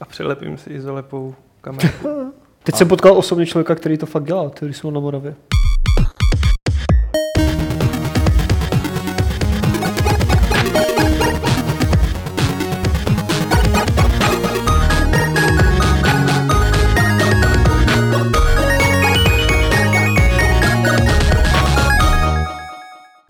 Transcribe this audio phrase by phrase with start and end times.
[0.00, 1.88] A přilepím si izolepou kameru.
[2.62, 5.34] Teď jsem potkal osobně člověka, který to fakt dělá, který jsou na Moravě.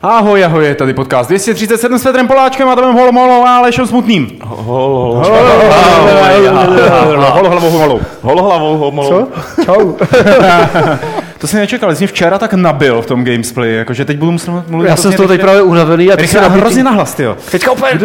[0.02, 4.38] Ahoj, ahoj, je tady podcast 237 s Petrem Poláčkem a Tomem Holomolou a Alešem Smutným.
[4.44, 5.22] Hol,
[6.50, 8.00] Holohlavou homolou.
[8.22, 9.08] hlavou homolou.
[9.08, 9.28] Co?
[9.64, 9.92] Čau.
[11.38, 14.50] To jsem nečekal, jsi mě včera tak nabil v tom gamesplay, jakože teď budu muset
[14.68, 17.36] mluvit Já jsem z toho teď právě unavený a ty se hrozně nahlas, jo.
[17.50, 17.98] Teďka úplně!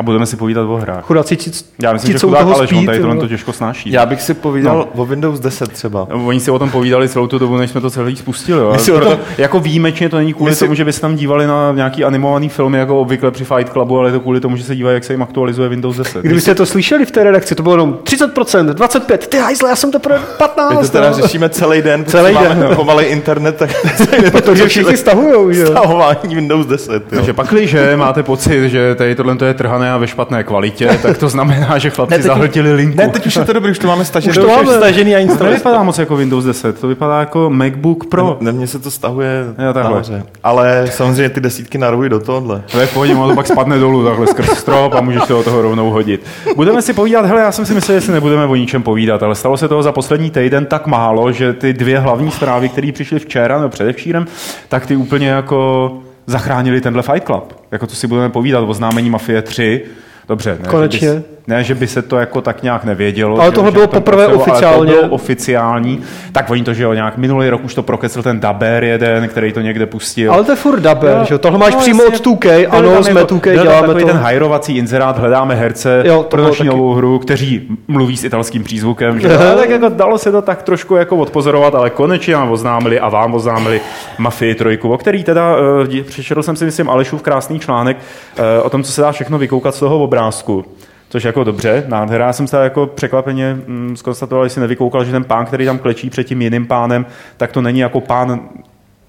[0.00, 1.04] A budeme si povídat o hrách.
[1.04, 1.50] Chudáci ti,
[1.82, 3.92] Já myslím, ti že chudák Aleš, on tady tohle to těžko snáší.
[3.92, 6.06] Já bych si povídal o Windows 10 třeba.
[6.24, 8.60] Oni si o tom povídali celou tu dobu, než jsme to celý spustili.
[8.60, 8.76] Jo.
[8.86, 11.72] Proto, tom- Jako výjimečně to není kvůli si- tomu, že by se tam dívali na
[11.72, 14.76] nějaký animovaný filmy, jako obvykle při Fight Clubu, ale je to kvůli tomu, že se
[14.76, 16.22] dívají, jak se jim aktualizuje Windows 10.
[16.24, 19.92] Kdybyste to slyšeli v té redakci, to bylo jenom 30%, 25%, ty hajzle, já jsem
[19.92, 20.70] teprve 15.
[20.80, 21.16] My to teda no.
[21.16, 22.76] řešíme celý den, protože Celý máme den.
[22.76, 23.70] pomalej internet, tak
[24.32, 25.66] Protože všichni stahujou, že jo.
[25.66, 26.92] stahování Windows 10.
[26.92, 27.00] Jo.
[27.10, 31.28] Takže pakliže máte pocit, že tady tohle je trhané a ve špatné kvalitě, tak to
[31.28, 32.96] znamená, že chlapci teď- zahltili linku.
[32.96, 34.30] Ne, teď už je to dobrý, už to máme stažené.
[34.30, 34.72] Už to máme.
[34.76, 38.36] stažený a to nevypadá moc jako Windows 10, to vypadá jako MacBook Pro.
[38.40, 39.82] Na mě se to stahuje Jo, takhle.
[39.92, 40.22] nahoře.
[40.42, 42.62] Ale samozřejmě ty desítky narují do tohohle.
[42.72, 45.34] To je v pohodě, ono to pak spadne dolů takhle skrz strop a můžeš to
[45.36, 46.22] do toho rovnou hodit.
[46.56, 49.34] Budeme si povídat, hele, já jsem si myslel, že si nebudeme o ničem povídat, ale
[49.34, 53.18] stalo se toho za poslední týden tak málo, že ty dvě hlavní zprávy, které přišly
[53.18, 54.26] včera nebo předevčírem,
[54.68, 55.92] tak ty úplně jako
[56.30, 57.60] zachránili tenhle Fight Club.
[57.70, 59.84] Jako to si budeme povídat o známení Mafie 3.
[60.28, 61.08] Dobře, ne, Konečně.
[61.08, 63.36] Že by, ne, že by se to jako tak nějak nevědělo.
[63.40, 64.92] Ale že- tohle že bylo poprvé ale oficiálně.
[64.92, 66.00] To bylo oficiální.
[66.32, 69.52] Tak oni to, že jo, nějak minulý rok už to prokecl ten Daber jeden, který
[69.52, 70.32] to někde pustil.
[70.32, 71.24] Ale to je furt daber, Jo.
[71.24, 71.38] že jo.
[71.38, 72.16] Tohle máš No, přímo jasně.
[72.18, 74.06] od 2K, Byl ano, jsme jako- 2K, byl tam děláme to.
[74.06, 79.20] ten hajrovací inzerát, hledáme herce Jo, pro naši novou hru, kteří mluví s italským přízvukem.
[79.20, 79.36] Že?
[79.38, 83.08] Ale tak jako dalo se to tak trošku jako odpozorovat, ale konečně nám oznámili a
[83.08, 83.80] vám oznámili
[84.18, 87.96] Mafii trojku, o který teda, uh, přečetl jsem si myslím Alešův krásný článek
[88.38, 90.64] uh, o tom, co se dá všechno vykoukat z toho obrázku.
[91.10, 92.26] Což jako dobře, nádhera.
[92.26, 95.78] Já jsem se jako překvapeně mm, zkonstatoval, že si nevykoukal, že ten pán, který tam
[95.78, 97.06] klečí před tím jiným pánem,
[97.36, 98.40] tak to není jako pán,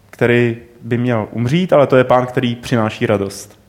[0.09, 3.59] který by měl umřít, ale to je pán, který přináší radost.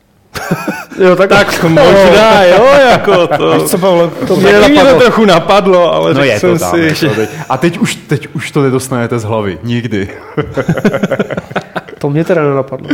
[1.01, 3.69] Jo, tak, tak Možná, jo, jako to.
[3.69, 4.11] Co, Pavle?
[4.29, 5.01] to mě Taky mě to napadlo.
[5.01, 6.71] trochu napadlo, ale No řekl je jsem to tam.
[6.75, 7.09] si, je že...
[7.09, 7.31] to teď.
[7.49, 9.59] A teď už, teď už to nedostanete z hlavy.
[9.63, 10.09] Nikdy.
[11.99, 12.89] To mě teda nenapadlo.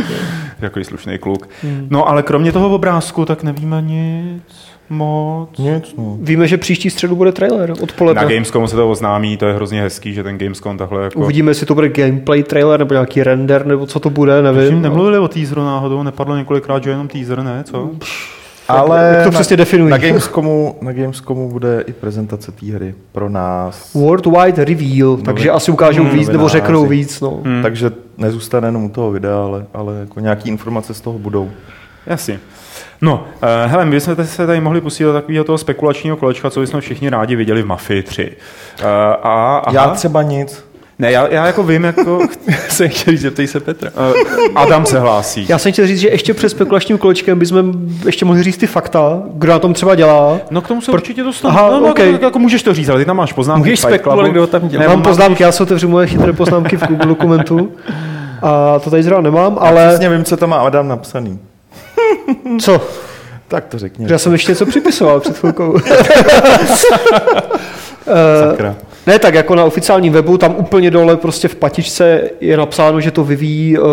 [0.61, 1.49] Jaký slušný kluk.
[1.89, 5.49] No ale kromě toho obrázku, tak nevíme nic moc.
[5.57, 6.17] Nic, no.
[6.21, 8.21] Víme, že příští středu bude trailer Na odpoledne.
[8.33, 11.19] Gamescomu se to oznámí, to je hrozně hezký, že ten Gamescom takhle jako...
[11.19, 14.81] Uvidíme, jestli to bude gameplay trailer nebo nějaký render, nebo co to bude, Všim nevím.
[14.81, 17.63] nemluvili o teaseru náhodou, nepadlo několikrát, že jenom teaser, ne?
[17.63, 17.89] Co?
[18.67, 19.91] Ale Jak to přesně definují?
[19.91, 23.93] na Gamescomu, na Gamescomu bude i prezentace té hry pro nás.
[23.93, 26.57] Worldwide reveal, takže asi ukážou Hmm, víc nebo novináři.
[26.57, 27.21] řeknou víc.
[27.21, 27.39] No.
[27.45, 27.61] Hmm.
[27.63, 31.49] Takže nezůstane jenom u toho videa, ale, ale jako nějaký informace z toho budou.
[32.07, 32.39] Jasně.
[33.01, 36.61] No, uh, hele, my jsme se tady mohli pustit do takového toho spekulačního kolečka, co
[36.61, 38.31] jsme všichni rádi viděli v Mafii 3.
[38.79, 39.71] Uh, a, aha.
[39.71, 40.69] Já třeba nic.
[40.99, 42.19] Ne, já, já jako vím, jako...
[42.69, 43.91] jsem chtěl říct, zeptej se Petra.
[43.91, 44.13] Uh,
[44.55, 45.45] Adam se hlásí.
[45.49, 47.73] Já jsem chtěl říct, že ještě před spekulačním kolečkem bychom
[48.05, 50.39] ještě mohli říct ty fakta, kdo na tom třeba dělá.
[50.51, 51.57] No k tomu se určitě dostanu.
[51.57, 52.11] Aha, no, no, okej.
[52.11, 53.59] jako, jako, můžeš to říct, ale ty tam máš poznámky.
[53.69, 54.81] Můžeš spekulovat, kdo tam dělá.
[54.81, 57.71] Ne, Mám on má- poznámky, já si otevřu moje chytré poznámky v Google dokumentu.
[58.41, 59.81] A to tady zrovna nemám, Ale...
[59.81, 61.39] ale Přesně vím, co tam má Adam napsaný.
[62.61, 62.81] co?
[63.47, 64.05] Tak to řekni.
[64.09, 65.79] Já jsem ještě něco připisoval před chvilkou.
[68.39, 68.75] Sakra.
[69.07, 73.11] Ne, tak jako na oficiálním webu, tam úplně dole prostě v patičce je napsáno, že
[73.11, 73.85] to vyvíjí, uh,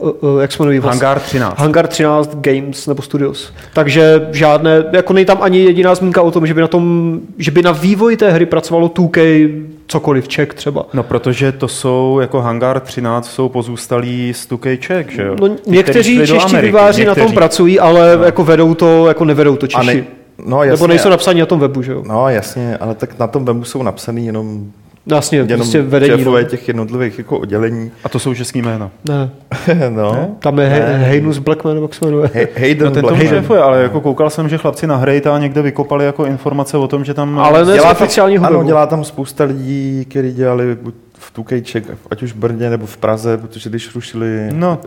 [0.00, 1.06] uh, jak se jmenují vlastně?
[1.06, 1.58] Hangar 13.
[1.58, 3.52] Hangar 13 Games nebo Studios.
[3.72, 7.50] Takže žádné, jako není tam ani jediná zmínka o tom, že by na tom, že
[7.50, 9.50] by na vývoji té hry pracovalo 2K
[9.86, 10.86] cokoliv, Czech třeba.
[10.92, 15.36] No, protože to jsou, jako Hangar 13 jsou pozůstalí z 2K Czech, že jo?
[15.40, 18.24] No, někteří čeští výváři na tom pracují, ale no.
[18.24, 19.96] jako vedou to, jako nevedou to A Češi.
[19.96, 20.04] ne,
[20.46, 22.02] no, jasně, Nebo nejsou napsaní na tom webu, že jo?
[22.06, 24.72] No jasně, ale tak na tom webu jsou napsaný jenom,
[25.06, 26.10] Jasně, jenom prostě vedení.
[26.12, 26.18] No.
[26.18, 27.90] šéfové těch jednotlivých jako oddělení.
[28.04, 28.90] A to jsou český jména.
[29.08, 29.30] Ne,
[29.90, 30.36] no.
[30.38, 30.74] tam je Ne.
[30.76, 32.30] He- Heinus Blackman, nebo jak se jmenuje.
[32.34, 33.26] He- Hayden No, ten Blackman.
[33.28, 37.04] šéfuje, ale jako koukal jsem, že chlapci na Hrejta někde vykopali jako informace o tom,
[37.04, 37.38] že tam...
[37.38, 38.66] Ale ne Dělá tam, oficiálního ano, webu.
[38.68, 42.96] dělá tam spousta lidí, kteří dělali buď v Tukejček, ať už v Brně nebo v
[42.96, 44.58] Praze, protože když rušili No.
[44.68, 44.78] no.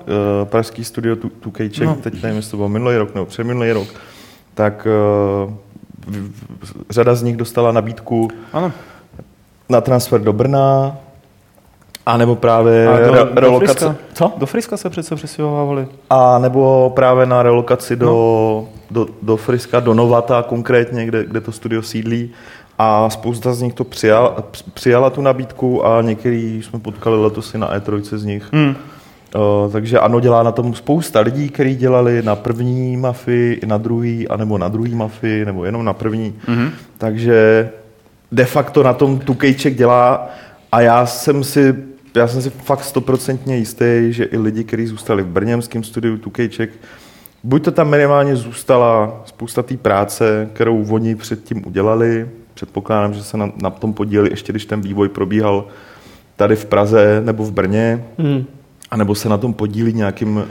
[0.41, 1.89] uh, pražský studio Tu- Tukejček, No.
[1.91, 1.97] no.
[2.01, 3.87] teď nevím, jestli to byl minulý rok nebo předminulý rok,
[4.53, 4.87] tak
[5.47, 5.53] uh,
[6.89, 8.71] řada z nich dostala nabídku Ano.
[9.69, 10.97] Na transfer do Brna,
[12.07, 13.73] a nebo právě A do, re, do relokace.
[13.73, 13.95] Friska.
[14.13, 14.33] Co?
[14.37, 15.87] Do Friska se přece přestěhovávali.
[16.09, 21.51] A nebo právě na relokaci do, do, do Friska, do Novata konkrétně, kde, kde to
[21.51, 22.31] studio sídlí.
[22.79, 24.43] A spousta z nich to přijal,
[24.73, 28.43] přijala tu nabídku a některý jsme potkali letos i na E3 z nich.
[28.53, 28.75] Hmm.
[29.35, 33.77] Uh, takže ano, dělá na tom spousta lidí, kteří dělali na první mafii, i na
[33.77, 36.35] druhý, anebo na druhý mafii, nebo jenom na první.
[36.47, 36.69] Mm-hmm.
[36.97, 37.69] Takže
[38.31, 40.29] de facto na tom Tukejček dělá
[40.71, 41.75] a já jsem si
[42.15, 46.69] já jsem si fakt stoprocentně jistý, že i lidi, kteří zůstali v brněmském studiu Tukejček,
[47.43, 53.37] buď to tam minimálně zůstala spousta té práce, kterou oni předtím udělali, předpokládám, že se
[53.37, 55.67] na, na tom podíleli ještě, když ten vývoj probíhal
[56.35, 58.45] tady v Praze nebo v Brně, hmm.
[58.91, 60.43] A nebo se na tom podílí nějakým uh,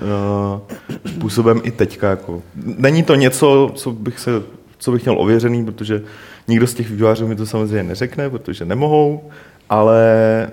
[1.07, 2.11] způsobem i teďka.
[2.11, 2.43] Jako.
[2.79, 4.31] Není to něco, co bych, se,
[4.79, 6.03] co bych měl ověřený, protože
[6.49, 9.31] nikdo z těch vývojářů mi to samozřejmě neřekne, protože nemohou,
[9.69, 10.01] ale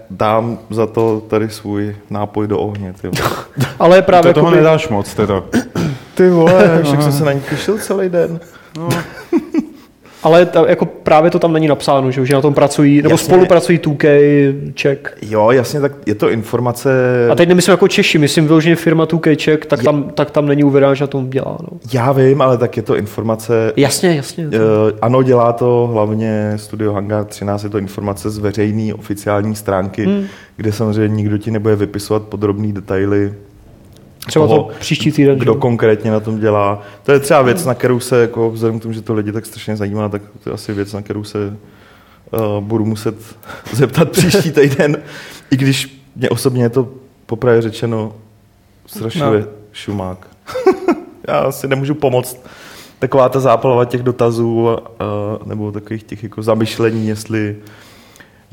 [0.10, 2.94] dám za to tady svůj nápoj do ohně.
[3.02, 3.10] Ty
[3.80, 5.50] ale právě to toho nedáš moc, to.
[6.16, 8.40] Ty vole, však jsem se na ní těšil celý den.
[8.78, 8.90] No.
[10.24, 13.26] Ale ta, jako právě to tam není napsáno, že, že na tom pracují, nebo jasně.
[13.26, 15.16] spolupracují 2K, Czech.
[15.22, 16.90] Jo, jasně, tak je to informace...
[17.32, 19.84] A teď nemyslím jako Češi, myslím vyloženě firma 2K Czech, tak, je...
[19.84, 21.58] tam, tak tam není uvedeno, že na tom dělá.
[21.62, 21.80] No.
[21.94, 23.74] Já vím, ale tak je to informace...
[23.76, 24.48] Jasně, jasně.
[24.48, 24.52] Uh,
[25.02, 30.26] ano, dělá to hlavně Studio Hangar 13, je to informace z veřejné oficiální stránky, hmm.
[30.58, 33.34] kde samozřejmě nikdo ti nebude vypisovat podrobné detaily
[34.28, 35.40] Třeba toho, to příští týden.
[35.40, 35.60] Kdo že?
[35.60, 36.82] konkrétně na tom dělá.
[37.04, 39.46] To je třeba věc, na kterou se, jako vzhledem k tomu, že to lidi tak
[39.46, 41.58] strašně zajímá, tak to je asi věc, na kterou se
[42.32, 43.16] uh, budu muset
[43.74, 44.98] zeptat příští týden.
[45.52, 46.90] I když mě osobně je to
[47.26, 48.14] popravě řečeno
[48.86, 49.34] strašně no.
[49.72, 50.28] šumák.
[51.28, 52.46] Já si nemůžu pomoct.
[53.00, 57.56] Taková ta zápalova těch dotazů, uh, nebo takových těch jako zamyšlení, jestli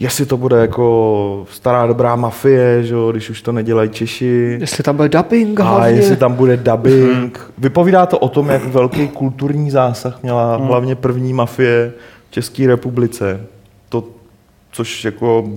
[0.00, 4.56] jestli to bude jako stará dobrá mafie, že když už to nedělají Češi.
[4.60, 5.84] Jestli tam bude dubbing hlavně.
[5.84, 7.38] A jestli tam bude dubbing.
[7.38, 7.52] Hmm.
[7.58, 10.66] Vypovídá to o tom, jak velký kulturní zásah měla hmm.
[10.66, 11.92] hlavně první mafie
[12.28, 13.40] v České republice.
[13.88, 14.04] To,
[14.72, 15.48] což jako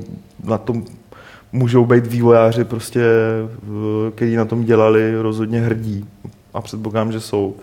[0.44, 0.84] na tom
[1.52, 3.02] můžou být vývojáři prostě,
[4.16, 6.06] kteří na tom dělali, rozhodně hrdí.
[6.54, 7.56] A předpokládám, že jsou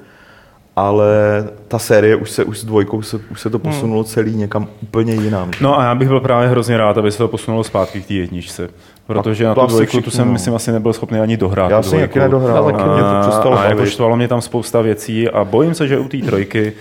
[0.77, 3.73] ale ta série už se už s dvojkou se, už se to hmm.
[3.73, 5.51] posunulo celý někam úplně jinam.
[5.61, 8.15] No a já bych byl právě hrozně rád, aby se to posunulo zpátky k té
[8.15, 8.69] jedničce.
[9.07, 10.33] Protože na tu dvojku tu jsem, no.
[10.33, 11.71] myslím, asi nebyl schopný ani dohrát.
[11.71, 13.03] Já jsem taky nedohrál, a, mě
[13.43, 16.73] to A jako štvalo mě tam spousta věcí a bojím se, že u té trojky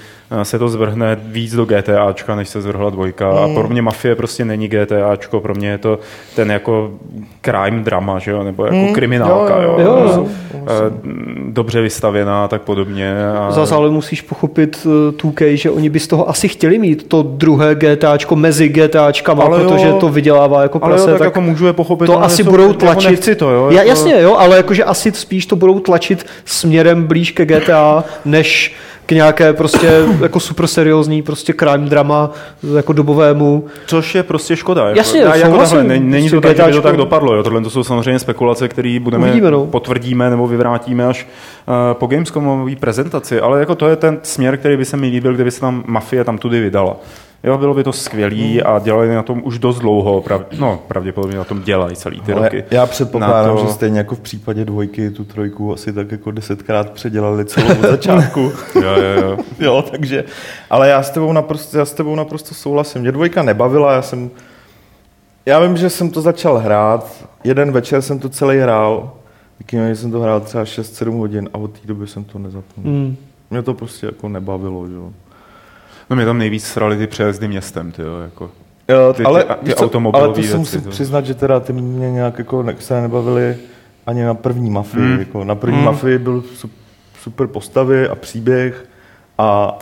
[0.43, 3.31] se to zvrhne víc do GTAčka, než se zvrhla dvojka.
[3.31, 3.37] Mm.
[3.37, 5.99] A pro mě Mafie prostě není GTAčko, pro mě je to
[6.35, 6.91] ten jako
[7.41, 8.43] crime drama, že jo?
[8.43, 8.93] nebo jako mm.
[8.93, 9.61] kriminálka.
[9.61, 10.27] Jo, jo, jo, jo.
[10.53, 10.91] Eh,
[11.47, 13.15] dobře vystavěná a tak podobně.
[13.39, 13.51] A...
[13.51, 14.87] Zase ale musíš pochopit
[15.17, 19.43] 2K, eh, že oni by z toho asi chtěli mít to druhé GTAčko mezi GTAčkama,
[19.43, 20.93] ale protože jo, to vydělává jako prase.
[20.93, 22.05] Ale jo, tak, tak jako můžu je pochopit.
[22.05, 23.09] To asi budou jako tlačit.
[23.09, 23.69] Nechci to, jo?
[23.71, 28.75] Jako- jasně, jo, ale jakože asi spíš to budou tlačit směrem blíž ke GTA, než
[29.09, 32.31] k nějaké prostě jako super seriózní prostě crime drama
[32.75, 33.65] jako dobovému.
[33.85, 34.87] Což je prostě škoda.
[34.87, 37.35] Jako, Jasně, já, jako takhle, není, není to tak, že by to tak dopadlo.
[37.35, 37.43] Jo.
[37.43, 39.65] Tohle to jsou samozřejmě spekulace, které budeme Uvidíme, no.
[39.65, 41.27] potvrdíme nebo vyvrátíme až
[41.67, 45.33] uh, po Gamescomové prezentaci, ale jako to je ten směr, který by se mi líbil,
[45.33, 46.95] kdyby se tam mafie tam tudy vydala.
[47.43, 48.75] Jo, bylo by to skvělý hmm.
[48.75, 50.21] a dělali na tom už dost dlouho.
[50.21, 52.63] Prav, no, pravděpodobně na tom dělají celý ty Ale roky.
[52.71, 53.65] Já předpokládám, to...
[53.65, 57.89] že stejně jako v případě dvojky tu trojku asi tak jako desetkrát předělali celou od
[57.89, 58.39] začátku.
[58.75, 59.37] jo, jo, jo.
[59.59, 60.23] jo, takže,
[60.69, 63.01] ale já s, tebou naprosto, já s tebou naprosto souhlasím.
[63.01, 64.29] Mě dvojka nebavila, já jsem,
[65.45, 69.11] já vím, že jsem to začal hrát, jeden večer jsem to celý hrál,
[69.71, 72.85] že jsem to hrál třeba 6-7 hodin a od té doby jsem to nezapnul.
[72.85, 73.15] Hmm.
[73.49, 75.13] Mě to prostě jako nebavilo, že jo.
[76.09, 78.51] No mě tam nejvíc srali ty přejezdy městem, ty jo, jako.
[78.89, 80.89] Jo, ty, ale, ty, ty co, ale to si musím to.
[80.89, 83.57] přiznat, že teda ty mě nějak jako se nebavili
[84.05, 85.03] ani na první mafii.
[85.03, 85.19] Hmm.
[85.19, 85.85] Jako na první hmm.
[85.85, 86.43] mafii byl
[87.21, 88.85] super postavy a příběh
[89.37, 89.77] a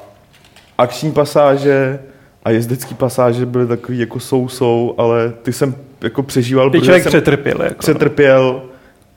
[0.77, 2.00] akční pasáže
[2.43, 7.10] a jezdecký pasáže byly takový jako sou-sou, ale ty jsem jako přežíval, ty člověk jsem
[7.10, 7.62] přetrpěl.
[7.62, 7.79] Jako.
[7.79, 8.62] Přetrpěl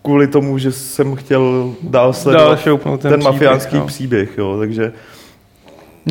[0.02, 3.86] kvůli tomu, že jsem chtěl dál sledovat dál ten, ten mafiánský no.
[3.86, 4.92] příběh, jo, takže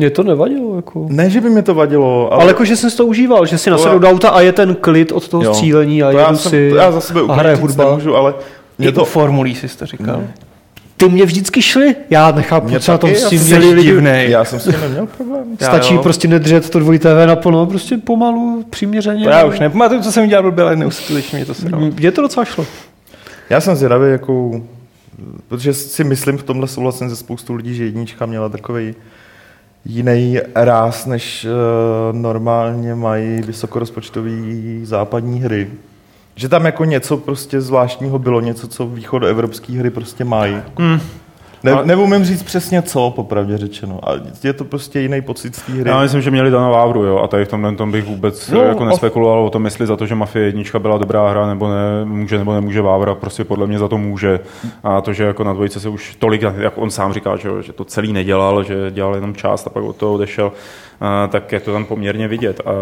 [0.00, 0.76] mě to nevadilo.
[0.76, 1.06] Jako.
[1.08, 2.32] Ne, že by mě to vadilo.
[2.32, 4.52] Ale, ale jako, že jsem si to užíval, že si nasedl do auta a je
[4.52, 5.54] ten klid od toho jo.
[5.54, 7.84] střílení a to jedu jsem, si to já za sebe a hraje hudba.
[7.84, 8.34] Nemůžu, ale
[8.78, 9.04] mě to...
[9.04, 10.16] formulí jsi to říkal.
[10.16, 10.32] Ne.
[10.96, 13.88] Ty mě vždycky šli, já nechápu, mě co na tom s tím měli lidi.
[13.88, 14.30] Divnej.
[14.30, 15.44] Já jsem s tím neměl problém.
[15.60, 19.24] Stačí já, prostě nedržet to dvoj TV naplno, prostě pomalu, přiměřeně.
[19.24, 22.22] To já už nepamatuju, co jsem dělal blbě, ale neuskutečně mě to se Mě to
[22.22, 22.66] docela šlo.
[23.50, 24.66] Já jsem zvědavý, jakou,
[25.48, 28.94] protože si myslím v tomhle souhlasím ze spoustu lidí, že jednička měla takový
[29.84, 34.30] jiný ráz, než uh, normálně mají vysokorozpočtové
[34.82, 35.70] západní hry.
[36.34, 40.56] Že tam jako něco prostě zvláštního bylo, něco, co východoevropské hry prostě mají.
[40.78, 41.00] Hmm.
[41.62, 44.00] Ne, Ale- neumím říct přesně co, popravdě řečeno.
[44.02, 44.12] A
[44.44, 45.90] je to prostě jiný pocit z té hry.
[45.90, 48.62] Já myslím, že měli Dana Vávru, jo, a tady v tomhle tom bych vůbec No,
[48.62, 51.68] no, jako nespekuloval o tom, jestli za to, že Mafie jednička byla dobrá hra, nebo
[51.68, 54.40] ne, může nebo nemůže Vávra, prostě podle mě za to může.
[54.84, 57.62] A to, že jako na dvojce se už tolik, jak on sám říká, že, jo,
[57.62, 60.52] že to celý nedělal, že dělal jenom část a pak od toho odešel,
[61.00, 62.60] a, tak je to tam poměrně vidět.
[62.60, 62.72] A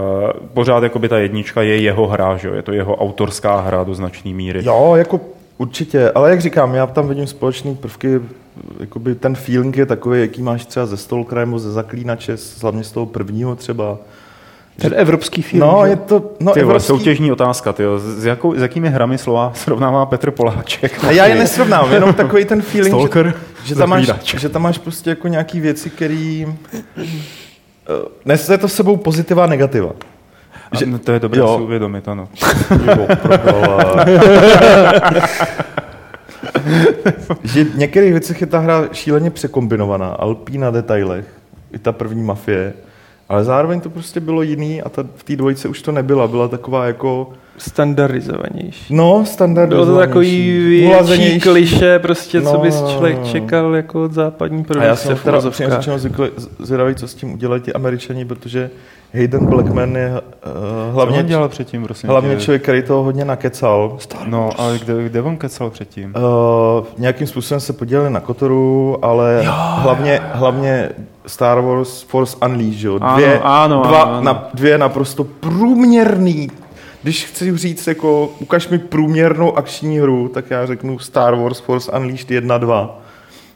[0.54, 3.84] pořád jako by ta jednička je jeho hra, že jo, je to jeho autorská hra
[3.84, 4.60] do značné míry.
[4.64, 5.20] Jo, jako
[5.58, 8.20] určitě, ale jak říkám, já tam vidím společné prvky,
[8.80, 12.92] jakoby ten feeling je takový, jaký máš třeba ze Stalkera nebo ze Zaklínače, hlavně z
[12.92, 13.98] toho prvního třeba.
[14.80, 15.60] Ten evropský film.
[15.60, 15.90] No, že?
[15.90, 20.06] je to, no, Ty evropský- soutěžní otázka, ty s, jakou, s jakými hrami slova srovnává
[20.06, 21.04] Petr Poláček?
[21.04, 24.62] A já je nesrovnám, jenom takový ten feeling, Stalker, že, že, tam máš, že tam
[24.62, 27.12] máš prostě jako nějaký věci, který eh,
[28.24, 29.90] nese to s sebou pozitiva a negativa.
[30.78, 31.56] Že, no, to je dobré Jo.
[31.56, 32.28] si uvědomit, ano.
[32.86, 33.06] Jo.
[37.44, 41.26] Že v některých věcech je ta hra šíleně překombinovaná, ale na detailech,
[41.72, 42.74] i ta první mafie,
[43.28, 46.48] ale zároveň to prostě bylo jiný a ta, v té dvojce už to nebyla, byla
[46.48, 48.94] taková jako, Standardizovanější.
[48.94, 49.68] no, standard.
[49.68, 50.50] Bylo to takový
[51.06, 53.24] větší kliše, prostě, co No, bys no, člověk no.
[53.32, 54.64] čekal jako od západní A já
[54.96, 55.98] produkce jsem teda upřímně řečeno
[56.58, 58.70] zvědavý, co s tím udělají ti američani, protože
[59.14, 60.18] Hayden Blackman je uh,
[60.86, 62.42] Co hlavně, dělal předtím, prosím hlavně tě?
[62.42, 63.98] člověk, který toho hodně nakecal.
[64.26, 66.14] No, ale kde, kde on kecal předtím?
[66.16, 69.42] Uh, nějakým způsobem se podělili na Kotoru, ale
[69.76, 70.88] hlavně, hlavně
[71.28, 72.98] Star Wars Force Unleashed, jo?
[73.00, 74.22] Ano, Dvě, ano, dva, ano, ano.
[74.22, 76.48] Na, dvě naprosto průměrný
[77.02, 81.92] když chci říct, jako, ukaž mi průměrnou akční hru, tak já řeknu Star Wars Force
[81.92, 83.00] Unleashed 1, 2.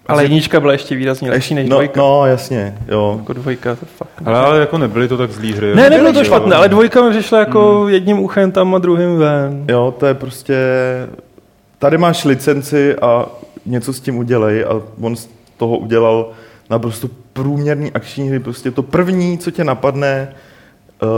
[0.07, 2.01] Ale jednička byla ještě výrazně lepší než no, dvojka.
[2.01, 3.17] no, jasně, jo.
[3.19, 4.23] Jako dvojka to fakt.
[4.25, 5.75] Ale, ale jako nebyly to tak zlý hry.
[5.75, 9.65] Ne, nebylo to špatné, ale dvojka mi přišla jako jedním uchem tam a druhým ven.
[9.69, 10.57] Jo, to je prostě...
[11.79, 13.27] Tady máš licenci a
[13.67, 16.31] něco s tím udělej a on z toho udělal
[16.71, 18.39] naprosto průměrný akční hry.
[18.39, 20.29] Prostě to první, co tě napadne
[21.03, 21.09] uh,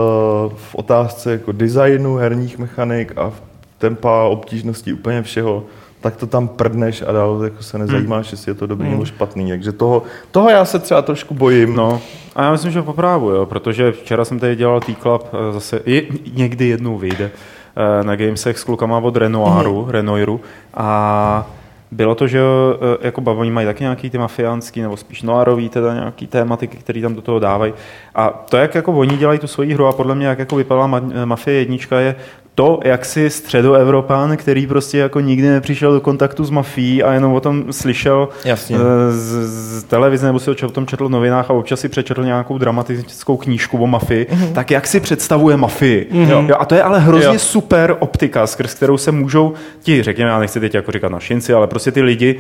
[0.57, 3.43] v otázce jako designu, herních mechanik a v
[3.79, 5.65] tempa, obtížnosti, úplně všeho,
[6.01, 9.49] tak to tam prdneš a dál jako se nezajímáš, jestli je to dobrý nebo špatný.
[9.49, 11.77] Takže toho, toho já se třeba trošku bojím.
[11.77, 12.01] No,
[12.37, 15.81] a já myslím, že po právu, jo, protože včera jsem tady dělal T-Club, eh, zase
[15.87, 16.03] je,
[16.35, 19.91] někdy jednou vyjde eh, na Gamesech s klukama od Renoiru, mm.
[19.91, 20.41] Renoiru
[20.75, 21.51] a
[21.95, 25.95] bylo to, že eh, jako oni mají taky nějaký ty mafiánský, nebo spíš noirový, teda
[25.95, 27.75] nějaký tématiky, které tam do toho dávají.
[28.15, 30.87] A to, jak jako oni dělají tu svoji hru a podle mě, jak jako vypadala
[30.87, 32.17] ma- Mafie jednička, je
[32.55, 37.33] to, jak si středoevropán, který prostě jako nikdy nepřišel do kontaktu s mafií a jenom
[37.33, 38.77] o tom slyšel Jasně.
[38.77, 39.49] eh, z,
[39.81, 43.37] z televize nebo si o tom četl v novinách a občas si přečetl nějakou dramatickou
[43.37, 44.53] knížku o mafii, Mhm.
[44.53, 46.09] tak jak si představuje mafii.
[46.13, 47.39] Jo, a to je ale hrozně Jo.
[47.39, 51.67] super optika, skrz kterou se můžou ti, řekněme, já nechci teď jako říkat našinci, ale
[51.67, 52.37] prostě ty lidi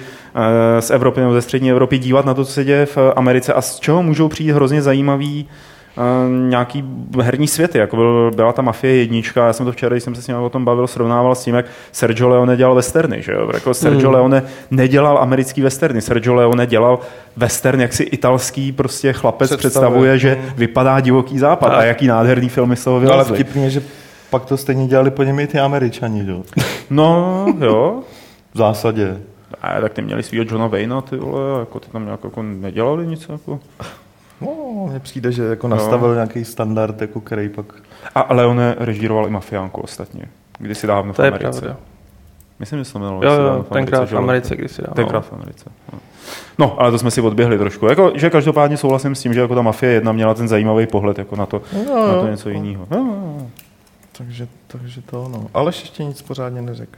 [0.78, 3.52] eh, z Evropy nebo ze střední Evropy dívat na to, co se děje v Americe
[3.52, 5.48] a z čeho můžou přijít hrozně zajímavý
[6.48, 6.84] nějaký
[7.22, 10.22] herní světy, jako byl, byla ta Mafie jednička, já jsem to včera, když jsem se
[10.22, 13.50] s ním o tom bavil, srovnával s tím, jak Sergio Leone dělal westerny, že jo?
[13.54, 14.14] Jako Sergio Hmm.
[14.14, 16.98] Leone nedělal americký westerny, Sergio Leone dělal
[17.36, 19.70] western, jak si italský prostě chlapec Představuje.
[19.70, 23.34] představuje, že vypadá divoký západ a jaký nádherný filmy z toho No, ale vylezly.
[23.34, 23.82] vtipný je, že
[24.30, 26.42] pak to stejně dělali po něm i ty američani, jo.
[26.90, 28.02] No, jo.
[28.54, 29.16] V zásadě.
[29.62, 33.06] A tak ty měli svýho Johna Wayna, ty vole, jako ty tam nějak jako nedělali
[33.06, 33.60] nic jako.
[34.44, 36.14] No, mně přijde, že jako nastavil no.
[36.14, 37.66] nějaký standard, jako který pak...
[38.14, 40.22] A Leone režíroval i Mafiánku ostatně.
[40.58, 41.60] Kdysi dávno v To je Americe.
[41.60, 41.76] pravda.
[42.58, 43.24] Myslím, že se to jmenovalo.
[43.24, 44.22] Jo, jo, v tenkrát Americe, v že jo?
[44.22, 44.94] Americe kdysi dávno.
[44.94, 45.70] Tenkrát v Americe.
[45.92, 45.98] No.
[46.58, 47.86] no, ale to jsme si odběhli trošku.
[47.86, 51.18] Jako, že každopádně souhlasím s tím, že jako ta Mafie jedna měla ten zajímavý pohled
[51.18, 52.86] jako na to, No, na to něco jiného.
[52.90, 53.50] No, no, no.
[54.18, 55.46] Takže, takže to no.
[55.54, 56.96] Aleš ještě nic pořádně neřekl.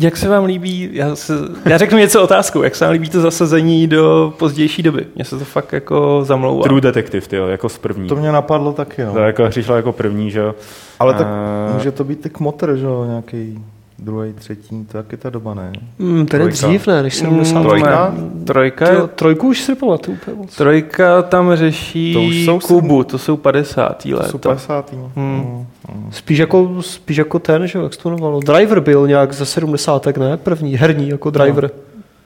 [0.00, 1.32] Jak se vám líbí, já, se,
[1.64, 5.06] já řeknu něco otázkou, jak se vám líbí to zasazení do pozdější doby?
[5.14, 6.62] Mně se to fakt jako zamlouvá.
[6.62, 8.08] True Detective, tyjo, jako z první.
[8.08, 9.12] To mě napadlo taky, no.
[9.12, 10.54] To jako přišla jako první, že jo.
[10.98, 11.26] Ale tak
[11.70, 13.64] Eh, může to být i kmotr, že jo, nějaký
[13.98, 15.72] druhý, třetí, to jak je ta doba, ne?
[15.98, 16.66] Mm, ten je Trojka.
[16.66, 17.58] dřív, ne, než 70.
[17.58, 18.14] Mm, Trojka?
[18.44, 20.56] Trojka, Tyjo, trojku už si nepamatuju úplně moc.
[20.56, 24.02] trojka tam řeší To už jsou Kubu, to jsou 50.
[24.02, 24.30] To let.
[24.30, 24.94] jsou 50.
[25.16, 25.66] Hmm.
[26.10, 28.40] Spíš jako, spíš jako ten, že jo, jak se to jmenovalo.
[28.40, 30.06] Driver byl nějak ze 70.
[30.16, 30.36] ne?
[30.36, 31.70] První, herní jako driver.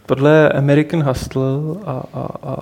[0.07, 1.43] Podle American Hustle
[1.87, 2.57] a, a, a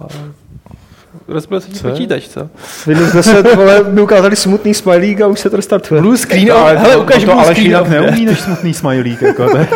[1.31, 2.49] rozbil se ti počítač, co?
[2.87, 6.01] Windows 10, vole, mi ukázali smutný smajlík a už se to restartuje.
[6.01, 7.67] Blue screen, ale hele, to- ukaž to blue Aleš screen.
[7.67, 9.23] jinak neumí než smutný smajlík.
[9.23, 9.69] Jako, to je-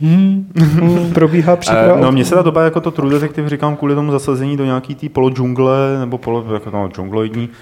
[0.00, 1.94] Hmm, probíhá příprava.
[1.98, 4.64] Eh, No, mně se ta doba jako to True Detective říkám kvůli tomu zasazení do
[4.64, 7.56] nějaký té polodžungle, nebo polo, jako no, džungloidní, eh,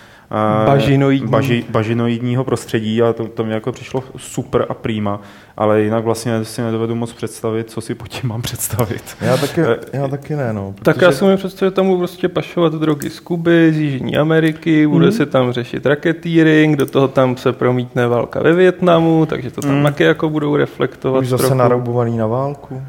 [0.67, 1.29] Bažinoidní.
[1.29, 5.21] baži, bažinoidního prostředí a to, to mi jako přišlo super a prýma,
[5.57, 9.03] ale jinak vlastně si nedovedu moc představit, co si pod tím mám představit.
[9.21, 10.75] Já taky, Eh, já taky ne, no.
[10.83, 13.79] Tak protože- já si mi představit, že tam budou prostě pašovat drogy z Kuby, z
[13.79, 19.27] Jižní Ameriky, bude se tam řešit raketýring, do toho tam se promítne válka ve Větnamu,
[19.27, 19.83] takže to tam Mm.
[19.83, 21.59] taky jako budou reflektovat Už zase trochu.
[21.59, 22.83] naroubovaný na válku.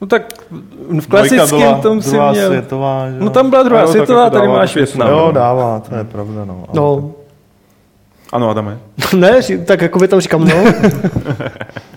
[0.00, 0.22] No tak
[1.00, 2.46] v klasickém byla tom si měl...
[2.46, 3.16] světová, že?
[3.18, 4.74] No tam byla druhá Jo, tak světová, jako tady máš.
[4.74, 5.08] Větnam.
[5.08, 6.54] Jo, dává, to je pravda, no.
[6.68, 7.10] Ale No,
[8.32, 8.78] Ano, Adame.
[9.16, 10.64] ne, tak jako by tam říkám, no.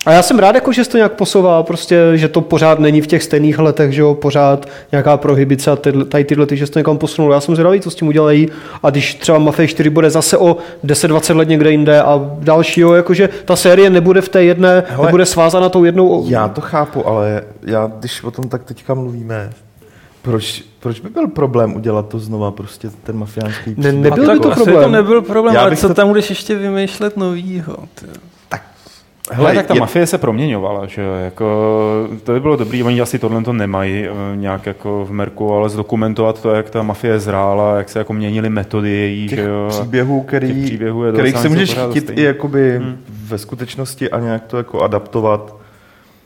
[0.05, 3.01] A já jsem rád, jako, že se to nějak posouvá, prostě, že to pořád není
[3.01, 6.65] v těch stejných letech, že jo, pořád nějaká prohibice a tyhle, tady tyhle, ty, že
[6.65, 7.33] se to někam posunulo.
[7.33, 8.49] Já jsem zvědavý, co s tím udělají.
[8.83, 13.29] A když třeba Mafia 4 bude zase o 10-20 let někde jinde a dalšího, jakože
[13.45, 16.25] ta série nebude v té jedné, Hele, nebude svázána tou jednou.
[16.27, 19.49] Já to chápu, ale já, když o tom tak teďka mluvíme,
[20.23, 24.39] proč, proč by byl problém udělat to znova, prostě ten mafiánský Ne, nebyl tak by
[24.43, 24.83] to asi problém.
[24.85, 27.77] to nebyl problém, Já ale bych co to- tam budeš ještě vymýšlet novýho?
[27.95, 28.05] ty?
[29.31, 31.45] Hele, tak ta je- mafie se proměňovala, že jo, jako,
[32.23, 35.69] to by bylo dobrý, oni asi tohle to nemají eh, nějak jako v Merku, ale
[35.69, 39.65] zdokumentovat to, jak ta mafie zrála, jak se jako měnily metody její, těch že jo.
[39.69, 42.97] příběhů, který, těch příběhů je kterých se můžeš chytit i jakoby Hmm.
[43.27, 45.55] ve skutečnosti a nějak to jako adaptovat.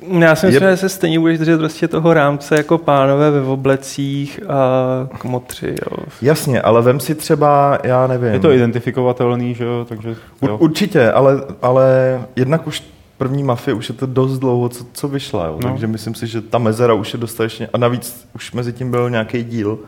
[0.02, 3.42] Já si myslím, Je- že se stejně budeš držet prostě toho rámce jako pánové ve
[3.42, 5.68] oblecích a kmotři.
[5.92, 5.98] Jo.
[6.22, 8.34] Jasně, ale vem si třeba, já nevím.
[8.34, 10.58] Je to identifikovatelný, že jo, takže U, jo.
[10.58, 12.84] určitě, ale, ale jednak už
[13.18, 15.60] první mafie už je to dost dlouho, co, co vyšla, jo.
[15.64, 15.70] No.
[15.70, 19.10] takže myslím si, že ta mezera už je dostatečně, a navíc už mezi tím byl
[19.10, 19.80] nějaký díl.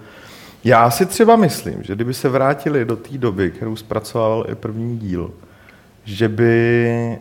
[0.64, 4.98] Já si třeba myslím, že kdyby se vrátili do té doby, kterou zpracovával i první
[4.98, 5.32] díl,
[6.06, 7.18] že by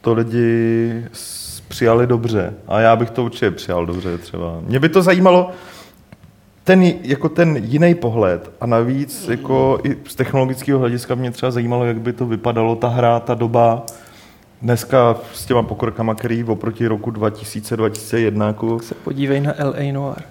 [0.00, 1.39] to lidi s-
[1.80, 2.54] přijali dobře.
[2.68, 4.60] A já bych to určitě přijal dobře třeba.
[4.60, 5.50] Mě by to zajímalo,
[6.64, 11.84] ten, jako ten jiný pohled a navíc jako i z technologického hlediska mě třeba zajímalo,
[11.84, 13.86] jak by to vypadalo ta hra, ta doba
[14.62, 19.92] dneska s těma pokrokama, který oproti roku 2000-2001 jako, Se podívej na L.A.
[19.92, 20.22] Noir.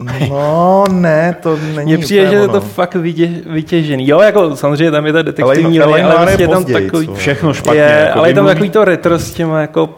[0.30, 4.08] no ne, to není Mně přijde, úplně že je to fakt vydě, vytěžený.
[4.08, 6.86] Jo, jako samozřejmě tam je ta detektivní Ale- ale linie, ale, Noir je tam později,
[6.86, 7.06] takový...
[7.06, 7.14] co?
[7.14, 7.80] Všechno špatně.
[7.80, 9.90] Je, jako ale je tam takový to retro s těma jako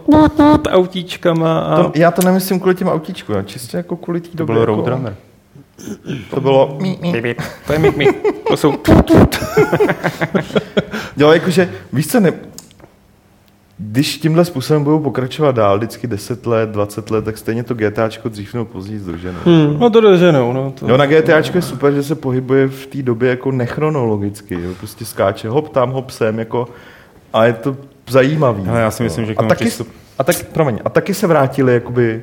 [0.70, 1.82] autíčkama a...
[1.82, 4.52] To, já to nemyslím kvůli těm autíčkům, já čistě jako kvůli té To době.
[4.54, 5.14] byl jako, Roadrunner.
[6.30, 6.78] To bylo...
[7.66, 8.22] To je mik.
[8.48, 8.74] To jsou...
[11.16, 12.32] Jo, jakože, víš co, ne,
[13.82, 18.28] když tímhle způsobem budou pokračovat dál, vždycky 10 let, 20 let, tak stejně to GTAčko
[18.28, 19.38] dřív nebo později zdrženou.
[19.44, 19.76] Hmm.
[19.78, 20.72] No to doženou, no.
[20.80, 20.88] To...
[20.88, 25.04] Jo, na GTAčko je super, že se pohybuje v té době jako nechronologicky, jo, prostě
[25.04, 26.68] skáče hop tam, hop sem, jako,
[27.32, 27.76] a je to
[28.08, 28.64] zajímavý.
[28.64, 29.88] Hele, já si myslím, že k a tomu taky, přístup-
[30.18, 32.22] a tak, promiň, a taky se vrátili jakoby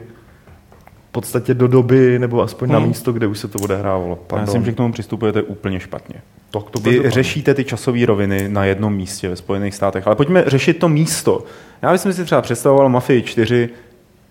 [1.22, 2.88] podstatě do doby, nebo aspoň na Hmm.
[2.88, 4.10] místo, kde už se to odehrávalo.
[4.10, 4.46] Já Pardon.
[4.46, 6.16] myslím, že k tomu přistupujete úplně špatně.
[6.52, 10.44] tak to Vy řešíte ty časové roviny na jednom místě ve Spojených státech, ale pojďme
[10.48, 11.44] řešit to místo.
[11.82, 13.70] Já bych si třeba představoval Mafii 4,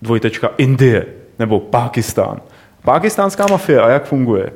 [0.02, 1.06] dvojtečka Indie,
[1.38, 2.40] nebo Pákistán.
[2.84, 4.50] Pákistánská mafie a jak funguje?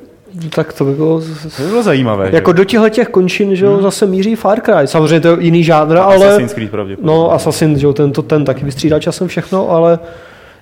[0.55, 1.21] Tak to by bylo...
[1.57, 2.29] To by bylo zajímavé.
[2.29, 2.35] že?
[2.35, 4.87] Jako do těchto těch končin, že jo, zase míří Far Cry.
[4.87, 6.25] Samozřejmě to je jiný žánr, ale...
[6.27, 7.13] Assassin's Creed pravděpodobně.
[7.13, 9.99] No, Assassin, že jo, ten, to, ten taky vystřídá časem všechno, ale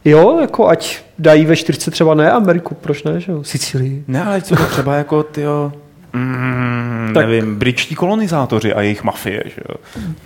[0.06, 4.04] jo, jako ať dají ve 40 třeba ne Ameriku, proč ne, že jo, Sicílii.
[4.08, 5.72] Ne, ale co to třeba jako tyjo,
[6.14, 9.76] mm, Tak- nevím, britští kolonizátoři a jejich mafie, že jo?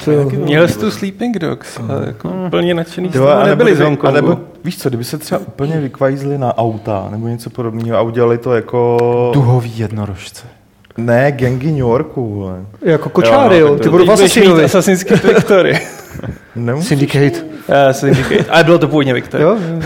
[0.05, 0.29] To jo.
[0.29, 4.11] Měl jsi tu Sleeping Dogs a jako úplně nadšený Jo, a nebo, nebyli z a
[4.11, 8.37] nebo, víš co, kdyby se třeba úplně vykvajzli na auta nebo něco podobného a udělali
[8.37, 8.97] to jako...
[9.33, 10.43] Duhový jednorožce.
[10.97, 12.65] Ne, gangy New Yorku, vole.
[12.81, 14.63] Jako kočáry, Jo, jo, no, tak ty to- budou v Teď budeš mít Assassinovi.
[14.63, 15.79] Assassin's Creed Victory.
[16.55, 16.87] Nemusíš.
[16.89, 17.52] Syndicate.
[17.67, 18.45] Já Syndicate.
[18.49, 19.43] Ale bylo to původně Victory.
[19.43, 19.81] Jo, jo.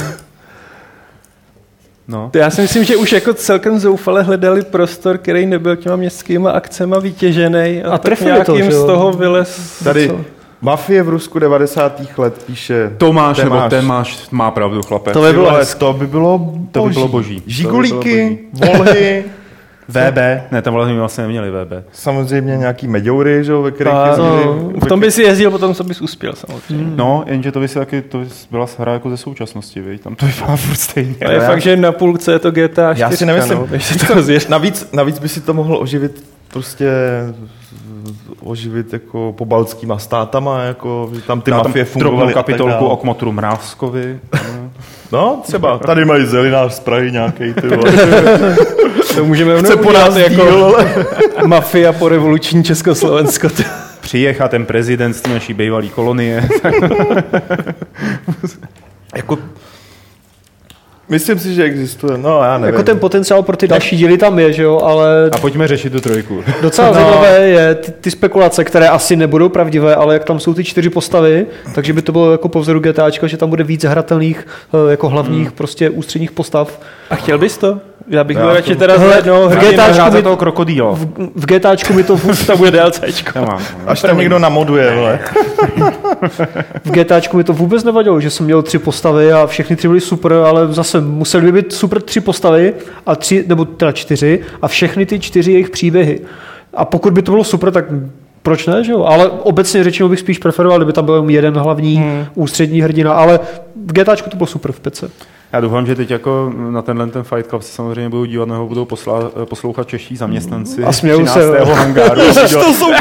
[2.07, 2.31] No.
[2.35, 6.99] Já si myslím, že už jako celkem zoufale hledali prostor, který nebyl těma městskýma akcema
[6.99, 9.79] vytěžený a, A tak trefili to, že z toho vylez.
[9.83, 10.21] Tady Co?
[10.61, 12.01] Mafie v Rusku 90.
[12.17, 12.91] let píše...
[12.97, 13.69] Tomáš, nebo Temáš.
[13.69, 15.11] ten máš, má pravdu, chlape.
[15.11, 16.69] To by bylo to by bylo boží.
[16.71, 17.43] To by bylo boží.
[17.45, 19.25] Žigulíky, volhy,
[19.89, 20.17] VB,
[20.51, 21.85] ne, tam vlastně vlastně neměli VB.
[21.91, 24.27] samozřejmě nějaký meďoury, že jo, ve kterých A, jezdili.
[24.45, 26.95] no, v tom by si jezdil, potom co bys uspěl samozřejmě.
[26.95, 30.01] No, jenže to by si taky, to by byla hra jako ze současnosti, viď?
[30.01, 31.15] Tam to vypadá furt stejně.
[31.25, 33.01] A je já- fakt, že na půlce je to GTA 4.
[33.01, 33.57] Já si nemyslím.
[33.57, 33.67] No,
[34.07, 34.49] to rozjeď.
[34.49, 36.89] Navíc, navíc by si to mohl oživit prostě
[38.43, 42.33] oživit jako po baltskýma státama, jako, že tam ty tam mafie drobnou fungovaly.
[42.33, 44.19] kapitolku o kmotru Mrázkovi.
[45.11, 45.77] No, třeba.
[45.77, 47.53] Tady mají zelinář z Prahy nějaký.
[49.15, 50.77] To můžeme Chce po nás jako díl,
[51.45, 53.47] mafia po revoluční Československo.
[54.01, 56.49] Přijechá ten prezident z naší bývalé kolonie.
[59.15, 59.37] jako
[61.09, 62.73] Myslím si, že existuje, no já nevím.
[62.73, 65.89] Jako ten potenciál pro ty další díly tam je, že jo, ale A pojďme řešit
[65.89, 66.43] tu trojku.
[66.61, 66.93] docela no.
[66.93, 70.89] zajímavé je ty, ty, spekulace, které asi nebudou pravdivé, ale jak tam jsou ty čtyři
[70.89, 74.91] postavy, takže by to bylo jako po vzoru GTAčka, že tam bude víc hratelných eh,
[74.91, 75.55] jako hlavních hmm.
[75.55, 76.79] prostě ústředních postav.
[77.09, 77.79] A chtěl bys to?
[78.09, 79.55] Já bych byl radši teda Hele, za jednoho v.
[79.55, 80.91] GTAčku by- toho krokodýla.
[80.91, 83.39] V, v GTAčku mi to vůbec To bude DLCčko.
[83.39, 83.61] Nemám.
[83.87, 85.19] Až tam někdo namoduje, vole.
[86.85, 90.01] V GTAčku mi to vůbec nevadilo, že jsem měl tři postavy a všechny tři byly
[90.01, 92.73] super, ale zase museli by být super tři postavy
[93.05, 96.21] a tři, nebo teda čtyři a všechny ty čtyři jejich příběhy.
[96.73, 97.85] A pokud by to bylo super, tak
[98.41, 99.03] proč ne, že jo?
[99.03, 102.25] Ale obecně řečeno bych spíš preferoval, kdyby tam byl jenom jeden hlavní hmm.
[102.35, 103.39] ústřední hrdina, ale
[103.85, 105.09] v GTAčku to bylo super v pece.
[105.53, 108.67] Já doufám, že teď jako na tenhle ten Fight Club se samozřejmě budou dívat, nebo
[108.67, 110.83] budou posla, poslouchat čeští zaměstnanci.
[110.83, 111.59] A smějou se, 13.
[111.59, 111.65] jo.
[111.75, 112.21] hangáru.
[112.51, 112.87] To jsou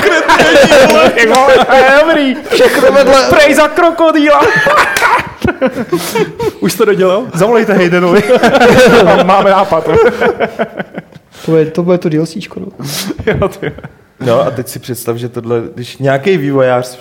[2.01, 3.27] Dobrý, všechno vedle.
[3.31, 4.41] Prej za krokodýla.
[6.61, 7.23] Už to dodělal?
[7.35, 8.23] Zavolejte Haydenovi.
[9.25, 9.85] Máme nápad.
[11.45, 12.67] To bude to, bude to DLCčko, no.
[13.27, 13.73] Jo, ty.
[14.21, 16.99] No a teď si představ, že tohle, když nějaký vývojář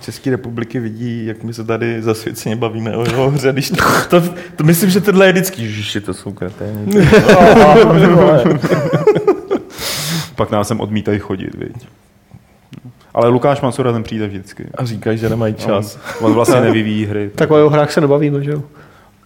[0.00, 3.76] České republiky vidí, jak my se tady zasvěceně bavíme o jeho hře, když to,
[4.08, 4.20] to,
[4.56, 6.86] to, myslím, že tohle je vždycky, ježiši, to jsou kreténi.
[10.36, 11.88] Pak nás sem odmítají chodit, viď.
[13.14, 14.66] Ale Lukáš Mansura ten přijde vždycky.
[14.78, 15.98] A říkají, že nemají čas.
[16.20, 17.30] On, on vlastně nevyvíjí hry.
[17.34, 18.62] Tak o jeho hrách se nebavíme, že jo?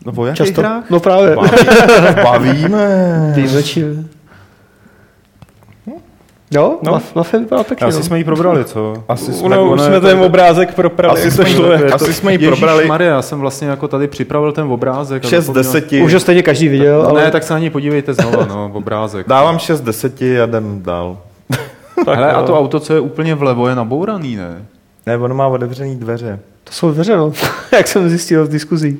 [0.06, 0.60] No o jakých Často.
[0.60, 0.90] hrách?
[0.90, 1.36] No právě.
[2.22, 3.32] Bavíme.
[3.36, 3.84] Výjimečně.
[6.54, 6.92] Jo, no.
[6.92, 7.86] Maf- Mafia vypadá pěkně.
[7.86, 8.04] Asi no.
[8.04, 9.04] jsme ji probrali, co?
[9.08, 11.20] Asi jsme, Ono, už jsme to- ten obrázek proprali.
[11.20, 11.78] Asi to jsme ji- šlo.
[11.78, 12.86] to- asi jsme ji probrali.
[12.86, 15.24] Maria, já jsem vlastně jako tady připravil ten obrázek.
[15.24, 16.02] a 6 z zapomněl- 10.
[16.04, 18.70] Už ho stejně každý viděl, No, ale Ne, tak se na něj podívejte znova, no,
[18.74, 19.28] obrázek.
[19.28, 21.18] Dávám 6 z 10 a jdem dál.
[22.06, 24.62] Hele, a to auto, co je úplně vlevo, je nabouraný, ne?
[25.06, 26.38] Ne, ono má otevřený dveře.
[26.64, 27.32] to jsou dveře, no.
[27.72, 28.98] Jak jsem zjistil z diskuzí.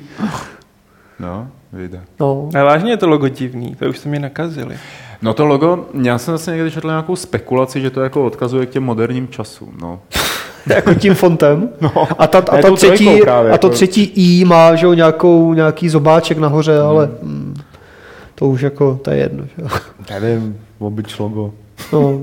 [1.19, 2.01] No, vyjde.
[2.19, 2.49] No.
[2.55, 4.77] Ale vážně je to logo divný, to už jste mě nakazili.
[5.23, 8.69] No to logo, já jsem zase někdy četl nějakou spekulaci, že to jako odkazuje k
[8.69, 9.99] těm moderním časům, no.
[10.67, 11.69] jako tím fontem.
[11.81, 11.91] No.
[12.17, 15.53] A, ta, a, ta třetí, právě, a to jako- třetí I má že jo, nějakou,
[15.53, 16.87] nějaký zobáček nahoře, hmm.
[16.87, 17.55] ale mm,
[18.35, 19.43] to už jako, to je jedno.
[19.43, 19.67] Že jo.
[20.19, 21.53] Nevím, obyč logo.
[21.93, 22.21] No.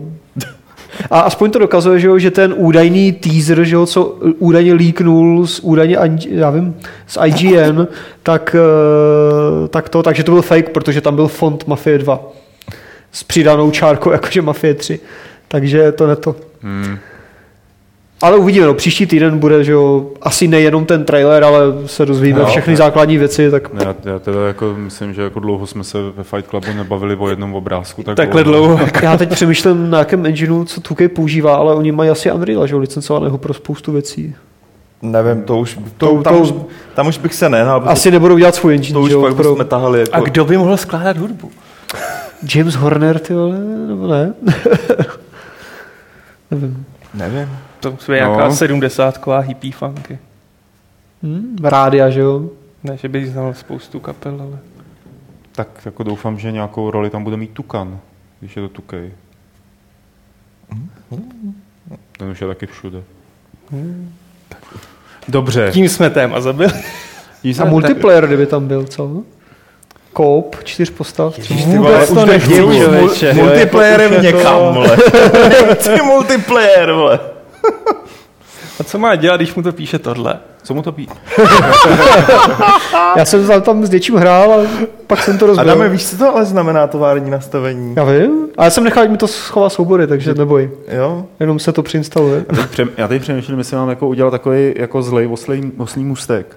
[1.10, 4.04] A aspoň to dokazuje, že, jo, že ten údajný teaser, že jo, co
[4.38, 5.96] údajně líknul z údajně,
[6.30, 7.86] já vím, z IGN,
[8.22, 12.20] tak, eh, tak to, takže to byl fake, protože tam byl font Mafie 2
[13.12, 15.00] s přidanou čárkou, jakože Mafie 3.
[15.48, 16.36] Takže to ne to.
[16.62, 16.98] Hmm.
[18.22, 22.38] Ale uvidíme, no, příští týden bude, že jo, asi nejenom ten trailer, ale se dozvíme
[22.38, 22.76] No, všechny ne.
[22.76, 26.48] základní věci, tak Já, já teda jako myslím, že jako dlouho jsme se ve Fight
[26.50, 28.02] Clubu nebavili o jednom obrázku.
[28.02, 28.80] Tak Takhle dlouho.
[29.02, 32.74] já teď přemýšlím, na jakém engineu, co 2K používá, ale oni mají asi Unreal, že
[32.74, 34.34] jo, licencovaného pro spoustu věcí.
[35.02, 36.54] Nevím, to už, to, To- tam, to- už,
[36.94, 39.50] tam už bych se protože Asi nebudou dělat svůj engine, to už jo, pak pro
[39.54, 40.14] bychom tahali jako...
[40.14, 41.50] A kdo by mohl skládat hudbu?
[42.54, 44.34] James Horner, ty vole, nebo ne?
[46.50, 46.86] Nevím.
[47.14, 47.48] Nevím.
[47.80, 48.54] To je nějaká No.
[48.54, 50.18] sedmdesátková hippie funky.
[51.22, 51.56] Hm?
[51.62, 52.50] Rádia, že jo?
[52.84, 54.58] Ne, že bych znal spoustu kapel, ale...
[55.52, 57.98] Tak jako doufám, že nějakou roli tam bude mít Tukan,
[58.40, 59.12] když je to Tukej.
[62.18, 63.02] Ten už je taky všude.
[65.28, 65.70] Dobře.
[65.72, 66.72] Tím jsme téma zabili.
[67.62, 69.22] A multiplayer, kdyby tam byl, co?
[70.16, 71.34] Coop, čtyř postav.
[71.66, 73.32] Vůbec to nechci, člověče.
[73.34, 74.96] Multiplayerem Jako- někam, vole.
[75.68, 77.18] Nechci multiplayer, vole.
[78.80, 80.34] A co má dělat, když mu to píše tohle?
[80.62, 81.08] Co mu to pí?
[83.16, 84.56] Já jsem tam- tam s něčím hrál a
[85.06, 85.70] pak jsem to rozbil.
[85.70, 87.94] Adame, víš, co to ale znamená tovární nastavení?
[87.96, 90.70] Já vím, ale já jsem nechal, ať mi to schová soubory, takže neboj.
[90.88, 91.24] Jo?
[91.40, 92.44] Jenom se to přeinstaluje.
[92.50, 96.04] Já teď, přem, já teď přemýšlím, jestli mám jako udělat takový jako zlej oslý, oslý
[96.04, 96.56] mustek.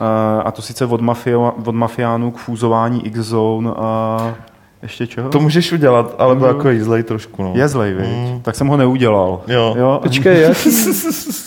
[0.00, 4.34] A, a to sice od, mafio, od mafiánů k fúzování X-Zone a
[4.82, 5.28] ještě čeho?
[5.28, 7.52] To můžeš udělat, ale byl jako jízlej trošku, no.
[7.54, 8.08] Je zlej, viď?
[8.08, 8.40] Mm.
[8.42, 9.40] Tak jsem ho neudělal.
[9.48, 9.74] Jo.
[9.78, 10.00] jo?
[10.02, 10.56] Počkej, jak?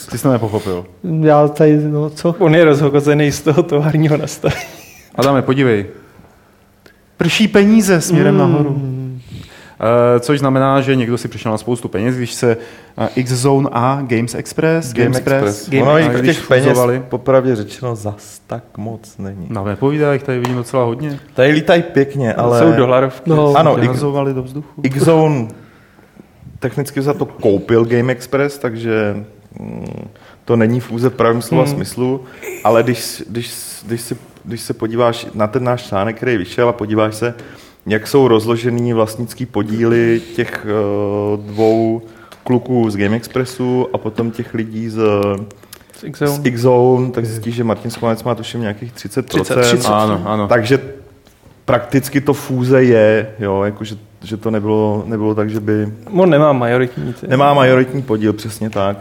[0.09, 0.85] Ty jsi to nepochopil.
[1.21, 2.35] Já tady, no co?
[2.39, 4.61] On je rozhozený z toho továrního nastavení.
[5.15, 5.85] Adame, podívej.
[7.17, 8.39] Prší peníze směrem mm.
[8.39, 8.92] nahoru.
[9.83, 12.57] Uh, což znamená, že někdo si přišel na spoustu peněz, když se
[12.97, 15.69] uh, X-Zone a Games Express, Game Express.
[15.69, 19.47] Game- ono když těch peněz, fuzovali- popravdě řečeno, zas tak moc není.
[19.49, 21.19] No nepovídá, jich tady vidím docela hodně.
[21.33, 22.59] Tady lítají pěkně, ale...
[22.59, 23.29] Jsou dolarovky.
[23.29, 23.99] No, Ano, X-
[24.33, 24.81] do vzduchu.
[24.83, 25.47] X-Zone
[26.59, 29.23] technicky za to koupil Game Express, takže
[29.59, 30.07] mm,
[30.45, 31.73] to není fůze v pravém slova Hmm.
[31.75, 32.21] smyslu,
[32.63, 33.53] ale když, když,
[33.85, 37.33] když, si, když se podíváš na ten náš článek, který vyšel a podíváš se,
[37.85, 42.01] jak jsou rozložený vlastnický podíly těch uh, dvou
[42.43, 44.99] kluků z Game Expressu a potom těch lidí z,
[45.97, 46.31] z X-Zone.
[46.31, 49.23] z X-Zone, tak zjistíš, že Martin Schovanec má tuším nějakých 30%.
[49.23, 49.87] 30, 30.
[49.87, 50.47] Ano, ano.
[50.47, 50.79] Takže
[51.65, 56.29] prakticky to fúze je, jo, jako že, že to nebylo, nebylo tak, že by On
[56.29, 57.15] nemá majoritní.
[57.27, 58.97] Nemá majoritní podíl, přesně tak.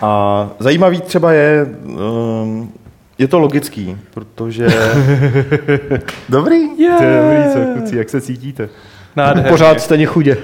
[0.00, 2.72] A zajímavý třeba je, um,
[3.18, 4.66] je to logický, protože...
[6.28, 6.56] Dobrý?
[6.78, 6.98] Yeah.
[6.98, 8.68] To je dobrý, co, kluci, jak se cítíte?
[9.16, 9.50] Nádherně.
[9.50, 10.36] Pořád stejně chudě.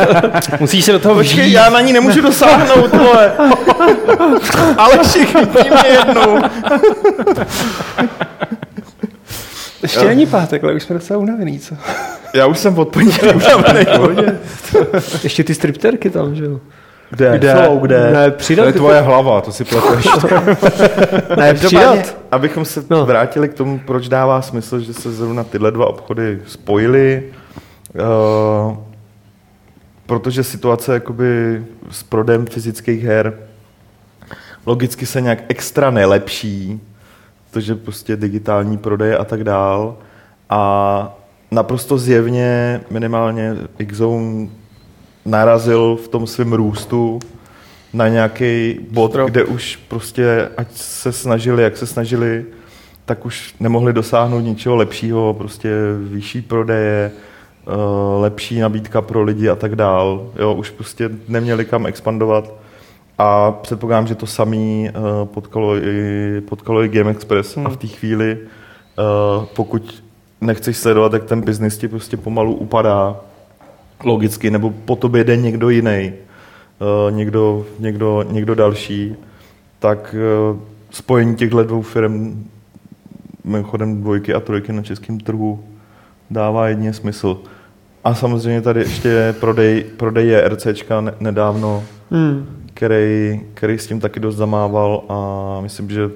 [0.60, 1.54] Musíš se do toho Počkej, vžít.
[1.54, 3.32] já na ní nemůžu dosáhnout, vole.
[4.76, 6.38] Ale všichni mě jednou.
[9.82, 11.74] Ještě není pátek, ale už jsme docela unavený, co?
[12.34, 13.86] Já už jsem od pondělí unavený.
[15.22, 16.60] Ještě ty stripterky tam, že jo?
[17.10, 17.38] Kde?
[17.38, 17.54] Kde?
[17.66, 18.10] Jsou, kde?
[18.12, 18.66] Ne, To přidat.
[18.66, 20.06] je tvoje hlava, to si pleteš.
[21.36, 22.16] Ne, přidat.
[22.32, 23.06] abychom se No.
[23.06, 27.22] vrátili k tomu, proč dává smysl, že se zrovna tyhle dva obchody spojily.
[27.94, 28.76] Uh,
[30.06, 33.38] protože situace jakoby s prodejem fyzických her
[34.66, 36.80] logicky se nějak extra nelepší,
[37.50, 39.96] protože prostě digitální prodej a tak dál.
[40.50, 41.14] A
[41.50, 43.54] naprosto zjevně minimálně
[43.86, 44.46] Xzone
[45.26, 47.18] narazil v tom svém růstu
[47.92, 49.30] na nějaký bod, Strop.
[49.30, 52.44] kde už prostě, ať se snažili, jak se snažili,
[53.04, 57.70] tak už nemohli dosáhnout ničeho lepšího, prostě vyšší prodeje, eh,
[58.20, 60.30] lepší nabídka pro lidi a tak dál.
[60.38, 62.52] Jo, už prostě neměli kam expandovat.
[63.18, 64.90] A předpokládám, že to samý
[65.24, 67.66] potkalo i, potkalo i Game Express hmm.
[67.66, 70.02] a v té chvíli, eh, pokud
[70.40, 73.16] nechceš sledovat, jak ten biznis ti prostě pomalu upadá,
[74.04, 76.12] logicky, nebo po tobě jde někdo jiný,
[77.10, 79.14] někdo, někdo, někdo další,
[79.78, 80.58] tak eh,
[80.90, 82.44] spojení těchto dvou firm,
[83.44, 85.64] mimochodem dvojky a trojky na českém trhu,
[86.30, 87.38] dává jedině smysl.
[88.04, 92.46] A samozřejmě tady ještě je prodej, prodej JRCčka ne- nedávno, Hmm.
[92.74, 96.10] který, který s tím taky dost zamával a myslím, že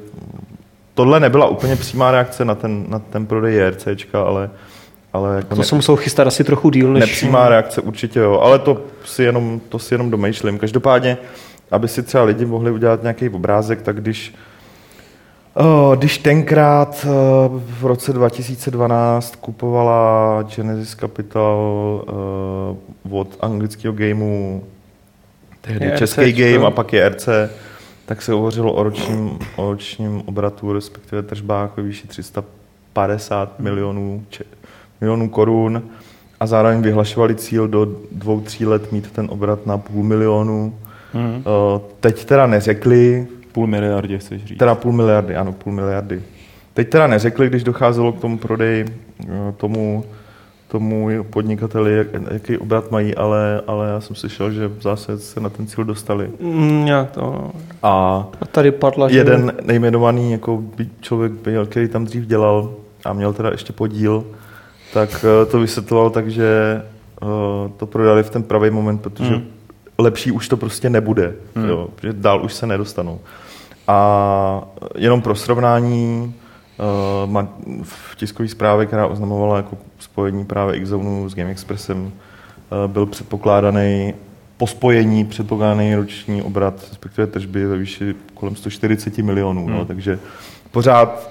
[0.95, 4.51] tohle nebyla úplně přímá reakce na ten, na ten prodej JRCčka, ale,
[5.13, 7.01] ale jako To se musel chystat asi trochu díl, než...
[7.01, 10.59] Nepřímá reakce určitě jo, ale to si jenom, to si jenom domýšlím.
[10.59, 11.19] Každopádně,
[11.71, 14.35] aby si třeba lidi mohli udělat nějaký obrázek, tak když
[15.55, 17.09] Oh, když tenkrát eh,
[17.49, 21.59] v roce 2012 kupovala Genesis Capital
[23.05, 24.63] uh, od anglického gameu
[25.61, 26.41] tehdy Je český RCčko.
[26.41, 27.29] game a pak je RC,
[28.07, 34.45] tak se hovořilo o ročním, o ročním obratu, respektive tržbách ve výši 350 milionů, če,
[35.01, 35.83] milionů korun
[36.41, 40.75] a zároveň vyhlašovali cíl do dvou, tří let mít ten obrat na půl milionu.
[41.15, 44.59] Uh, teď teda neřekli, Půl miliardě, chceš říct.
[44.59, 46.23] Teda půl miliardy, ano, půl miliardy.
[46.75, 48.85] Teď teda neřekli, když docházelo k tomu prodeji,
[49.25, 50.05] eh, tomu,
[50.69, 55.49] tomu podnikateli, jak, jaký obrat mají, ale, ale já jsem slyšel, že v se na
[55.49, 56.31] ten cíl dostali.
[56.41, 57.51] Mm, nějak to.
[57.83, 59.19] A A tady padla, že...
[59.19, 60.63] jeden nejmenovaný jako
[61.01, 61.33] člověk,
[61.67, 64.25] který tam dřív dělal a měl teda ještě podíl,
[64.95, 66.83] tak eh, to vysvětloval tak, že
[67.23, 67.27] eh,
[67.77, 69.45] to prodali v ten pravý moment, protože Hmm.
[69.99, 71.69] lepší už to prostě nebude, Hmm.
[71.69, 73.21] jo, že dál už se nedostanou.
[73.89, 74.63] A
[74.97, 76.35] jenom pro srovnání,
[77.35, 77.47] eh,
[77.83, 82.13] v tiskové zprávě, která oznamovala jako spojení právě X-Zone s Game Expressem,
[82.87, 84.15] byl předpokládaný
[84.57, 89.69] po spojení předpokládaný roční obrat, respektive tržby ve výši kolem 140 milionů.
[89.69, 89.87] No, Hmm.
[89.87, 90.19] takže
[90.71, 91.31] pořád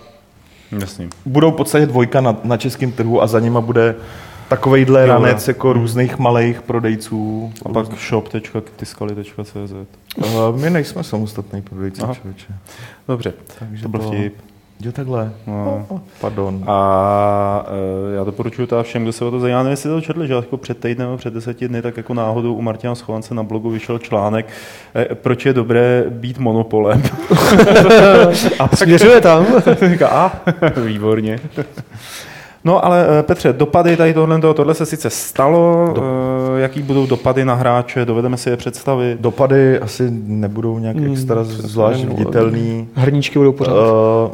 [0.72, 1.10] Jasný.
[1.26, 3.96] budou v podstatě dvojka na, na českém trhu a za nima bude
[4.50, 7.54] takovejhle Jo, ranec jako různých malých prodejců.
[7.66, 9.74] A pak shop.tiskali.cz.
[10.16, 12.54] Uh, my nejsme samostatný prodejci, člověče.
[13.08, 14.36] Dobře, Takže to byl vtip.
[14.86, 15.32] Jo, takhle.
[15.48, 15.86] No.
[15.90, 16.64] Oh, oh, pardon.
[16.68, 17.66] A
[18.12, 20.34] e, já doporučuji teda všem, kdo se o to zajímá, nevím, jestli to četli, že
[20.34, 23.70] jako před týdnem nebo před deseti dny, tak jako náhodou u Martina Schovance na blogu
[23.70, 24.46] vyšel článek,
[24.96, 27.04] e, proč je dobré být monopolem.
[28.60, 29.46] A směřuje tam.
[29.92, 30.32] Říká, a,
[30.86, 31.40] výborně.
[32.64, 36.04] No ale eh, Petře, dopady tady tohle, tohle se sice stalo, Do-
[36.58, 39.22] eh, jaký budou dopady na hráče, dovedeme si je představit.
[39.22, 42.18] Dopady asi nebudou nějak Hmm, extra zvlášť nebudu.
[42.18, 42.88] viditelný.
[42.94, 43.74] Hrníčky budou pořád.
[43.74, 44.32] Uh,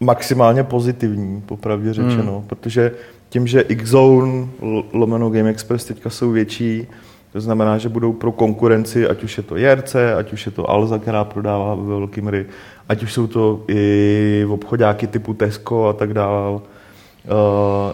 [0.00, 2.48] maximálně pozitivní, popravdě řečeno, Hmm.
[2.48, 2.92] protože
[3.28, 6.86] tím, že X-Zone, l- lomeno Game Express teďka jsou větší,
[7.32, 10.70] to znamená, že budou pro konkurenci, ať už je to JRC, ať už je to
[10.70, 12.46] Alza, která prodává ve velkým ry,
[12.88, 16.60] ať už jsou to i obchodáky typu Tesco a tak dále, uh,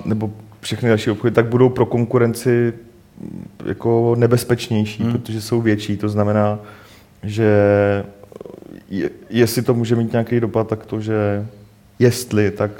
[0.05, 2.73] nebo všechny další obchody, tak budou pro konkurenci
[3.21, 5.13] mm, jako nebezpečnější, Hmm.
[5.13, 5.97] protože jsou větší.
[5.97, 6.59] To znamená,
[7.23, 7.49] že
[8.91, 11.47] je, jestli to může mít nějaký dopad, tak to, že
[12.03, 12.71] jestli, tak,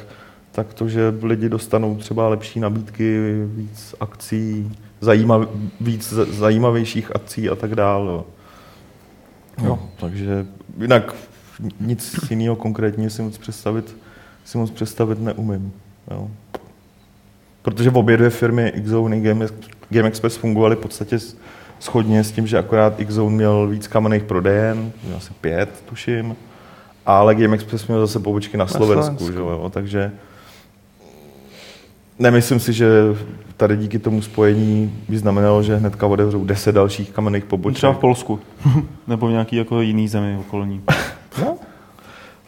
[0.53, 5.49] tak to, že lidi dostanou třeba lepší nabídky, víc akcí, zajímav,
[5.81, 8.13] víc zajímavějších akcí a tak dále.
[8.13, 8.25] Jo.
[9.65, 10.47] Jo, takže
[10.81, 11.15] jinak
[11.81, 13.97] nic jiného konkrétního si moc představit,
[14.45, 15.73] si moc představit neumím.
[16.11, 16.31] Jo.
[17.63, 19.47] Protože v obě dvě firmy Xzone i Game,
[19.91, 21.37] Game Express fungovaly v podstatě s-
[21.81, 26.37] shodně s tím, že akorát Xzone měl víc kamenných prodejen, měl asi pět, tuším,
[27.07, 29.33] ale Game Express měl zase pobočky na Slovensku, Slovensku.
[29.33, 30.13] že jo, takže
[32.19, 32.89] nemyslím si, že
[33.57, 37.77] tady díky tomu spojení by znamenalo, že hnedka otevřou 10 dalších kamenných poboček.
[37.77, 38.41] Třeba v Polsku.
[39.07, 40.83] Nebo v nějaký jako jiný zemi okolní.
[41.43, 41.57] No.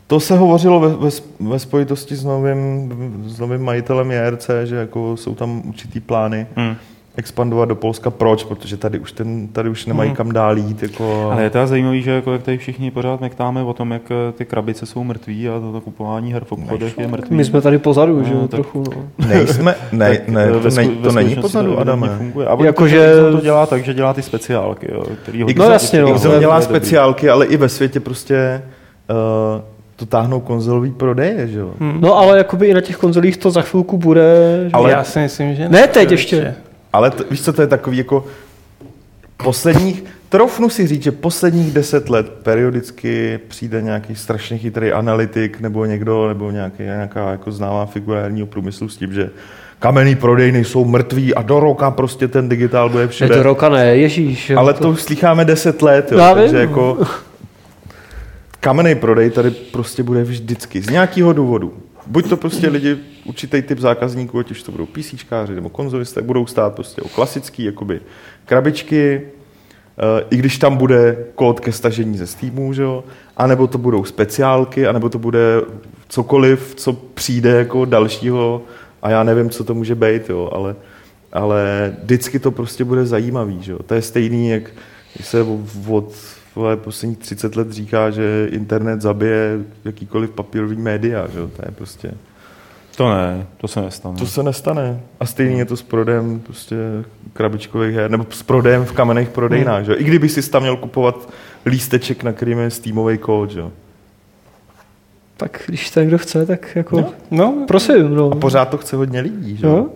[0.06, 2.92] To se hovořilo ve, ve, ve spojitosti s novým,
[3.26, 6.76] s novým majitelem JRC, že jako jsou tam určitý plány Hmm.
[7.16, 8.10] Expandovat do Polska.
[8.10, 8.44] Proč?
[8.44, 10.16] Protože tady už, ten, tady už nemají Hmm.
[10.16, 10.82] kam dál jít.
[10.82, 11.28] Jako...
[11.32, 14.32] Ale je teda zajímavý, že jako jak tady všichni pořád mektáme o tom, jak eh,
[14.32, 17.36] ty krabice jsou mrtví a to, to kupování her v obchodech je mrtvý.
[17.36, 18.84] My jsme tady pozadu, že No, jo, tak- trochu.
[19.18, 19.26] No.
[19.28, 22.18] Nejsme, ne, ne, eh, to, ne, to není pozadu, evidentně Adame.
[22.18, 22.46] Funguje.
[22.46, 26.02] A oni Jakože- to, to dělá tak, že dělá ty speciálky, jo, který No jasně,
[26.02, 26.18] no.
[26.18, 28.62] To dělá to speciálky, ale i ve světě prostě
[29.10, 29.62] uh,
[29.96, 31.70] to táhnou konzolový prodeje, že jo?
[32.00, 34.60] no ale jakoby i na těch konzolích to za chvilku bude.
[34.64, 34.70] Že?
[34.72, 36.14] Ale- já si myslím, že Ne teď člověče.
[36.14, 36.54] ještě.
[36.94, 38.24] Ale to, víš co, to je takový jako
[39.36, 45.84] posledních, trofnu si říct, že posledních deset let periodicky přijde nějaký strašně chytrý analytik nebo
[45.84, 49.30] někdo, nebo nějaký, nějaká jako známá figura herního průmyslu s tím, že
[49.78, 53.34] kamenný prodejny jsou mrtví a do roka prostě ten digitál bude Ne, všude.
[53.36, 54.50] do roka ne, ježíš.
[54.50, 56.60] jo, Ale to už slycháme deset let, jo, Já takže vím.
[56.60, 56.98] jako
[58.60, 61.74] kamenný prodej tady prostě bude vždycky z nějakého důvodu.
[62.06, 66.46] Buď to prostě lidi, určitý typ zákazníků, ať už to budou PCčkáři nebo konzolisté, budou
[66.46, 68.00] stát prostě o klasický jakoby
[68.44, 73.04] krabičky, eh, i když tam bude kód ke stažení ze Steamu, že jo?
[73.36, 75.62] anebo to budou speciálky, anebo to bude
[76.08, 78.62] cokoliv, co přijde jako dalšího
[79.02, 80.76] a já nevím, co to může být, jo, ale,
[81.32, 83.62] ale vždycky to prostě bude zajímavý.
[83.62, 83.78] Že jo?
[83.86, 84.62] To je stejný, jak
[85.20, 85.46] se
[85.88, 86.12] od
[86.56, 91.26] vole, posledních 30 let říká, že internet zabije jakýkoliv papírový média.
[91.32, 91.50] Že jo?
[91.56, 92.14] To je prostě...
[92.96, 94.18] To ne, to se nestane.
[94.18, 95.00] To se nestane.
[95.20, 96.76] A stejně je to s prodejem prostě
[97.32, 99.84] krabičkových her, nebo s prodejem v kamenných prodejnách.
[99.84, 99.92] Že?
[99.92, 99.98] jo?
[100.00, 101.28] I kdyby si tam měl kupovat
[101.66, 103.50] lísteček, na kterým je Steamový kód.
[103.50, 103.60] Že?
[103.60, 103.72] jo?
[105.36, 107.00] Tak když ten kdo chce, tak jako...
[107.00, 107.12] No.
[107.30, 108.30] No, Prosím, no.
[108.32, 109.56] A pořád to chce hodně lidí.
[109.56, 109.66] Že?
[109.66, 109.72] No.
[109.76, 109.88] jo?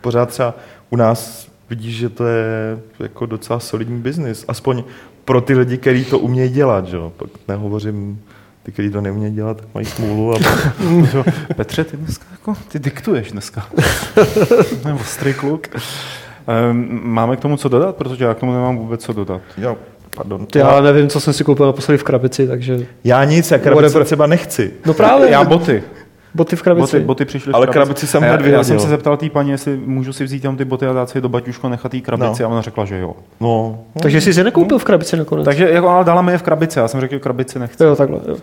[0.00, 0.54] Pořád třeba
[0.90, 4.44] u nás vidíš, že to je jako docela solidní biznis.
[4.48, 4.84] Aspoň
[5.24, 6.86] pro ty lidi, kteří to umějí dělat.
[6.86, 6.96] Že?
[6.96, 7.12] jo?
[7.16, 8.20] Pak nehovořím
[8.62, 10.34] ty, kteří to neumějí dělat, tak mají smůlu.
[10.34, 10.38] A
[11.14, 11.24] Jo,
[11.56, 13.66] Petře, ty dneska jako, ty diktuješ dneska.
[14.84, 15.66] Nebo ostrý kluk.
[16.46, 19.40] Ehm, Máme k tomu co dodat, protože já k tomu nemám vůbec co dodat.
[19.58, 19.76] jo,
[20.16, 20.46] pardon.
[20.54, 22.86] Já nevím, co jsem si koupil naposledy v krabici, takže...
[23.04, 24.04] Já nic, já krabice Whatever.
[24.06, 24.72] třeba nechci.
[24.86, 25.82] No právě, Já boty.
[26.34, 26.96] Boty v krabici.
[26.96, 29.30] Boty, boty přišly v Ale krabici jsem A já, hned já jsem se zeptal té
[29.30, 31.94] paní, jestli můžu si vzít tam ty boty a dát si je do baťuška, nechat
[31.94, 32.48] jí krabici No.
[32.48, 33.14] a ona řekla, že jo.
[33.40, 35.44] No, Takže jsi je nekoupil v krabici nakonec.
[35.44, 37.82] Takže jako, ale dala mi je v krabici, já jsem řekl, že krabici nechci.
[37.84, 38.20] Jo, takhle.
[38.28, 38.36] Jo.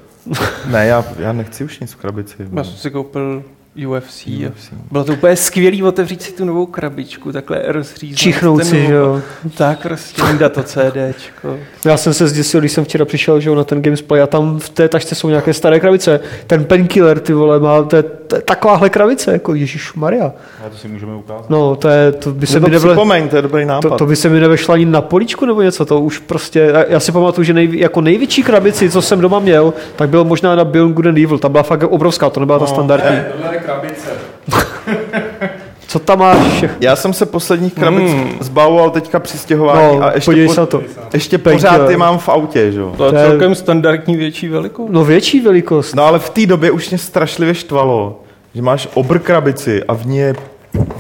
[0.72, 2.36] ne, já, já nechci už nic v krabici.
[2.56, 3.44] já jsem si koupil
[3.88, 4.28] UFC.
[4.28, 4.74] UFC.
[4.92, 8.18] bylo to úplně skvělý otevřít si tu novou krabičku, takhle rozříznout.
[8.18, 9.22] Čichnout si, že jo.
[9.58, 11.58] Tak prostě dát to CDčko.
[11.86, 14.60] Já jsem se zděsil, když jsem včera přišel že jo, na ten Gamesplay a tam
[14.60, 16.20] v té tašce jsou nějaké staré krabice.
[16.48, 20.32] Ten Painkiller, ty vole, má to je, to je takováhle krabice, jako Ježíš Maria.
[20.66, 21.50] A to si můžeme ukázat.
[21.50, 22.96] No, to, je, to by se mi to nevle...
[23.30, 23.90] to je dobrý nápad.
[23.90, 27.00] To, to, by se mi nevešlo ani na poličku nebo něco, to už prostě, já-
[27.00, 30.66] si pamatuju, že nej, jako největší krabici, co jsem doma měl, tak bylo možná na
[30.66, 33.16] Beyond Good and Evil, ta byla fakt obrovská, to nebyla ta standardní.
[33.16, 34.10] Je krabice.
[35.88, 36.78] Co tam máš všechno?
[36.80, 38.32] Já jsem se posledních krabic mm.
[38.40, 40.82] zbavoval teďka při stěhování No, a ještě, na to.
[41.14, 42.94] ještě pořád je mám v autě, že jo.
[42.98, 44.90] To je To celkem standardní větší velikost.
[44.92, 45.96] No větší velikost.
[45.96, 48.20] No ale v té době už mě strašlivě štvalo,
[48.56, 50.36] že máš obr krabici a v ní je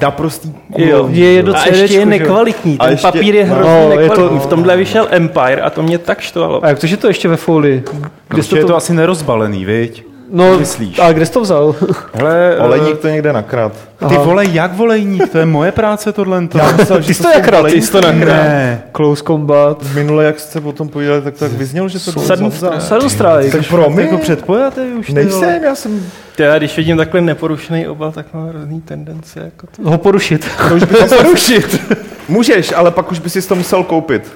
[0.01, 1.57] naprostý Jo, je jedno jo.
[1.63, 4.39] A ještě je nekvalitní, A ten ještě- papír je no, hrozně je to- nekvalitní.
[4.39, 6.65] V tomhle vyšel Empire a to mě tak štvalo.
[6.65, 7.83] A jak to, že to ještě ve folii?
[8.27, 10.06] Kde jsi Ještě je to asi nerozbalený, viď?
[10.31, 10.99] No, myslíš?
[10.99, 11.75] a kde jsi to vzal?
[12.13, 13.71] Hele, Olejník to někde nakrát.
[14.09, 15.29] ty vole, jak volejník?
[15.31, 16.47] To je moje práce tohle.
[16.55, 18.81] Já myslel, Ty jsi to jak rád, ty jsi to Ne.
[18.95, 19.83] Close Combat.
[19.95, 22.81] Minule, jak jste o tom povídali, tak to tak vyznělo, že to Sudden vzal.
[22.81, 23.51] Sudden Strike.
[23.57, 25.09] Tak promiň, Jako předpojatý už.
[25.09, 26.05] nejsem, já jsem...
[26.37, 29.39] Já, když vidím takhle neporušený obal, tak mám hrozný tendence.
[29.39, 29.89] Jako to.
[29.89, 30.47] Ho porušit.
[30.69, 31.81] To už bys to rušit.
[32.29, 34.31] Můžeš, ale pak už bys si to musel koupit.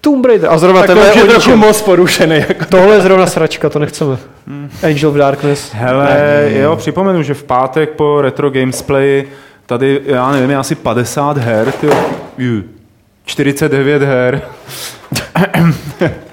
[0.00, 0.50] Tomb Raider.
[0.50, 2.36] A zrovna Tak to tenhle je trochu moc porušený.
[2.48, 2.64] Jako.
[2.68, 4.16] Tohle je zrovna sračka, to nechceme.
[4.82, 5.70] Angel of Darkness.
[5.74, 9.24] Hele, jo, připomenu, že v pátek po Retro Gamesplay
[9.66, 11.88] tady, já nevím, je asi 50 her, ty,
[12.38, 12.62] ju,
[13.24, 14.42] 49 her.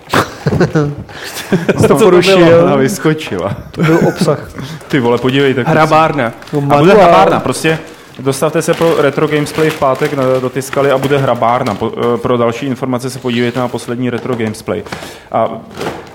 [1.88, 2.64] To porušil.
[2.64, 3.56] Ona vyskočila.
[3.72, 4.52] To byl obsah.
[4.88, 5.64] Ty vole, podívejte.
[5.68, 6.32] Hrabárna.
[6.70, 7.80] A bude hrabárna, prostě
[8.20, 11.78] dostavte se pro Retro Gamesplay v pátek na- do Tiskaly a bude hrabárna.
[11.84, 14.84] Eh, pro další informace se podívejte na poslední Retro Gamesplay.
[15.32, 15.50] A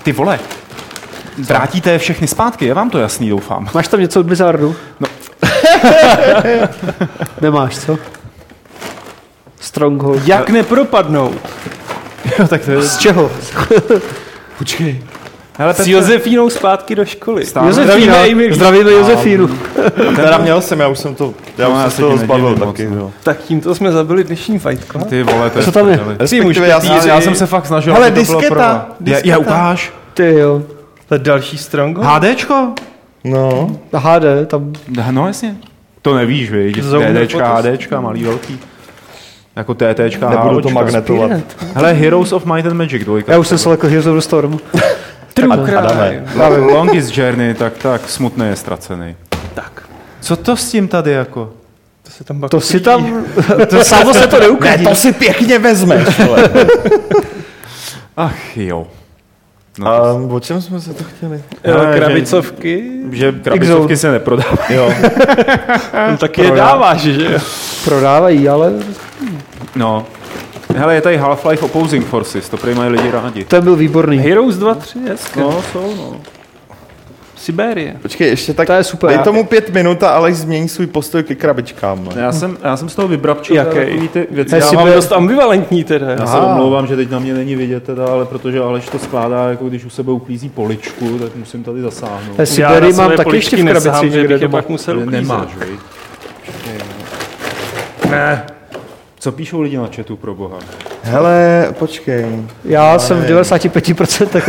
[0.02, 0.38] ty vole,
[1.38, 3.68] Vrátíte je všechny zpátky, je vám to jasný, doufám.
[3.74, 4.76] Máš tam něco od Blizzardu?
[5.00, 5.08] No.
[7.40, 7.98] Nemáš, co?
[9.60, 10.22] Stronghold.
[10.28, 11.36] Jak nepropadnout?
[12.38, 12.82] Jo, tak to je...
[12.82, 13.30] Z čeho?
[14.58, 15.02] Počkej.
[15.58, 17.44] Hele, S Josefínou zpátky do školy.
[17.66, 18.14] Josefína.
[18.50, 19.48] Zdravíme Josefínu.
[20.16, 22.54] Teda měl jsem, já už jsem to, já No, už já jsem se toho zbavil
[22.56, 22.86] taky.
[22.86, 23.10] moc, no.
[23.22, 25.06] Tak tímto jsme zabili dnešní Fight Club.
[25.08, 26.00] Ty vole, to je Co tam je?
[26.18, 29.38] Respektive já, Já, já jsem se fakt snažil, Hele, aby to bylo disketa, disketa.
[29.38, 29.92] ukáž.
[30.14, 30.62] Ty jo.
[31.08, 32.06] To je další Stronghold?
[32.24, 32.72] HDčko?
[33.24, 34.72] No, HD, tam
[35.10, 35.56] No jasně.
[36.02, 37.64] To nevíš, DDčka, fotos.
[37.70, 38.58] HDčka, malý, velký.
[39.56, 41.30] Jako TTčka, nebudu to magnetovat.
[41.74, 43.32] Hele, Heroes of Might and Magic dvojka.
[43.32, 44.58] já už jsem se lekl Heroes of the Storm.
[45.42, 46.24] True Adame.
[46.58, 49.16] Longest Journey, tak tak, smutný je ztracený.
[49.54, 49.82] Tak,
[50.20, 51.52] Co to s tím tady jako?
[52.02, 53.24] to se tam To si tam,
[53.68, 54.84] to samo se to neukazí.
[54.84, 56.08] Ne, to si pěkně vezmeš.
[58.16, 58.86] Ach jo.
[59.78, 61.42] No, A o čem jsme se to chtěli?
[61.64, 64.58] Jo, Ale že- krabicovky, že krabicovky se neprodávají.
[64.70, 64.92] Jo,
[66.10, 67.38] no, tak je dáváš, že jo?
[67.84, 68.72] Prodávají, ale
[69.76, 70.06] No.
[70.76, 73.44] Hele, je tady Half-Life Opposing Forces, to prý mají lidi rádi.
[73.44, 74.18] ten byl výborný.
[74.18, 75.40] Heroes 2, 3, hezké.
[75.40, 76.16] No, jsou, no.
[77.36, 77.96] Sibérie.
[78.02, 79.10] počkej, ještě tak, To je super.
[79.10, 82.04] dej tomu pět minut a Aleš změní svůj postoj ke krabičkám.
[82.04, 82.10] no.
[82.20, 83.76] Já jsem, já jsem z toho vybrapčil Jaký?
[83.78, 84.50] takový ty věci.
[84.50, 86.10] To Já, Já Sibiř- mám dost ambivalentní teda.
[86.10, 89.48] já se omlouvám, že teď na mě není vidět teda, ale protože Aleš to skládá,
[89.48, 92.38] jako když u sebe uklízí poličku, tak musím tady zasáhnout.
[92.58, 95.20] Já na mám taky ještě v krabici, nesahám, že bych je pak musel uklízet.
[95.22, 95.68] nemáš, vej.
[98.10, 98.46] Ne.
[99.18, 100.58] Co píšou lidi na chatu pro boha?
[101.02, 102.26] Hele, počkej.
[102.64, 104.40] Já jsem v 95%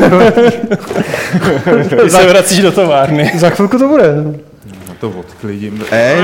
[2.03, 3.31] Ty se vracíš do továrny.
[3.37, 4.07] Za chvilku to bude.
[4.87, 5.83] Na to odklidím.
[5.91, 6.17] Ej,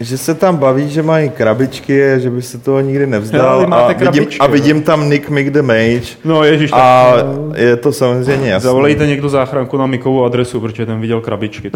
[0.00, 3.66] že se tam baví, že mají krabičky, že by se toho nikdy Jo, nevzdal.
[3.66, 4.50] máte a, vidím, krabičky, a jo.
[4.52, 6.06] vidím tam Nick Mick the Mage.
[6.24, 7.14] No ježiš, tak A
[7.56, 8.68] je to samozřejmě jasné.
[8.68, 11.70] zavolejte někdo záchranku na Mikovou adresu, protože ten viděl krabičky.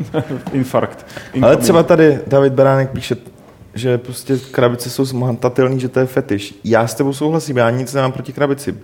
[0.52, 1.06] Infarkt.
[1.16, 1.60] Ale Incoming.
[1.60, 3.16] třeba tady David Beránek píše,
[3.78, 6.54] že prostě krabice jsou zmantatelný, že to je fetiš.
[6.64, 8.74] Já s tebou souhlasím, já nic nemám proti krabici.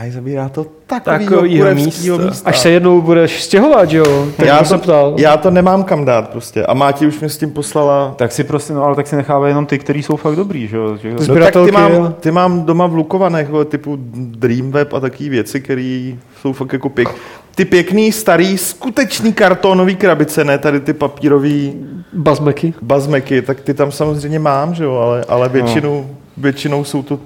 [0.00, 2.16] A je zabírá to takovýho místa.
[2.16, 2.50] místa.
[2.50, 4.26] Až se jednou budeš stěhovat, že jo?
[4.36, 5.14] Tak já, jsem se to, ptal.
[5.18, 6.64] já to nemám kam dát prostě.
[6.64, 8.14] A Máti už mě s tím poslala.
[8.16, 10.76] Tak si prostě, no ale tak si nechávají jenom ty, který jsou fakt dobrý, že
[10.76, 10.98] jo?
[11.28, 16.12] No tak ty mám, ty mám doma v Lukovanech, typu Dreamweb a takové věci, které
[16.40, 17.08] jsou fakt jako pěk.
[17.54, 21.74] Ty pěkný, starý, skutečný kartonový krabice, ne tady ty papírový
[22.12, 22.74] Bazmeky.
[22.82, 27.18] bazmeky, tak ty tam samozřejmě mám, že jo, ale, ale většinou, většinou jsou to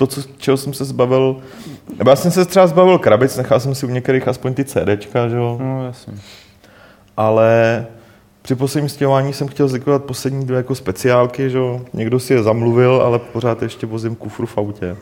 [0.00, 1.36] to, co, čeho jsem se zbavil,
[1.98, 5.28] nebo já jsem se třeba zbavil krabic, nechal jsem si u některých aspoň ty CDčka,
[5.28, 6.12] že jo, No jasně.
[7.16, 7.86] ale
[8.42, 12.42] při posledním stěhování jsem chtěl zlikvidovat poslední dvě jako speciálky, že jo, někdo si je
[12.42, 14.96] zamluvil, ale pořád ještě vozím kufru v autě.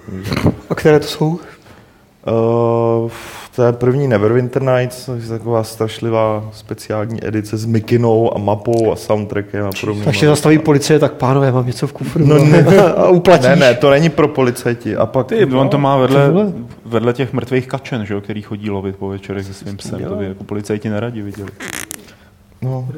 [0.71, 1.39] A které to jsou?
[2.31, 3.11] Uh,
[3.59, 8.93] to je první Neverwinter Nights, což je taková strašlivá speciální edice s mikinou a mapou
[8.93, 10.05] a soundtrackem a podobně.
[10.05, 12.26] Až tě zastaví policie, tak pánové, mám něco v kufru.
[12.26, 12.64] No ne.
[12.97, 13.47] a uplatíš.
[13.47, 14.97] Ne, ne, to není pro policajti.
[14.97, 16.33] A pak Ty On to má vedle,
[16.85, 20.05] vedle těch mrtvých kačen, že jo, který chodí lovit po večerech se svým psem.
[20.05, 21.51] To by jako policajti neradi viděli.
[22.62, 22.89] No,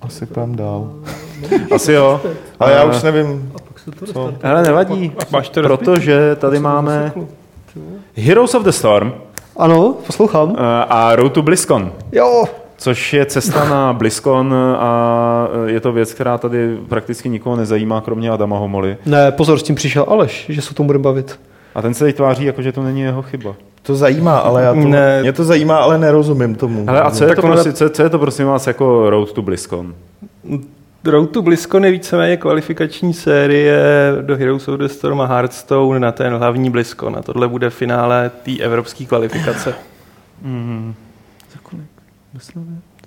[0.00, 0.94] asi půjdem dál.
[1.74, 2.20] Asi jo.
[2.60, 3.52] Ale já už nevím,
[4.12, 4.34] co.
[4.42, 7.12] Hele, nevadí, máš to protože tady máme
[8.16, 9.12] Heroes of the Storm
[9.56, 10.56] Ano, poslouchám.
[10.58, 11.92] eh, a Road to BlizzCon.
[12.12, 12.44] Jo,
[12.76, 18.00] Což je cesta na BlizzCon a eh, je to věc, která tady prakticky nikoho nezajímá,
[18.00, 18.96] kromě Adama Homoly.
[19.06, 21.40] ne, pozor, s tím přišel Aleš, že se o tom budeme bavit.
[21.74, 23.54] A ten se teď tváří, jako že to není jeho chyba.
[23.82, 25.20] To zajímá, ale já to, Ne.
[25.22, 26.84] mě to zajímá, ale nerozumím tomu.
[26.86, 29.32] Hele, a co je, Tak to prosím, co, co je to prosím vás jako Road
[29.32, 29.94] to BlizzCon?
[31.04, 33.82] Road to BlizzCon je víceméně kvalifikační série
[34.20, 37.16] do Heroes of the Storm a Hearthstone na ten hlavní BlizzCon.
[37.18, 39.74] A tohle bude finále té evropské kvalifikace.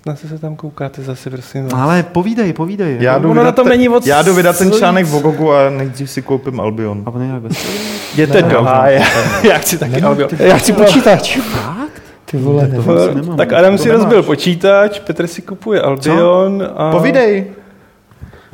[0.06, 1.72] Na co se tam koukáte zase, prosím vás?
[1.74, 2.96] Ale povídej, povídej.
[3.00, 5.14] Já jdu, Ono na vydat, tom není moc já jdu vydat ten co článek v
[5.14, 7.02] Ogogu a nejdřív si koupím Albion.
[7.06, 7.66] A on je jak bez-
[8.12, 9.02] Jděte do háje.
[9.42, 10.28] Já chci taky Albion.
[10.38, 11.38] Já chci počítač.
[12.24, 12.68] Ty vole.
[12.84, 13.36] to nemám.
[13.36, 16.90] Tak Adam si rozbil počítač, Petr si kupuje Albion a...
[16.90, 17.44] Povídej.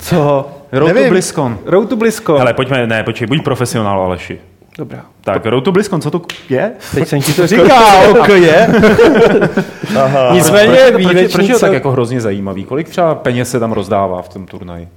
[0.00, 0.50] Co?
[0.72, 1.10] Road to Nevím.
[1.10, 1.58] BlizzCon.
[1.66, 2.38] Road to BlizzCon.
[2.38, 4.38] Hele, pojďme, ne, počkej, buď profesionál, Aleši.
[4.78, 5.04] Dobrá.
[5.20, 6.72] Tak, Road to BlizzCon, co to je?
[6.94, 8.68] Teď jsem ti to říkal, oko je.
[10.04, 10.34] Aha.
[10.34, 12.64] Nicméně proč, proč, proč je to tak jako hrozně zajímavý?
[12.64, 14.88] Kolik třeba peněz se tam rozdává v tom turnaji?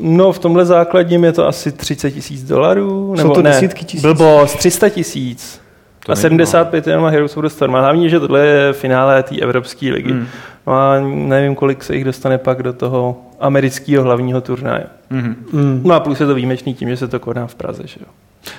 [0.00, 3.14] No v tomhle základním je to asi 30 tisíc dolarů.
[3.16, 4.02] Jsou Nebo to ne, desítky tisíc.
[4.02, 5.60] Blbost, 300 tisíc.
[6.06, 7.76] To A není 75 jenom Heroes of the Storm.
[7.76, 10.12] A hlavně, že tohle je finále té Evropské ligy.
[10.12, 10.26] Hmm.
[10.70, 14.84] No a nevím, kolik se jich dostane pak do toho amerického hlavního turnaje.
[15.10, 15.36] Mhm.
[15.52, 15.80] Mm.
[15.84, 17.82] No a plus je to výjimečný tím, že se to koná v Praze.
[17.86, 18.06] Že jo?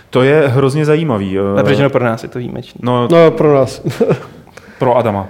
[0.09, 1.37] To je hrozně zajímavý.
[1.37, 2.79] eh, Ale protože no pro nás je to výjimečný.
[2.83, 3.81] No, No, pro nás.
[4.79, 5.27] Pro Adama.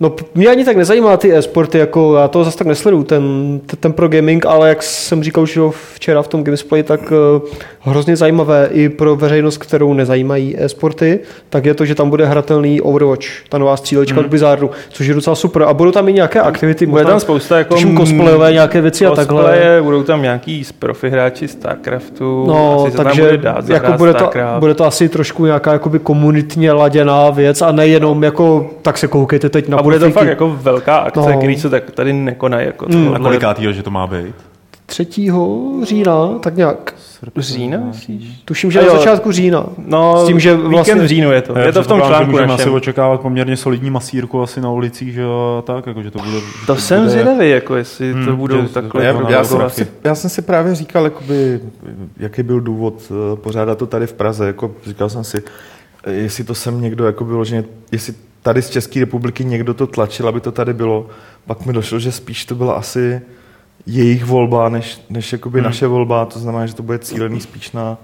[0.00, 3.92] No, mě ani tak nezajímá ty e-sporty, jako já to zase tak nesleduju, ten, ten
[3.92, 7.48] pro gaming, ale jak jsem říkal už jo, včera v tom Gamesplay, tak uh,
[7.84, 11.20] hrozně zajímavé i pro veřejnost, kterou nezajímají e-sporty,
[11.50, 14.24] tak je to, že tam bude hratelný Overwatch, ta nová střílečka Mhm.
[14.24, 15.62] od Blizzardu, což je docela super.
[15.62, 19.10] A budou tam i nějaké aktivity, Bude tam spousta jako tuším cosplayové nějaké věci a
[19.14, 19.42] takhle.
[19.42, 23.68] cosplaye, budou tam nějaký z profi hráči StarCraftu, No, asi se tam takže bude dát
[23.68, 28.70] jako bude, to, bude to asi trošku nějaká jakoby komunitně laděná věc a nejenom jako
[28.82, 30.18] tak se koukejte teď na a bude to profíky.
[30.18, 31.38] fakt jako velká akce, no.
[31.38, 32.66] který se tak tady nekonají.
[32.66, 33.14] Jako Mm.
[33.14, 34.34] A kolikátýho, že to má být?
[34.92, 35.06] 3.
[35.82, 36.94] října, tak nějak.
[37.36, 38.42] Října, myslíš?
[38.44, 39.66] Tuším, že na začátku října.
[39.86, 41.58] No, S tím, že vlastně- v říjnu je to.
[41.58, 45.14] Je to v tom článku že můžeme asi očekávat poměrně solidní masírku asi na ulicích,
[45.14, 45.22] že
[45.64, 46.38] tak, jako, že to bude...
[46.66, 49.04] To že jsem bude- zvědavý, jako jestli Hmm, to budou že- takhle.
[49.04, 51.60] Já, to já, jsem si, já jsem si právě říkal, jakoby,
[52.18, 54.46] jaký byl důvod eh, pořádat to tady v Praze.
[54.46, 55.42] Jako, říkal jsem si,
[56.04, 60.28] eh, jestli to sem někdo jako vyloženě, jestli tady z České republiky někdo to tlačil,
[60.28, 61.06] aby to tady bylo.
[61.46, 63.20] Pak mi došlo, že spíš to byla asi
[63.86, 65.64] jejich volba, než, než jakoby Hmm.
[65.66, 66.24] naše volba.
[66.26, 67.98] To znamená, že to bude cílený spíš na,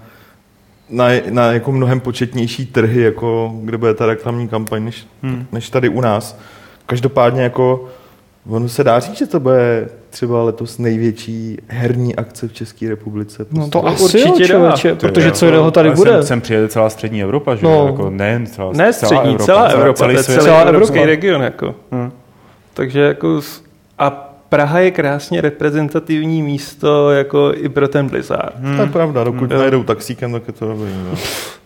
[0.89, 5.45] na, na jako mnohem početnější trhy, jako kde bude ta reklamní kampaň, než, Hmm.
[5.51, 6.39] než tady u nás.
[6.85, 7.85] Každopádně jako
[8.49, 13.45] ono se dá říct, že to bude třeba letos největší herní akce v České republice.
[13.51, 14.45] No, To To asi určitě jo, dá.
[14.45, 16.11] člověče, To je protože co jako- jiného tady bude.
[16.11, 17.71] Sem, sem přijede celá střední Evropa, že No.
[17.71, 17.85] jo?
[17.87, 20.35] Jako nejen celá, Ne střední, celá Evropa, celý to je svět.
[20.35, 21.09] celý Celá evropský Evropa.
[21.09, 21.41] region.
[21.41, 21.75] Jako.
[21.91, 22.11] Hmm.
[22.73, 23.41] Takže jako
[23.99, 28.55] a Praha je krásně reprezentativní místo jako i pro ten Blizzard.
[28.59, 28.75] Hmm.
[28.75, 29.57] To je pravda, dokud Jo.
[29.57, 30.91] nejedou taxíkem, tak je to dobrý.
[31.11, 31.17] No.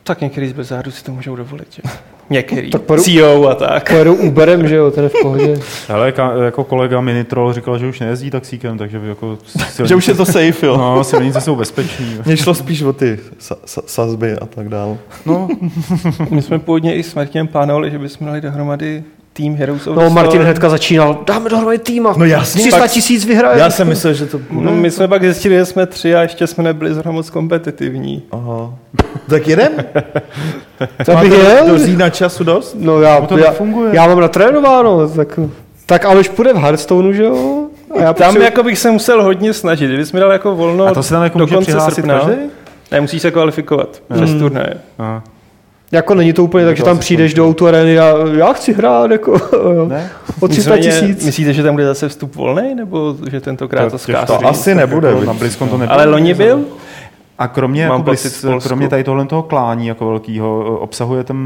[0.04, 1.68] Tak některý z Blizzardu si to můžou dovolit.
[1.74, 1.82] Že?
[2.30, 2.70] Některý.
[2.70, 3.90] Tak pojedu- CEO a tak.
[3.90, 5.60] Pojedou Uberem, že jo, ten je v pohodě.
[5.90, 10.08] Ale ka, jako kolega Minitrol říkal, že už nejezdí taxíkem, takže jako silnice, Že už
[10.08, 10.78] je to safe, jo.
[10.78, 12.18] No, silnice jsou bezpeční.
[12.26, 14.98] Mně šlo spíš o ty sa, sa, sazby a tak dál.
[15.26, 15.48] No,
[16.30, 19.04] My jsme původně i s Martinem plánovali, že bychom dali dohromady
[19.34, 22.92] tým Heroes of No, Martin hnedka začínal, dáme dohromady tým a No jasně, 300 pak-
[22.92, 23.60] tisíc vyhraje.
[23.60, 24.72] Já jsem myslel, že to No, bude.
[24.72, 28.24] my jsme pak zjistili, že jsme tři a ještě jsme nebyli zrovna moc kompetitivní.
[28.32, 28.74] Aha.
[29.30, 29.72] Tak jedem?
[31.06, 31.68] To bych jel?
[31.68, 32.76] do října času dost?
[32.80, 33.90] No já, No to já, nefunguje.
[33.96, 35.40] já mám natrénováno, tak,
[35.86, 37.66] tak Aleš půjde v Hearthstoneu, že jo?
[37.96, 39.88] A já Tam potřebuji- jako bych se musel hodně snažit.
[39.88, 42.20] Kdybys mi dal jako volno A to se tam jako do konce srpna.
[42.20, 42.42] každý?
[42.92, 44.74] Ne, musíš se kvalifikovat přes turnaje.
[45.00, 45.24] Aha.
[45.94, 49.12] Jako není to úplně tak, že tam přijdeš do auto areny a já chci hrát,
[49.12, 49.38] jako.
[49.88, 50.10] Ne?
[50.40, 51.26] o 300 Nicméně, tisíc.
[51.26, 54.26] Myslíte, že tam bude zase vstup volný, nebo že tentokrát to, To- zkásí?
[54.28, 55.08] To asi nebude.
[55.10, 55.88] Jako na to nebude.
[55.88, 56.62] Ale loni byl?
[57.38, 58.60] A kromě, Mám jako Polsku.
[58.68, 61.38] kromě tady tohle toho klání jako velkýho, obsahuje ten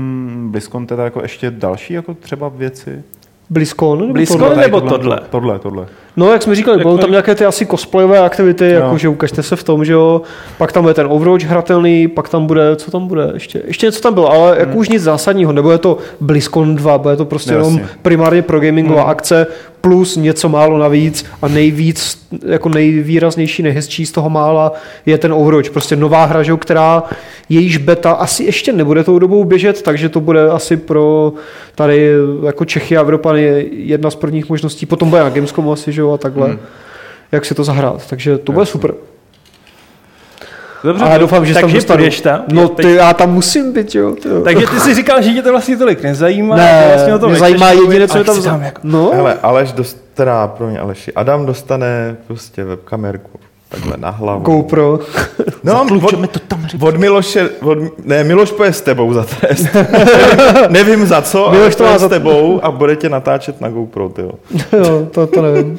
[0.52, 3.02] BlizzCon teda jako ještě další jako třeba věci?
[3.50, 4.00] BlizzCon?
[4.00, 4.56] Nebo BlizzCon tohle?
[4.56, 5.20] ne- nebo Tady tohle?
[5.30, 5.86] Tohle, tohle.
[6.18, 8.80] No, jak jsme říkali, budou tam nějaké ty asi cosplayové aktivity, No.
[8.80, 10.22] jako že ukažte se v tom, že jo.
[10.57, 14.01] Pak tam bude ten Overwatch hratelný, pak tam bude, co tam bude, ještě, ještě něco
[14.01, 17.74] tam bylo, ale jako už nic zásadního, nebude to BlizzCon 2, bude to prostě Jasně.
[17.76, 19.47] jenom primárně pro gamingová akce,
[19.82, 24.72] plus něco málo navíc a nejvíc, jako nejvýraznější, nejhezčí z toho mála
[25.05, 27.03] je ten Overwatch, prostě nová hra, že jo, která
[27.49, 31.34] jejíž beta asi ještě nebude tou dobou běžet, takže to bude asi pro
[31.76, 32.11] tady
[32.45, 36.14] jako Čechy a Evropany jedna z prvních možností, potom bude na Gamescomu asi, že jo,
[36.14, 36.60] a takhle, hmm.
[37.32, 38.93] jak si to zahrát, takže to bude super.
[40.84, 41.97] Dobře, A já doufám, že se tam takže dostanu.
[41.97, 42.43] půjdeš tam?
[42.47, 44.16] No Teď- ty, já tam musím být, jo.
[44.16, 44.41] Ty, jo.
[44.41, 46.55] Takže ty si říkal, že tě to vlastně tolik nezajímá.
[46.55, 48.60] ne, to vlastně o tom mě zajímá jediné, co je tam, za...
[48.64, 48.82] jako...
[48.84, 53.39] No, Hele, Aleš dost, teda pro mě Aleši, Adam dostane prostě webkamerku
[53.70, 54.41] takhle na hlavu.
[54.41, 54.99] GoPro.
[55.64, 59.68] No, od, to tam od Miloše, od, ne, Miloš poje s tebou za trest.
[60.70, 64.32] Nevím za co, Miloš to má s tebou a bude tě natáčet na GoPro, tyjo.
[64.74, 65.78] jo, to, to nevím.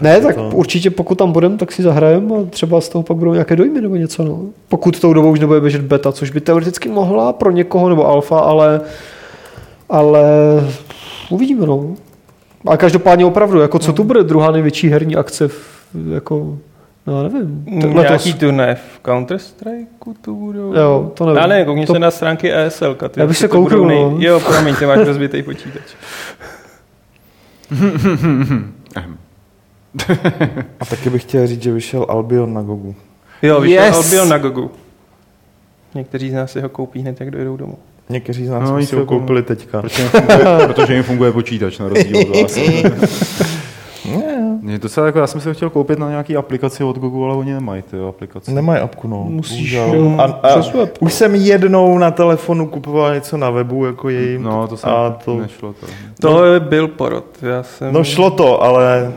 [0.00, 3.16] Ne, tak to- určitě pokud tam budem, tak si zahrajem a třeba z toho pak
[3.16, 4.24] budou nějaké dojmy nebo něco.
[4.24, 4.40] No.
[4.68, 8.38] Pokud tou dobou už nebude běžet beta, což by teoreticky mohla pro někoho nebo alfa,
[8.38, 8.80] ale,
[9.88, 10.22] ale
[11.30, 11.66] uvidíme.
[11.66, 11.94] No.
[12.66, 15.84] A každopádně opravdu, jako co tu bude druhá největší herní akce, v,
[16.14, 16.58] jako,
[17.06, 17.64] no nevím.
[17.66, 19.86] Mm, Nějaký turnaj v Counter-Strike
[20.20, 20.74] to budou?
[20.74, 21.40] Jo, to nevím.
[21.40, 22.94] Já ne, koukni To- se na stránky ESL.
[22.94, 24.16] Ty, Já bych se to budou kouknul, no.
[24.20, 25.82] Jo, promiň, ty máš rozbitý počítač.
[30.80, 32.94] A taky bych chtěl říct, že vyšel Albion na Gogu.
[33.42, 33.96] Jo, vyšel Yes!
[33.96, 34.70] Albion na Gogu.
[35.94, 37.78] Někteří z nás si ho koupí hned, jak dojdou domů.
[38.08, 39.82] Někteří z nás No, si ho koupili teďka.
[39.82, 42.58] Protože jim funguje, protože jim funguje počítač na rozdíl od vás.
[44.68, 47.24] Je to celé jako, já jsem si ho chtěl koupit na nějaký aplikaci od Google,
[47.26, 48.50] ale oni nemají ty aplikace.
[48.52, 49.24] Nemají apku, no.
[49.24, 49.74] Musíš,
[50.18, 50.96] a, a web.
[51.00, 54.42] už jsem jednou na telefonu kupoval něco na webu, jako jejím.
[54.42, 55.72] No, to jsem a to, nešlo.
[55.72, 55.86] To.
[56.20, 57.24] To byl porod.
[57.42, 59.12] Já jsem No šlo to, ale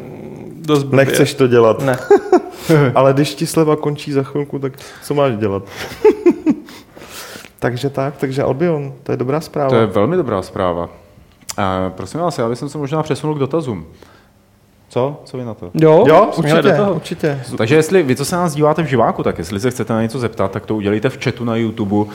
[0.68, 1.06] dost blbě.
[1.06, 1.82] nechceš to dělat.
[1.82, 1.98] Ne.
[2.96, 5.64] Ale když ti sleva končí za chvilku, tak co máš dělat?
[7.60, 9.70] takže tak, takže Albion, to je dobrá zpráva.
[9.70, 10.84] to je velmi dobrá zpráva.
[10.84, 13.86] Uh, prosím vás, já bych se možná přesunul k dotazům.
[14.90, 15.22] Co?
[15.26, 15.72] Co vy na to?
[15.74, 16.04] Jo?
[16.08, 16.94] Jo, jeli do určitě, toho.
[16.94, 17.42] určitě.
[17.58, 20.20] Takže jestli vy, co se nás díváte v živáku, tak jestli se chcete na něco
[20.20, 22.12] zeptat, tak to udělejte v chatu na YouTube.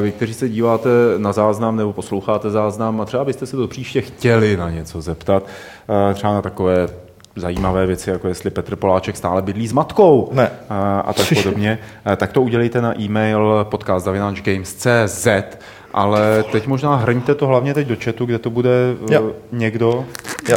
[0.00, 0.88] Vy, kteří se díváte
[1.18, 5.42] na záznam nebo posloucháte záznam a třeba byste se do příště chtěli na něco zeptat,
[6.14, 6.88] třeba na takové
[7.36, 10.50] zajímavé věci, jako jestli Petr Poláček stále bydlí s matkou Ne.
[10.68, 11.78] a, a tak podobně,
[12.12, 15.26] eh, tak to udělejte na e-mail podcast.games.cz
[15.94, 18.70] ale teď možná hrňte to hlavně teď do chatu, kde to bude
[19.10, 19.32] eh, Jo.
[19.52, 20.04] někdo
[20.48, 20.56] Jo.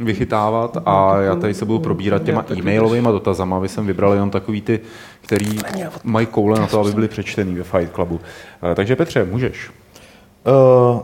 [0.00, 4.60] vychytávat a já tady se budu probírat těma e-mailovými dotazama, aby jsem vybral jenom takový
[4.60, 4.80] ty,
[5.20, 5.58] který
[6.04, 8.20] mají koule na to, aby byly přečtený ve Fight Clubu.
[8.72, 9.70] Eh, Takže Petře, můžeš.
[10.46, 11.00] Uh,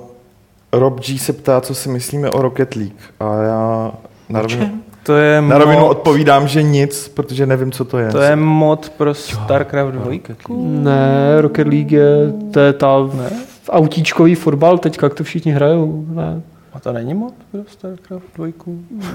[0.73, 3.01] Rob G se ptá, co si myslíme o Rocket League.
[3.21, 3.93] A já
[4.29, 8.11] na rovinu, To je na rovinu mod, odpovídám, že nic, protože nevím, co to je.
[8.11, 10.13] to je mod pro StarCraft 2.
[10.59, 13.31] Ne, Rocket League je, to je ta ne?
[13.71, 16.05] autíčkový fotbal teďka, jak to všichni hrajou.
[16.09, 16.41] Ne.
[16.73, 18.47] A to není mod pro StarCraft 2?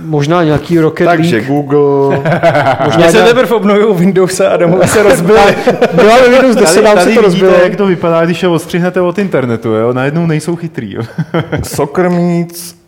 [0.06, 1.48] Možná nějaký Rocket Takže League.
[1.48, 2.16] Google,
[2.86, 5.40] Možná se nějak- teprve obnovují Windows a domovy se rozbily.
[5.94, 7.54] Byla ve Windows 10, nám se to rozbilo.
[7.64, 9.94] jak to vypadá, když je odstřihnete od internetu, jo?
[9.94, 10.94] najednou nejsou chytrý.
[10.94, 11.02] Jo?
[11.64, 12.81] Soccer meets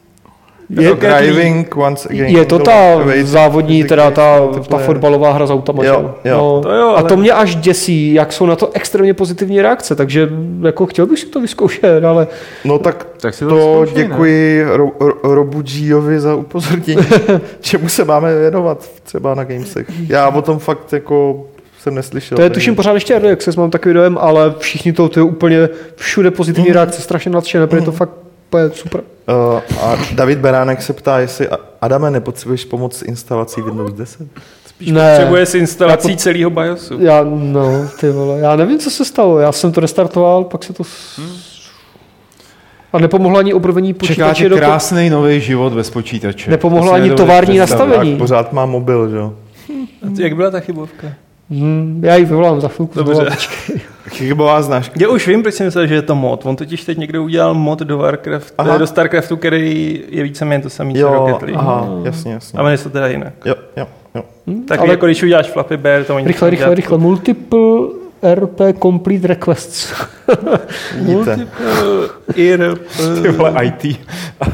[0.70, 0.99] Je, League.
[0.99, 2.28] Driving once again.
[2.28, 4.39] je to ta Wait, závodní, teda ta,
[4.70, 5.84] ta fotbalová hra s autama.
[5.86, 6.38] Jo, jo.
[6.38, 9.61] No, To jo, A ale- to mě až děsí, jak jsou na to extrémně pozitivní
[9.61, 10.30] reakce, takže
[10.66, 12.28] jako chtěl bych si to vyzkoušet, ale
[12.66, 14.09] No tak, Tak si to to, vyzkoušej, ne?
[14.09, 17.01] děkuji Ro, Ro, Robu Giovi za upozornění,
[17.61, 19.88] čemu se máme věnovat třeba na Gamesech.
[20.09, 21.45] Já o tom fakt jako
[21.82, 22.36] jsem neslyšel.
[22.36, 25.24] to je tuším pořád ještě Early Access, mám takový dojem, ale všichni to, to je
[25.24, 28.09] úplně všude pozitivní reakce, strašně nadšené, protože je to fakt
[28.54, 29.01] úplně super.
[29.28, 31.47] Uh, a David Beránek se ptá, jestli
[31.82, 34.28] Adame, nepotřebuješ pomoc s instalací Windows 10?
[34.66, 35.16] Spíš Ne.
[35.16, 36.97] potřebuje s instalací celého BIOSu.
[36.99, 40.74] Já, no, ty vole, já nevím, co se stalo, já jsem to restartoval, pak se
[40.74, 40.84] to...
[40.84, 41.20] s-
[42.93, 44.60] A nepomohlo ani obrovení počítače do to...
[44.62, 46.51] krásný nový život bez počítače.
[46.51, 48.12] Nepomohlo To ani tovární nastavení.
[48.12, 49.34] Tak pořád má mobil, že jo?
[50.04, 51.08] A Jak byla ta chybovka?
[51.49, 52.93] Hmm, já ji vyvolám za chvilku.
[53.04, 53.30] Dobře.
[54.10, 54.95] Chybová značka.
[54.99, 56.45] Já už vím, proč jsem myslel, že je to mod.
[56.45, 58.78] On totiž teď někdo udělal mod do, Warcraft, Aha.
[58.78, 61.58] do StarCraftu, který je víceméně to samý, co Jo, Rocket League.
[61.60, 62.60] aha, jasně, jasně.
[62.60, 63.34] A jmenuje se to teda jinak.
[63.45, 64.24] Jo, jo, jo.
[64.68, 66.97] Tak Ale- jako když uděláš Flappy Bear, to oni Rychle, rychle, rychle.
[66.97, 67.60] Multiple
[68.24, 69.93] RP Complete Requests.
[70.95, 71.36] Vidíte.
[71.36, 72.80] Multiple IRP.
[73.21, 73.86] Ty vole, IT,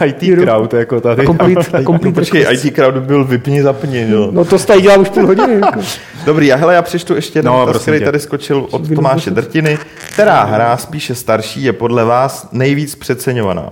[0.05, 1.25] IT crowd jako tady.
[1.25, 2.65] Complete, No, complete počkej, requests.
[2.65, 4.27] IT crowd by byl vypni, zapni, jo.
[4.31, 5.53] No to tady dělám už půl hodiny.
[5.53, 5.79] Jako.
[6.25, 8.05] Dobrý, já, hele, já přečtu ještě jeden No, no, prosím který tě.
[8.05, 9.77] tady skočil od Tomáše Drtiny.
[10.13, 13.69] Která hra spíše starší je podle vás nejvíc přeceňovaná?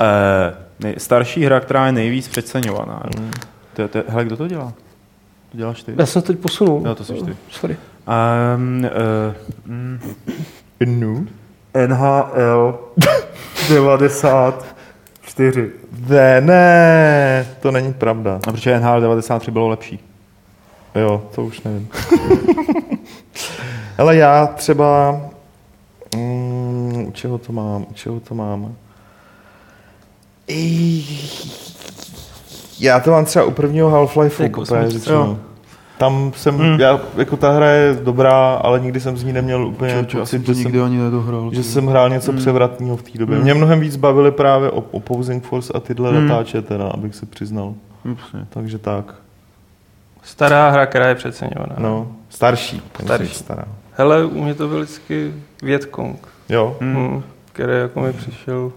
[0.00, 3.02] Eh, nej, starší hra, která je nejvíc přeceňovaná.
[3.74, 4.72] To, je- to, je- hele, kdo to dělá?
[5.52, 5.92] To děláš ty?
[5.98, 6.82] Já jsem se teď posunul.
[6.86, 7.36] Jo, to jsi ty.
[7.50, 7.76] Sorry.
[8.06, 8.90] Um, uh,
[9.66, 10.00] mm.
[11.86, 12.78] NHL
[13.68, 15.70] 94.
[16.08, 18.40] Ne, ne, to není pravda.
[18.48, 20.00] A protože NHL 93 bylo lepší.
[20.94, 21.88] Jo, to už nevím.
[23.98, 25.20] Ale já třeba...
[26.16, 27.86] Mm, u čeho to mám?
[27.90, 28.74] U čeho to mám?
[30.48, 31.04] Ej,
[32.80, 34.42] Já to mám třeba u prvního Half-Life.
[34.42, 34.64] Jako
[36.02, 36.80] Tam jsem, hmm.
[36.80, 40.54] já, jako ta hra je dobrá, ale nikdy jsem z ní neměl úplně pocit, že,
[40.54, 41.50] jsem, ani nedohrál.
[41.54, 43.38] že jsem hrál něco převratného v té době.
[43.38, 46.30] Mě mnohem víc bavily právě op- Opposing Force a tyhle hmm.
[46.30, 47.74] letáče teda, abych se přiznal.
[48.04, 48.46] Jasně.
[48.50, 49.14] Takže tak.
[50.22, 51.76] Stará hra, která je přeceňovaná.
[51.78, 52.82] No, starší.
[53.02, 53.34] Starší.
[53.34, 53.64] Stará.
[53.92, 56.76] Hele, u mě to byl vždycky Vietkong, Jo.
[56.80, 57.22] hmm.
[57.52, 58.72] který jako mi přišel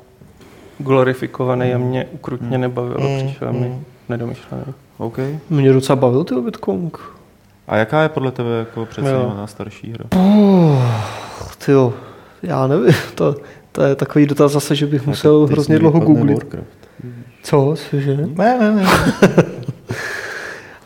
[0.78, 3.08] glorifikovaný a mě ukrutně nebavilo.
[3.08, 3.62] Hmm, Přišel hmm.
[3.62, 4.64] mi nedomyšlený.
[4.98, 5.18] OK.
[5.50, 7.15] Mě docela bavil ty Vitkong.
[7.68, 10.06] A jaká je podle tebe jako přeceňovaná starší hra?
[11.66, 11.94] Ty jo,
[12.44, 13.36] já nevím, to,
[13.72, 16.44] to je takový dotaz zase, že bych musel Teď hrozně dlouho googlit.
[16.44, 16.68] Warcraft.
[17.44, 18.18] Co, že?
[18.18, 18.84] Ne, ne, ne.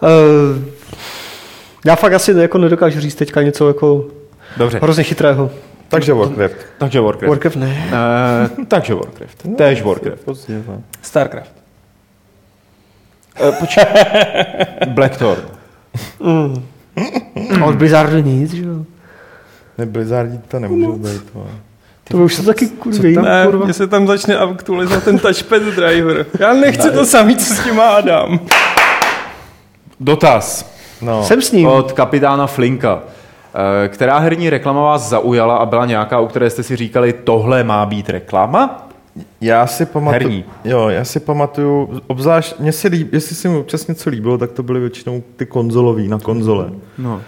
[0.02, 0.64] Uh,
[1.86, 4.06] já fakt asi jako nedokážu říct teďka něco jako
[4.58, 5.52] Dobře, hrozně chytrého.
[5.88, 6.56] Takže Warcraft.
[6.78, 7.30] takže Warcraft.
[7.30, 7.88] Warcraft ne.
[8.58, 9.48] Uh, takže Warcraft.
[9.58, 10.24] Též Warcraft.
[10.24, 10.84] Pozdě, no.
[11.02, 11.52] Starcraft.
[13.42, 13.86] Uh, počkej.
[14.88, 15.59] Blackthorn.
[16.20, 16.64] Mm.
[17.64, 18.76] Od Blizzardu nic, že jo.
[19.78, 21.22] Ne, Blizzardi to nemůžou být.
[21.34, 21.48] vole.
[22.04, 23.16] To už se taky kurví.
[23.16, 26.26] Ne, mně se tam začne aktualizovat ten touchpad driver.
[26.40, 28.40] Já nechci to samý, co s tím má Adam.
[30.00, 30.72] Dotaz
[31.02, 31.24] No.
[31.24, 31.68] Jsem s ním.
[31.68, 33.00] od kapitána Flinka.
[33.84, 37.64] Eh, Která herní reklama vás zaujala a byla nějaká, u které jste si říkali, tohle
[37.64, 38.89] má být reklama?
[39.42, 40.46] Já si pamatuju, Herní.
[40.66, 44.52] jo, já si pamatuju, obzvlášť, mně se líb, jestli se mi občas něco líbilo, tak
[44.52, 46.70] to byly většinou ty konzolový na konzole.
[46.98, 47.22] No.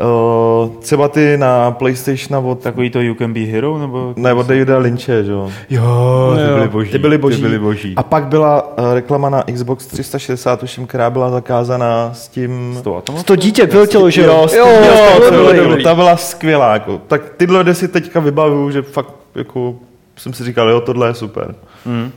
[0.00, 4.14] Uh, třeba ty na PlayStation od, Takový to You Can Be Hero, nebo...
[4.16, 5.50] ne, od Davida Lynche, že jo?
[5.70, 6.90] Jo, ty byly boží.
[6.92, 7.36] Ty byly boží.
[7.36, 7.94] Ty byly boží.
[7.96, 12.74] A pak byla uh, reklama na Xbox 360, tuším, která byla zakázaná s tím...
[12.78, 13.02] S tou?
[13.24, 15.84] To dítě vyletělo, že Jo, jo, jo, to bylo dobrý.
[15.84, 16.72] ta byla skvělá.
[16.72, 17.00] Jako.
[17.06, 19.74] Tak tyhle si teďka vybavuju, že fakt jako,
[20.20, 21.54] jsem si říkal, jo, tohle je super.
[21.86, 22.10] Mm.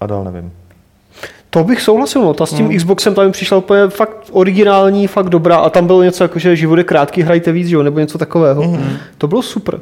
[0.00, 0.52] A dál nevím.
[1.50, 2.34] To bych souhlasil, no.
[2.34, 6.02] Ta s tím Xboxem tam mi přišla úplně fakt originální, fakt dobrá a tam bylo
[6.02, 8.78] něco jako, že život je krátký, hrajte víc, že jo, nebo něco takového.
[9.18, 9.80] To bylo super.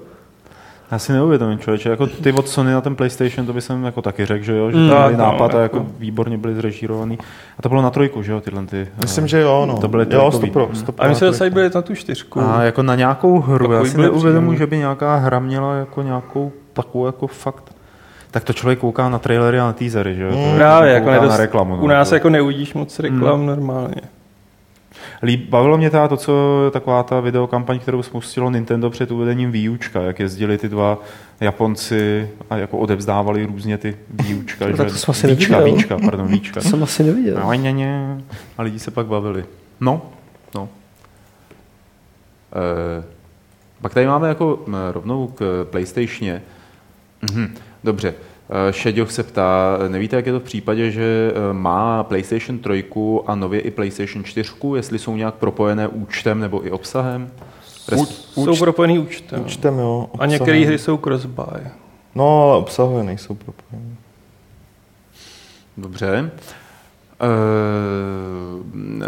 [0.91, 4.03] Já si neuvědomím, člověče, jako ty od Sony na ten PlayStation, to by jsem jako
[4.03, 4.89] taky řekl, že jo, že Mm.
[4.89, 7.19] to Tak, byly no, nápad a jako- jako výborně byli zrežírovaný.
[7.59, 8.89] A to bylo na trojku, že jo, tyhle ty.
[9.03, 9.77] Myslím, že jo, no.
[9.79, 11.05] To byly jo, stopro, stopro.
[11.05, 12.41] A my se zase byli na tu čtyřku.
[12.41, 14.59] A jako na nějakou hru, já Takový si byly neuvědomuji, příjemný.
[14.59, 17.75] že by nějaká hra měla jako nějakou takovou jako fakt
[18.31, 20.31] tak to člověk kouká na trailery a na teasery, že jo?
[20.31, 21.77] To Právě, jako nedost, na reklamu.
[21.77, 21.83] no.
[21.83, 24.01] u nás To- jako neuvidíš moc reklam normálně.
[25.22, 26.33] Líb, bavilo mě teda to, co
[26.72, 30.99] taková ta videokampaň, kterou spustilo Nintendo před uvedením výučka, jak jezdili ty dva
[31.41, 34.66] Japonci a jako odevzdávali různě ty výučka.
[34.68, 35.77] No, tak to jsem asi víčka, neviděl.
[35.77, 36.61] víčka, pardon, víčka.
[36.62, 37.41] To jsem asi neviděl.
[37.45, 38.18] No, ně, ně.
[38.59, 39.45] A lidi se pak bavili.
[39.81, 40.03] No,
[40.55, 40.68] no.
[43.01, 43.05] E,
[43.83, 46.43] pak tady máme jako m, rovnou k PlayStationě.
[47.33, 47.55] Mhm,
[47.85, 48.14] dobře.
[48.68, 52.85] E, Šeďoch se ptá, nevíte, jak je to v případě, že e, má PlayStation 3
[53.27, 57.31] a nově i PlayStation 4, jestli jsou nějak propojené účtem nebo i obsahem?
[57.89, 58.05] Res-
[58.45, 59.41] Jsou propojený účtem.
[59.41, 60.11] Účtem, jo.
[60.18, 61.61] A některé hry jsou cross-buy.
[62.14, 63.97] No, ale obsahuje, nejsou propojené.
[65.77, 66.31] Dobře.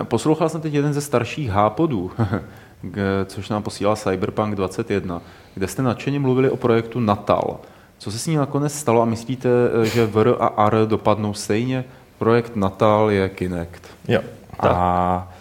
[0.00, 2.10] E, poslouchal jsem teď jeden ze starších hápodů,
[2.90, 5.22] k- což nám posílá Cyberpunk 21,
[5.54, 7.56] kde jste nadšeně mluvili o projektu Natal.
[7.98, 9.48] Co se s ní nakonec stalo a myslíte,
[9.82, 11.84] že VR a R dopadnou stejně?
[12.18, 13.82] Projekt Natal je Kinect.
[14.08, 14.20] Jo.
[14.58, 15.32] A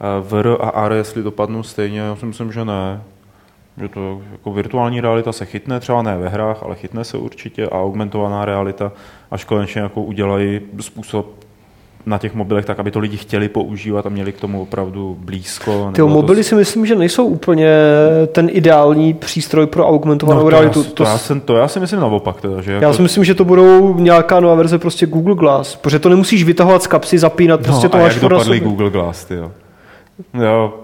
[0.00, 3.02] e, VR a R, jestli dopadnou stejně, já si myslím, že ne.
[3.76, 7.66] Že to jako virtuální realita se chytne, třeba ne ve hrách, ale chytne se určitě
[7.66, 8.92] a augmentovaná realita,
[9.30, 11.39] až konečně jako udělají způsob
[12.06, 15.70] na těch mobilech tak, aby to lidi chtěli používat a měli k tomu opravdu blízko.
[15.72, 17.68] Ty Nebylo to mobily si myslím, že nejsou úplně
[18.32, 20.82] ten ideální přístroj pro augmentovanou No, to, realitu.
[20.84, 22.40] já, to, já jsem, to já si myslím naopak.
[22.40, 25.76] Teda, že jako, Já si myslím, že to budou nějaká nová verze prostě Google Glass,
[25.76, 28.60] protože to nemusíš vytahovat z kapsy, zapínat, prostě no, to a máš jak dopadly.
[28.60, 29.50] Google Glass, ty jo.
[30.44, 30.74] Jo,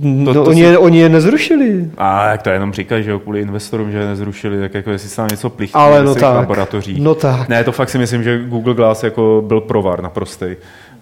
[0.00, 1.90] No, to oni, si- je, oni je nezrušili.
[1.98, 5.08] a jak to jenom říkají, že jo, kvůli investorům, že je nezrušili, tak jako jestli
[5.08, 6.22] se tam něco plichtí Ale no tak.
[6.36, 7.00] laboratořích.
[7.02, 7.48] No tak.
[7.48, 10.56] Ne, to fakt si myslím, že Google Glass jako byl provar naprostej.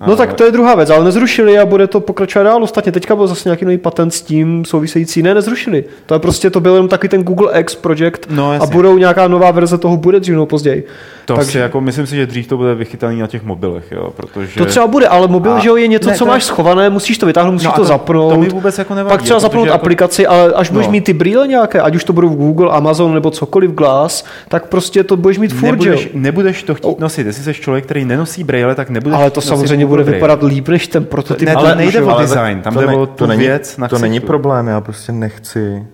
[0.07, 2.63] No tak to je druhá věc, ale nezrušili a bude to pokračovat dál.
[2.65, 5.23] Ostatně teďka byl zase nějaký nový patent s tím související.
[5.23, 5.85] Ne, nezrušili.
[6.07, 9.29] To je prostě, to byl jenom taky ten Google X projekt No, a budou nějaká
[9.29, 10.87] nová verze toho bude dřív nebo později.
[11.25, 14.13] To Takže- si jako, myslím si, že dřív to bude vychytaný na těch mobilech, jo,
[14.17, 14.59] protože...
[14.61, 16.91] To třeba bude, ale mobil, A- že jo, je něco, ne, co to- máš schované,
[16.91, 18.33] musíš to vytáhnout, musíš No to, to- zapnout.
[18.33, 20.93] to mi vůbec jako nevadí, Pak třeba jako, zapnout jako- aplikaci, ale až budeš No.
[20.93, 24.67] mít ty brýle nějaké, ať už to budou v Google, Amazon nebo cokoliv Glass, tak
[24.69, 27.27] prostě to budeš mít furt, nebudeš, nebudeš to chtít nosit.
[27.27, 30.16] Jestli jsi člověk, který nenosí brejle, tak nebudeš Ale to samozřejmě Bude brejle.
[30.16, 31.47] vypadat líp než ten prototyp.
[31.49, 33.76] Ne, to Ale- nejde o design, tam to jde ne- o to tu není, věc
[33.76, 35.87] na To není problém, já prostě nechci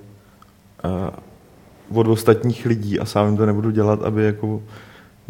[0.85, 4.61] uh, od ostatních lidí a sám jim to nebudu dělat, aby jako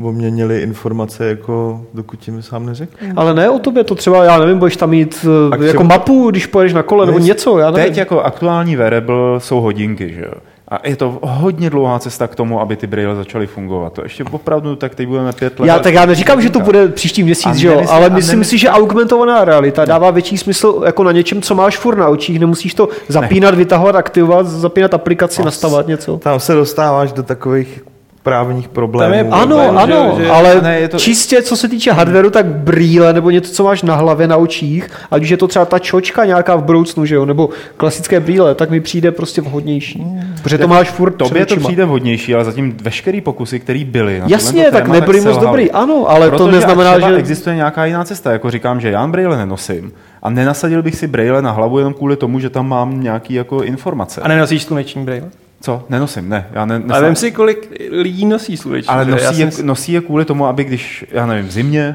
[0.02, 3.08] o mě měli informace, jako dokud jim sám neřeknu.
[3.16, 5.84] Ale ne o tobě, to třeba, já nevím, budeš tam mít A uh, k jako
[5.84, 7.88] mapu, když pojedeš na kole, nebo něco, já nevím.
[7.88, 10.32] Teď jako aktuální wearable jsou hodinky, že jo.
[10.72, 13.92] A je to hodně dlouhá cesta k tomu, aby ty brýle začaly fungovat.
[13.92, 15.66] To ještě opravdu, tak teď budeme pět let.
[15.66, 18.38] Já, tak já neříkám, že to bude příští měsíc, A že jo, ale a myslím
[18.38, 22.08] nemyslím- si, že augmentovaná realita dává větší smysl jako na něčem, co máš furt na
[22.08, 26.16] očích, nemusíš to zapínat, vytahovat, aktivovat, zapínat aplikaci, nastavovat něco.
[26.18, 27.82] Tam se dostáváš do takových
[28.22, 29.12] právních problémů.
[29.14, 31.92] Tam je Ano, problém, ano, že- že- ale ne, je to- čistě co se týče
[31.92, 35.48] hardwareu, tak brýle nebo něco, co máš na hlavě, na očích, ať už je to
[35.48, 39.40] třeba ta čočka nějaká v budoucnu, že jo, nebo klasické brýle, tak mi přijde prostě
[39.40, 40.06] vhodnější.
[40.42, 44.20] Protože to máš furt Tobě to přijde vhodnější, ale zatím veškerý pokusy, které byly.
[44.20, 45.46] Na Jasně, tak téma, nebyly moc selhaly.
[45.46, 48.32] dobrý, ano, ale to Protože neznamená, třeba že- existuje nějaká jiná cesta.
[48.32, 49.92] Jako říkám, že já brýle nenosím
[50.22, 53.62] a nenasadil bych si brýle na hlavu jenom kvůli tomu, že tam mám nějaký jako
[53.62, 54.20] informace.
[54.20, 55.28] A nenosíš sluneční brýle?
[55.62, 55.84] Co?
[55.88, 56.46] Nenosím, ne.
[56.52, 59.92] Já ne, Ale nesám- vem si, kolik lidí nosí sluneční ale nosí je, jsem- nosí
[59.92, 61.94] je kvůli tomu, aby když, já nevím, v zimě,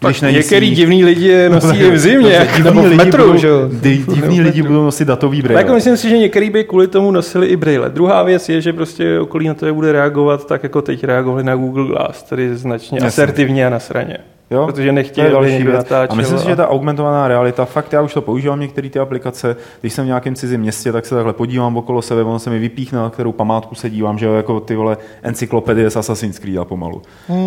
[0.00, 2.94] když Tak není některý sníh, divný lidi je nosí i v zimě, divní nebo v
[2.94, 3.68] metru, budou, že jo?
[3.72, 5.60] di- divní lidi budou nosit datový Ale brýle.
[5.60, 7.90] jako myslím si, že některý by kvůli tomu nosili i brýle.
[7.90, 11.44] Druhá věc je, že prostě okolí na to je bude reagovat tak, jako teď reagovali
[11.44, 13.08] na Google Glass, tedy značně Jasně.
[13.08, 14.18] asertivně a na sraně.
[14.50, 14.66] Jo?
[14.66, 15.92] Protože nechtějí, To další věc.
[16.10, 18.98] A myslím si, a- že ta augmentovaná realita, fakt já už to používám některé ty
[18.98, 22.50] aplikace, když jsem v nějakém cizím městě, tak se takhle podívám okolo sebe, ono se
[22.50, 26.38] mi vypíchne, na kterou památku se dívám, že jo, jako ty vole encyklopedie z Assassin's
[26.38, 27.02] Creed a pomalu.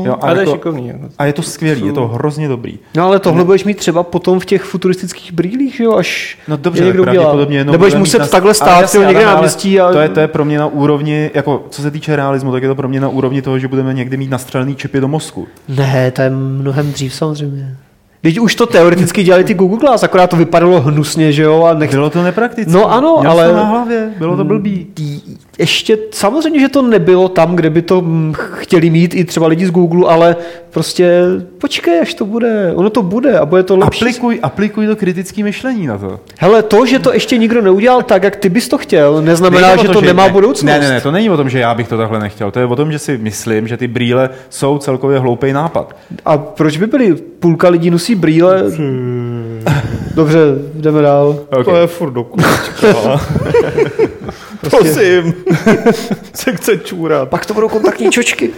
[0.06, 0.94] Jo, Ale to je jako- šikovný.
[1.18, 2.80] a je to skvělý, je to hrozně dobrý.
[2.96, 6.58] No ale tohle budeš mít třeba potom v těch futuristických brýlích, že jo, až No
[6.58, 7.14] dobře, někdo udělá.
[7.16, 9.92] pravděpodobně jednou Nebudeš bude mít muset na- takhle stát jasně, někde na městí a...
[9.92, 12.70] To je, to je pro mě na úrovni, jako co se týče realismu, tak je
[12.70, 15.48] to pro mě na úrovni toho, že budeme někdy mít nastřelený čipy do mozku.
[15.68, 17.76] Ne, to je mnohem dřív samozřejmě.
[18.22, 21.74] Když už to teoreticky dělali ty Google Glass, akorát to vypadalo hnusně, že jo, a
[21.74, 21.92] nech...
[21.92, 22.72] Bylo to nepraktické.
[22.72, 24.88] No ano, Měl ale- to na hlavě, bylo to blbý.
[25.58, 29.66] Ještě samozřejmě, že to nebylo tam, kde by to mm, chtěli mít i třeba lidi
[29.66, 30.36] z Google, ale
[30.70, 31.22] prostě
[31.58, 32.72] počkej, až to bude.
[32.76, 34.02] Ono to bude a bude to lepší.
[34.02, 36.20] Aplikuj, aplikuj to kritické myšlení na to.
[36.40, 39.82] Hele, to, že to ještě nikdo neudělal tak, jak ty bys to chtěl, neznamená, Nejde
[39.82, 40.64] o že to nemá ne, budoucnost.
[40.64, 42.52] Ne, ne, ne, to není o tom, že já bych to takhle nechtěl.
[42.52, 45.96] To je o tom, že si myslím, že ty brýle jsou celkově hloupý nápad.
[46.26, 47.16] A proč by byli?
[47.16, 48.64] Půlka lidí nosí brýle.
[50.16, 50.40] Dobře,
[50.74, 51.40] jdeme dál.
[51.50, 51.64] Okay.
[51.64, 52.26] To je furt do
[54.70, 54.94] kulička.
[54.94, 55.34] Prosím.
[56.34, 57.30] se chce čůrat.
[57.30, 58.50] Pak to budou kontaktní čočky.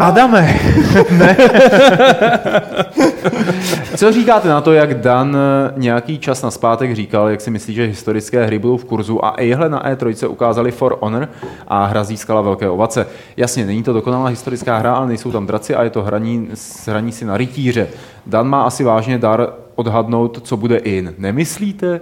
[0.00, 0.60] Adame,
[1.10, 1.36] ne.
[3.96, 7.74] Co říkáte na to, jak Dan eh, nějaký čas na zpátek říkal, jak si myslí,
[7.74, 11.28] že historické hry budou v kurzu a ihle na E3 ukázali For Honor
[11.68, 13.06] a hra získala velké ovace.
[13.36, 16.48] Jasně, není to dokonalá historická hra, ale nejsou tam draci a je to hraní,
[16.86, 17.88] hraní si na rytíře.
[18.26, 21.14] Dan má asi vážně dar odhadnout, co bude in.
[21.18, 22.00] Nemyslíte?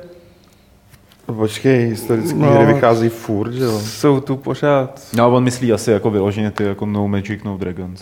[1.36, 2.50] Počkej, historické No.
[2.52, 3.80] hry vychází furt, že jo?
[3.84, 5.00] Jsou tu pořád.
[5.16, 8.00] No on myslí asi jako vyloženě ty jako No Magic, No Dragons.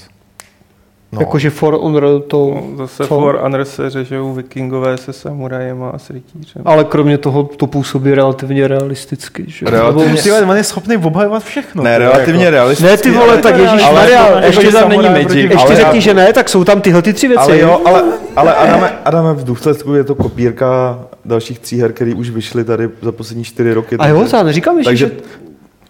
[1.12, 1.20] No.
[1.20, 2.54] Jakože For Honor to...
[2.70, 3.06] No, zase co?
[3.06, 6.62] For Honor se řežou vikingové se samurajema a s rytířem.
[6.64, 9.44] Ale kromě toho to působí relativně realisticky.
[9.46, 9.66] Že?
[9.70, 11.82] Relativně- Nebo- on je schopný obhajovat všechno.
[11.82, 12.50] Ne, je relativně jako...
[12.54, 12.90] realisticky.
[12.90, 15.26] Ne, ty vole, tak Ježíš ale- Maria, jako- ještě jako, že tam není samuraj Magic.
[15.26, 17.42] proti- Ještě ale řekni, já- že ne, tak jsou tam tyhle ty tři věci.
[17.42, 18.02] Ale jo, ale,
[18.36, 22.88] ale Adame, Adame, v důsledku je to kopírka dalších tří her, které už vyšly tady
[23.02, 23.96] za poslední čtyři roky.
[23.96, 25.12] A jo, takže- já neříkám ještě, Takže že...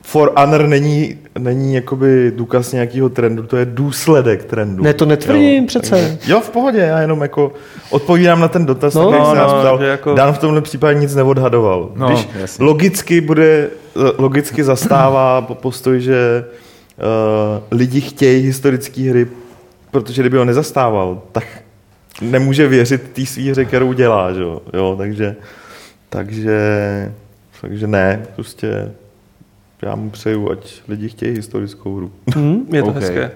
[0.03, 4.83] For Honor není, není jakoby důkaz nějakého trendu, to je důsledek trendu.
[4.85, 5.91] Ne, to netvrdím přece.
[5.91, 7.53] Takže, jo, v pohodě, já jenom jako
[7.91, 9.79] odpovídám na ten dotaz, No, tak, jak no, se nás no, ptal.
[9.79, 11.91] že jako- Dan v tomhle případě nic neodhadoval.
[11.97, 12.65] No, Když jasně.
[12.65, 13.69] logicky bude,
[14.19, 16.45] logicky zastává po postoj, že
[16.99, 19.27] uh, lidi chtějí historické hry,
[19.91, 21.45] protože kdyby ho nezastával, tak
[22.21, 24.63] nemůže věřit té svý hře, kterou dělá, že jo?
[24.73, 25.37] jo takže,
[26.09, 26.59] takže,
[27.61, 28.93] takže ne, prostě
[29.83, 32.13] já mu přeju, ať lidi chtějí historickou hru.
[32.37, 32.67] Hm?
[32.73, 32.95] Je to OK.
[32.97, 33.31] hezké.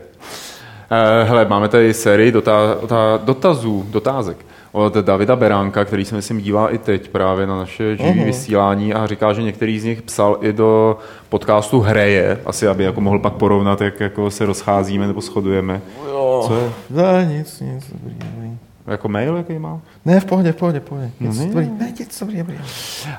[0.90, 4.36] Uh, hele, máme tady sérii dotá, dotá, dotazů, dotázek
[4.72, 8.24] od Davida Beránka, který se myslím dívá i teď právě na naše živé Mhm.
[8.24, 13.00] vysílání a říká, že některý z nich psal i do podcastu Hreje, asi aby jako
[13.00, 15.80] mohl pak porovnat, jak jako se rozcházíme nebo shodujeme.
[16.08, 16.44] Jo.
[16.46, 16.70] Co je?
[16.90, 18.50] Ne, nic, nic, dobrý, dobrý.
[18.86, 19.80] Jako mail, jaký má?
[20.04, 21.10] Ne, v pohodě, v pohodě, v pohodě.
[21.20, 21.46] Nic, ne.
[21.46, 22.56] dobrý, ne, nic, dobrý, dobrý.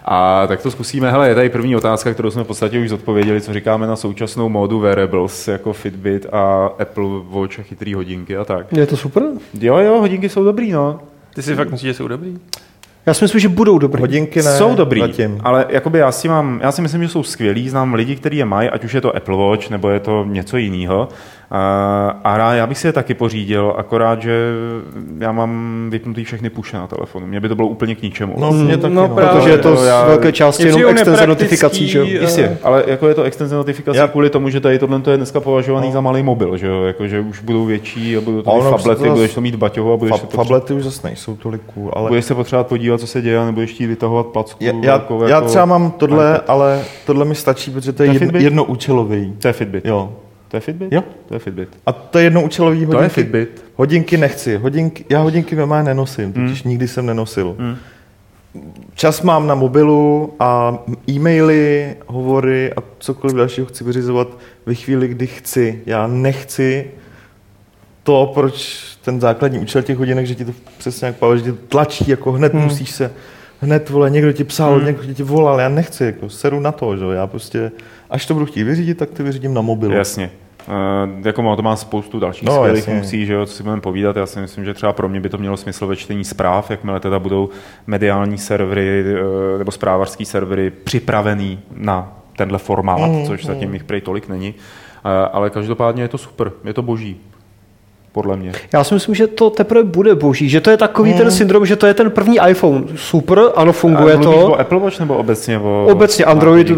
[0.05, 1.11] A tak to zkusíme.
[1.11, 4.49] Hele, je tady první otázka, kterou jsme v podstatě už zodpověděli, co říkáme na současnou
[4.49, 8.73] módu wearables, jako Fitbit a Apple Watch a chytrý hodinky a tak.
[8.73, 9.23] Je to super?
[9.59, 10.99] Jo, jo, hodinky jsou dobrý, no.
[11.35, 12.39] Ty si fakt myslíš, že jsou dobrý?
[13.05, 14.01] Já si myslím, že budou dobrý.
[14.01, 15.41] Hodinky ne, jsou dobrý, zatím.
[15.43, 18.45] ale jakoby já si, mám, já si myslím, že jsou skvělí, znám lidi, kteří je
[18.45, 21.07] mají, ať už je to Apple Watch, nebo je to něco jiného.
[22.23, 24.51] A rá- já bych si je taky pořídil, akorát, že
[25.19, 27.27] já mám vypnutý všechny puše na telefonu.
[27.27, 28.35] Mně by to bylo úplně k ničemu.
[28.37, 29.15] No, mě taky, no no.
[29.15, 29.33] právě.
[29.39, 32.05] Protože je to z Já- velké části Je jenom extenze notifikací, že jo?
[32.07, 35.11] eh, Jistě, ale jako je to extenze notifikace Já- kvůli tomu, že tady tohle to
[35.11, 36.83] je dneska považovaný za malý mobil, že jo?
[36.83, 39.93] Jako, že už budou větší a budou to mít fablety, to budeš to mít baťovo
[39.93, 42.67] a budeš, Fa- se potřeba, fablety už zase nejsou tolik cool, ale budeš se potřebovat
[42.67, 44.63] podívat, co se děje, a nebudeš chtít vytahovat placku.
[44.63, 48.09] já, já, jako, já jako- třeba mám tohle, ale tohle mi stačí, protože to je
[48.09, 49.33] To je jedno, jednoúčelový.
[49.41, 49.85] To je Fitbit.
[49.85, 50.09] Jo.
[50.53, 50.93] To je Fitbit?
[50.93, 51.03] Jo.
[51.27, 51.69] To je Fitbit.
[51.85, 52.97] A to je jednoúčelový hodinky.
[52.97, 53.63] To je Fitbit.
[53.75, 54.57] Hodinky nechci.
[54.57, 57.55] Hodinky, já hodinky normálně nenosím, totiž nikdy jsem nenosil.
[57.59, 57.75] Hmm.
[58.95, 60.77] Čas mám na mobilu a
[61.09, 64.27] e-maily, hovory a cokoliv dalšího chci vyřizovat
[64.65, 65.81] ve chvíli, kdy chci.
[65.85, 66.91] Já nechci
[68.03, 71.51] to, proč ten základní účel těch hodinek, že ti to přesně jak Pavel, že ti
[71.51, 72.63] to tlačí, jako hned hmm.
[72.63, 73.11] musíš se,
[73.61, 74.85] hned vole, někdo ti psal, hmm.
[74.85, 77.71] někdo ti volal, já nechci, jako seru na to, že jo, já prostě,
[78.09, 79.93] až to budu chtít vyřídit, tak to vyřídím na mobilu.
[79.93, 80.31] Jasně.
[80.67, 83.81] Uh, jako má, to má spoustu dalších No, skvělých funkcí, že jo, co si budeme
[83.81, 84.15] povídat.
[84.15, 86.99] Já si myslím, že třeba pro mě by to mělo smysl ve čtení zpráv, jakmile
[86.99, 87.49] teda budou
[87.87, 94.01] mediální servery uh, nebo zprávařský servery připravený na tenhle formát, Mm, což zatím jich prej
[94.01, 94.49] tolik není.
[94.49, 97.17] Uh, ale každopádně je to super, je to boží.
[98.13, 98.51] Podle mě.
[98.73, 101.19] Já si myslím, že to teprve bude boží, že to je takový Hmm.
[101.19, 102.83] ten syndrom, že to je ten první iPhone.
[102.95, 104.31] Super, ano, funguje A to.
[104.47, 105.87] o Apple Watch nebo obecně o...
[105.91, 106.71] Obecně Android,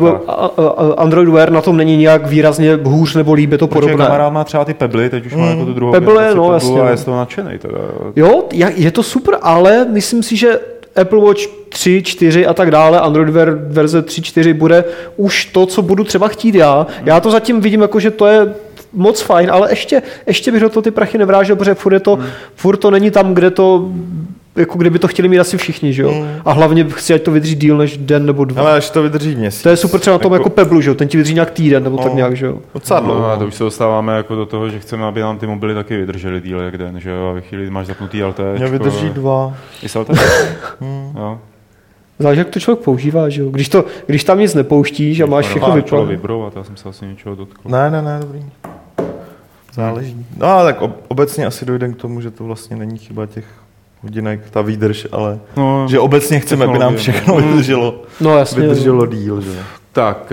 [0.97, 4.05] Android Wear na tom není nějak výrazně hůř nebo líp, je to Protože podobné.
[4.05, 6.81] kamarád má třeba ty Pebly, teď už má jako tu druhou Pebble, generaci no, jasně,
[6.81, 7.77] a je z toho nadšenej teda.
[8.15, 8.43] Jo,
[8.75, 10.59] je to super, ale myslím si, že
[11.01, 14.83] Apple Watch 3, 4 a tak dále, Android Wear verze 3, 4 bude
[15.17, 16.87] už to, co budu třeba chtít já.
[17.05, 18.53] Já to zatím vidím jako, že to je
[18.95, 22.19] moc fajn, ale ještě, ještě bych do toho ty prachy nevrážel, protože furt, je to,
[22.55, 23.89] furt to není tam, kde to
[24.55, 26.25] jako kdyby to chtěli mít asi všichni, že jo?
[26.45, 28.61] A hlavně chci, ať to vydrží díl než den nebo dva.
[28.61, 29.61] Ale až to vydrží měsíc.
[29.63, 30.95] to je super třeba na tom jako, Peblu, že jo?
[30.95, 32.15] Ten ti vydrží nějak týden nebo tak No.
[32.15, 32.57] nějak, že jo?
[32.73, 33.19] Docela dlouho.
[33.19, 35.73] No, a to už se dostáváme jako do toho, že chceme, aby nám ty mobily
[35.73, 37.27] taky vydržely díl jak den, že jo?
[37.29, 38.53] A ve chvíli, máš zapnutý LTE.
[38.57, 39.53] Mě vydrží dva.
[39.83, 40.13] I s LTE?
[41.15, 41.39] jo.
[42.19, 43.49] Záleží, jak to člověk používá, že jo?
[43.49, 47.35] Když, to, když tam nic nepouštíš a máš všechno vibrovat, já jsem se asi něčeho
[47.35, 47.61] dotkl.
[47.69, 48.43] Ne, ne, ne, dobrý.
[49.75, 50.25] Záleží.
[50.37, 53.45] No ale tak ob- obecně asi dojde k tomu, že to vlastně není chyba těch
[54.01, 58.61] hodinek, ta výdrž, ale No, že obecně chceme, aby nám všechno vydrželo, No jasně.
[58.61, 59.41] vydrželo díl.
[59.41, 59.63] Že?
[59.91, 60.31] Tak,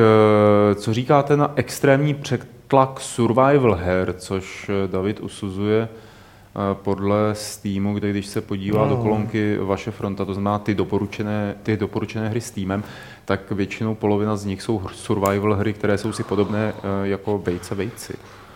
[0.70, 7.94] eh, co říkáte na extrémní přetlak survival her, což eh, David usuzuje eh, podle Steamu,
[7.94, 12.40] kde když se podívá do kolonky vaše fronta, to znamená ty doporučené, ty doporučené hry
[12.40, 12.84] Steamem,
[13.24, 16.72] tak většinou polovina z nich jsou survival hry, které jsou si podobné
[17.02, 18.12] jako vejce vejci.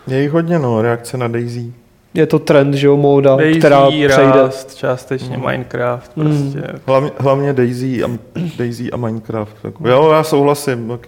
[0.07, 1.73] Je jich hodně, no, reakce na Daisy.
[2.13, 4.41] Je to trend, že jo, móda, Daisy, která přejde.
[4.43, 6.63] Rust, částečně Minecraft, prostě.
[6.85, 8.07] Hlavně, hlavně Daisy a,
[8.57, 9.55] Daisy a Minecraft.
[9.63, 9.87] Jako.
[9.89, 10.87] Jo, já souhlasím.
[10.87, 11.07] Tak,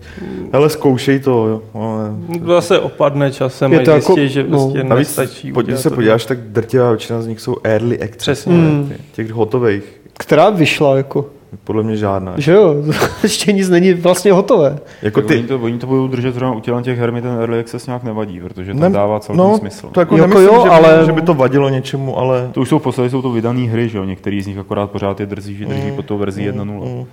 [0.54, 1.62] hele, zkoušej to, jo.
[1.74, 4.50] Ale, To zase opadne časem Je to jako- zjistí, že no.
[4.50, 5.52] prostě navíc, nestačí.
[5.54, 5.96] pod, když udělat se to.
[5.96, 8.18] podíváš, tak drtivá většina z nich jsou early access.
[8.18, 8.54] Přesně.
[8.54, 8.94] Mm.
[9.12, 9.84] Těch hotových.
[10.18, 11.26] Která vyšla, jako,
[11.64, 12.34] Podle mě žádná.
[12.38, 12.76] že jo,
[13.24, 14.80] ještě nic není vlastně hotové.
[15.02, 17.22] Jako Tak oni, ty, to, oni to budou držet zrovna u těla těch her, mi
[17.22, 19.90] ten early access nějak nevadí, protože to Ne- dává celkem no, smysl.
[19.92, 22.50] To jako, Jako nemyslím, jo, že, by, ale- že by to vadilo něčemu, ale...
[22.52, 24.04] To už jsou v podstatě jsou to vydané hry, že jo?
[24.04, 27.06] Některý z nich akorát pořád je drží, že drží pod tou verzí 1.0.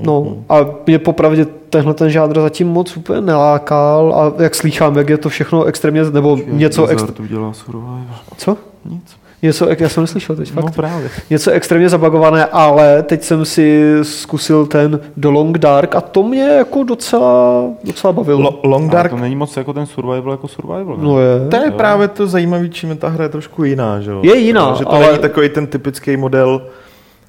[0.00, 5.08] No a mě popravdě tenhle ten žánr zatím moc úplně nelákal a jak slýchám, jak
[5.08, 8.04] je to všechno extrémně, nebo něco, ex, Hazard udělá survival.
[8.36, 8.56] co?
[8.84, 9.16] Nic.
[9.42, 10.64] Něco, já jsem neslyšel teď, fakt.
[10.64, 11.10] No právě.
[11.30, 16.42] Něco extrémně zabagované, ale teď jsem si zkusil ten The Long Dark a to mě
[16.42, 18.40] jako docela, docela bavilo.
[18.40, 18.92] Lo, Long Dark.
[18.94, 20.96] Dark, to není moc jako ten survival jako survival.
[20.96, 21.04] ne?
[21.04, 21.48] no je.
[21.48, 24.20] to je právě to zajímavé, čím je ta hra je trošku jiná, že jo?
[24.22, 26.62] Je jiná, Že to ale- není takový ten typický model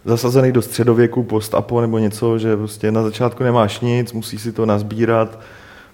[0.06, 4.66] zasazený do středověku, post-apo nebo něco, že prostě na začátku nemáš nic, musíš si to
[4.66, 5.40] nazbírat,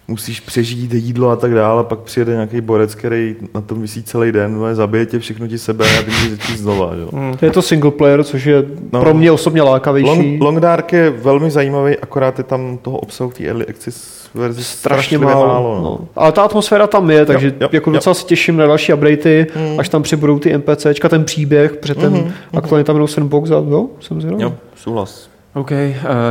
[0.09, 4.31] musíš přežít jídlo a tak dále, pak přijede nějaký borec, který na tom vysí celý
[4.31, 7.33] den, no, zabije tě, všechno ti sebe a ty můžeš začít znova, jo?
[7.41, 8.99] Je to single player, což je No.
[9.01, 10.09] pro mě osobně lákavější.
[10.09, 14.29] Long, Long Dark je velmi zajímavý, akorát je tam toho obsahu v té early access
[14.33, 14.77] verzi strašně
[15.17, 15.79] strašlivě málo.
[15.81, 16.07] no.
[16.15, 17.93] Ale ta atmosféra tam je, takže Jo, jo, jako jo.
[17.93, 19.45] docela se těším na další updatey,
[19.77, 23.87] až tam přibudou ty NPCčka, ten příběh, protože ten aktuálně tam jdou sandbox a jo,
[23.99, 24.43] jsem zvědavý.
[24.43, 25.29] Jo, souhlas.
[25.59, 25.77] OK, uh,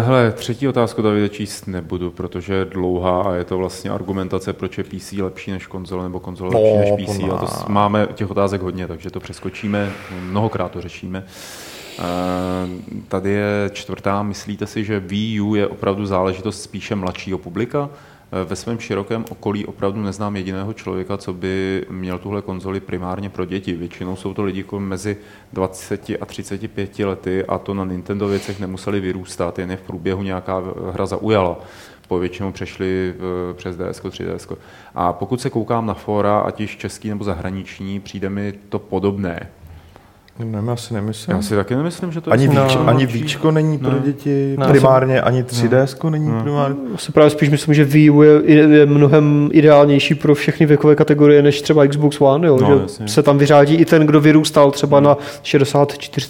[0.07, 4.79] hele, třetí otázku Davide číst nebudu, protože je dlouhá a je to vlastně argumentace, proč
[4.79, 7.23] je PC lepší než konzole nebo konzole No, lepší než PC.
[7.33, 11.25] A to s- máme těch otázek hodně, takže to přeskočíme, mnohokrát to řešíme.
[11.99, 12.05] Uh,
[13.09, 17.91] tady je čtvrtá, myslíte si, že Wii U je opravdu záležitost spíše mladšího publika?
[18.33, 23.31] Eh, Ve svém širokém okolí opravdu neznám jediného člověka, co by měl tuhle konzoli primárně
[23.31, 23.73] pro děti.
[23.77, 25.17] Většinou jsou to lidi kolem mezi
[25.53, 30.23] 20 a 35 lety a to na Nintendo věcech nemuseli vyrůstat, jen je v průběhu
[30.23, 30.63] nějaká
[30.93, 31.59] hra zaujala.
[32.09, 33.15] Po většinou přešli
[33.51, 34.57] eh, přes DS, 3DS.
[34.95, 39.49] A pokud se koukám na fora, ať již český nebo zahraniční, přijde mi to podobné.
[40.45, 41.37] Ne, já si nemyslím.
[41.37, 42.89] Já si taky nemyslím, že to Ani, je víč, No.
[42.89, 43.99] ani víčko není pro Ne.
[44.05, 44.67] děti Ne.
[44.69, 46.77] primárně, ani 3DS není primárně.
[46.93, 50.95] Já si právě spíš myslím, že Wii U je, je mnohem ideálnější pro všechny věkové
[50.97, 52.59] kategorie než třeba Xbox One, jo?
[52.61, 53.09] No, že jasně.
[53.09, 56.29] se tam vyřádí i ten, kdo vyrůstal třeba na 64,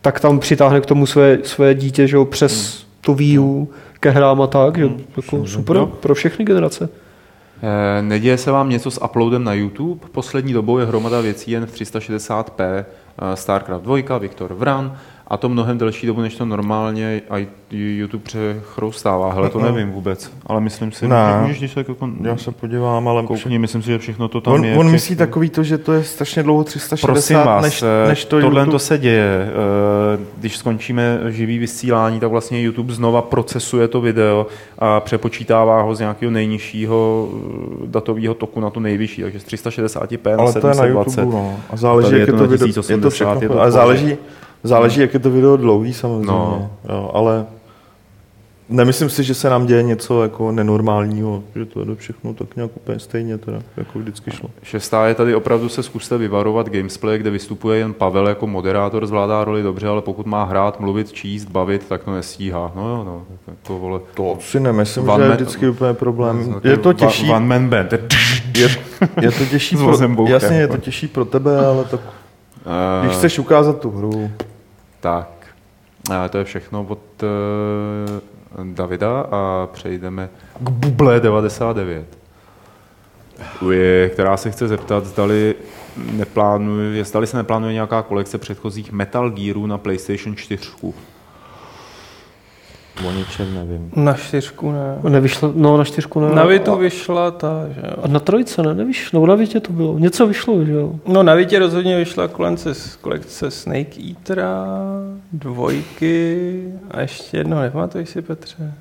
[0.00, 2.24] tak tam přitáhne k tomu své, své dítě že jo?
[2.24, 3.68] přes tu Wii U
[4.00, 5.86] ke hrám a tak, že jako super Jo.
[5.86, 6.88] pro všechny generace.
[7.98, 10.00] Eh, Neděje se vám něco s uploadem na YouTube?
[10.12, 12.84] Poslední dobou je hromada věcí jen v 360p.
[13.20, 14.92] Eh, StarCraft 2, Viktor Vran
[15.30, 19.32] a to mnohem delší dobu, než to normálně a YouTube přechroustává.
[19.32, 21.16] Hele, to nevím vůbec, ale myslím si, Ne.
[21.32, 24.40] že můžeš když tak jako Já se podívám, ale koukni, myslím si, že všechno to
[24.40, 24.72] tam on, je.
[24.76, 27.82] on v těch- myslí takový to, že to je strašně dlouho 360, Prosím vás, než,
[28.04, 28.72] eh, než to tohle YouTube.
[28.72, 29.48] to se děje.
[29.48, 34.46] Eh, Když skončíme živý vysílání, tak vlastně YouTube znova procesuje to video
[34.78, 40.36] a přepočítává ho z nějakého nejnižšího eh, datového toku na to nejvyšší, takže z 360p
[40.36, 41.20] na Ale to je na 720.
[41.20, 41.56] YouTube, no.
[41.70, 44.16] A záleží, jak je to video, je 1080, to všechno, je to ale záleží,
[44.62, 46.26] záleží, jak je to video dlouhý samozřejmě.
[46.26, 46.70] No.
[46.88, 47.46] Jo, ale
[48.70, 52.70] Nemyslím si, že se nám děje něco jako nenormálního, že to jde všechno tak nějak
[52.76, 54.50] úplně stejně, teda, jako vždycky šlo.
[54.62, 59.44] Šestá je tady opravdu se zkuste vyvarovat gamesplay, kde vystupuje jen Pavel jako moderátor, zvládá
[59.44, 62.72] roli dobře, ale pokud má hrát, mluvit, číst, bavit, tak to nestíhá.
[62.76, 63.22] No jo, no,
[63.62, 64.00] to vole.
[64.14, 66.54] To si nemyslím, že je man- vždycky úplně problém.
[66.54, 67.92] Takový Je to těžší, One man band.
[67.92, 67.98] je,
[69.22, 69.76] je to těžší
[70.16, 72.00] pro, jasně, je to těžší pro tebe, ale tak,
[72.66, 74.30] Eh, když chceš ukázat tu hru,
[75.00, 75.46] Tak,
[76.30, 80.28] to je všechno od uh, Davida a přejdeme
[80.60, 82.18] k Buble 99.
[83.62, 85.54] Uje, která se chce zeptat, zdali,
[85.96, 90.68] neplánuje, zdali se neplánuje nějaká kolekce předchozích Metal Gearů na PlayStation 4.
[93.06, 93.90] o ničem nevím.
[93.96, 94.98] Na čtyřku ne.
[95.08, 96.34] Nevyšlo, no na čtyřku ne.
[96.34, 97.94] Na Vitu vyšla ta, že jo.
[98.02, 99.98] A na trojce ne, nevyšlo, nebo na Vitě to bylo.
[99.98, 100.92] Něco vyšlo, že jo.
[101.06, 104.66] No na Vitě rozhodně vyšla kolekce, kolekce Snake Eatera,
[105.32, 108.72] dvojky a ještě jedno, nepamatuješ si Petře?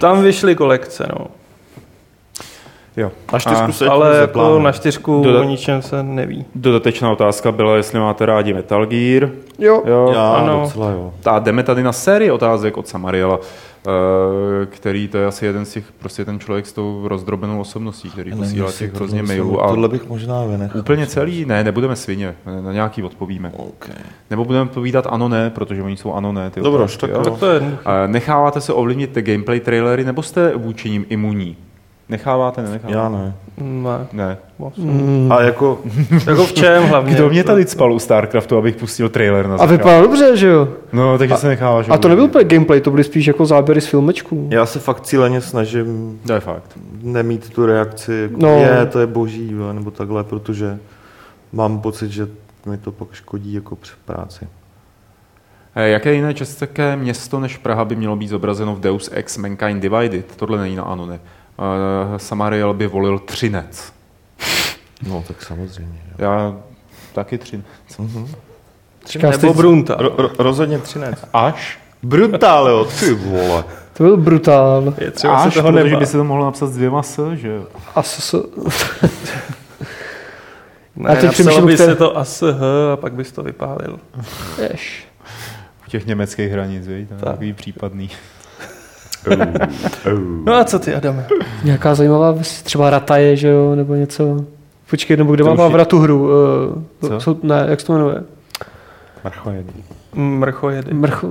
[0.00, 1.26] Tam vyšly kolekce, no.
[3.00, 3.10] Jo.
[3.32, 6.44] Na čtyřku A se Ale jako na čtyřku Dodat- o ničem se neví.
[6.54, 9.30] Dodatečná otázka byla, jestli máte rádi Metal Gear.
[9.58, 9.82] Jo.
[9.86, 10.10] Jo.
[10.14, 10.60] Já ano.
[10.64, 11.12] docela jo.
[11.26, 13.38] A jdeme tady na sérii otázek od Samariela,
[13.86, 18.10] eh, který to je asi jeden z těch, prostě ten člověk s tou rozdrobenou osobností,
[18.10, 20.80] který posílá těch hrozně mailů a Tohle bych možná vynechal.
[20.80, 23.52] úplně celý, ne, nebudeme svině, na nějaký odpovíme.
[23.56, 23.96] Okay.
[24.30, 26.50] Nebo budeme povídat ano, ne, protože oni jsou ano, ne.
[26.50, 27.24] Ty Dobro, otázky, tak.
[27.24, 31.56] Tak to je A Necháváte se ovlivnit ty gameplay trailery, nebo jste vůči ním imunní?
[32.10, 32.98] Necháváte, nenecháváte?
[32.98, 33.34] Já ne.
[33.58, 34.06] ne.
[34.12, 34.36] Ne.
[34.76, 35.32] Mm.
[35.32, 35.78] A jako,
[36.26, 37.14] Jako v čem hlavně?
[37.14, 39.76] Kdo mě tady cpal u StarCraftu, abych pustil trailer na A začátku?
[39.78, 40.68] vypadá dobře, že jo.
[40.92, 43.86] No, takže se necháváš A to nebyl úplně gameplay, to byly spíš jako záběry z
[43.86, 44.48] filmečků.
[44.52, 46.78] já se fakt cíleně snažím To je fakt.
[47.02, 48.48] nemít tu reakci, jako No.
[48.48, 50.78] je, to je boží, jo, nebo takhle, protože
[51.52, 52.28] mám pocit, že
[52.66, 54.48] mi to pak škodí jako při práci.
[55.74, 59.82] Eh, Jaké jiné české město než Praha by mělo být zobrazeno v Deus Ex Mankind
[59.82, 60.36] Divided?
[60.36, 61.14] Tohle není na ano, ne.
[61.14, 61.20] Uh,
[62.16, 63.92] Samariel by volil Třinec.
[65.08, 66.00] No, tak samozřejmě.
[66.18, 66.30] Jo.
[66.30, 66.56] Já
[67.12, 67.66] taky Třinec.
[69.06, 69.96] Říkáš, Nebo ty- Brunta.
[69.98, 71.24] Ro, ro, rozhodně třinec.
[71.32, 71.78] Až?
[72.02, 73.64] Brutál, jo, ty vole.
[73.92, 74.94] To byl brutál.
[74.98, 75.98] Je třeba Až, se toho nebát.
[75.98, 77.66] by se to mohlo napsat s dvěma s, že jo?
[77.94, 78.34] A s,
[80.96, 82.42] Ne, A teď napsalo přemýšlím, by které- se to ASH
[82.92, 83.98] a pak bys to vypálil.
[84.70, 85.04] Jež.
[85.86, 87.08] U těch německých hranic, víš?
[87.20, 88.10] Takový případný.
[90.44, 91.26] No a co ty, Adame?
[91.64, 94.44] Nějaká zajímavá věc, třeba Rataje, že jo, nebo něco.
[94.90, 96.28] Počkej, nebo kde To má už je- Vavra tu hru?
[97.02, 97.20] Uh, Co?
[97.20, 98.22] jsou, ne, jak se to jmenuje?
[99.24, 99.72] Marchojedy.
[100.14, 100.94] Mrchojedy.
[100.94, 101.24] Mrch...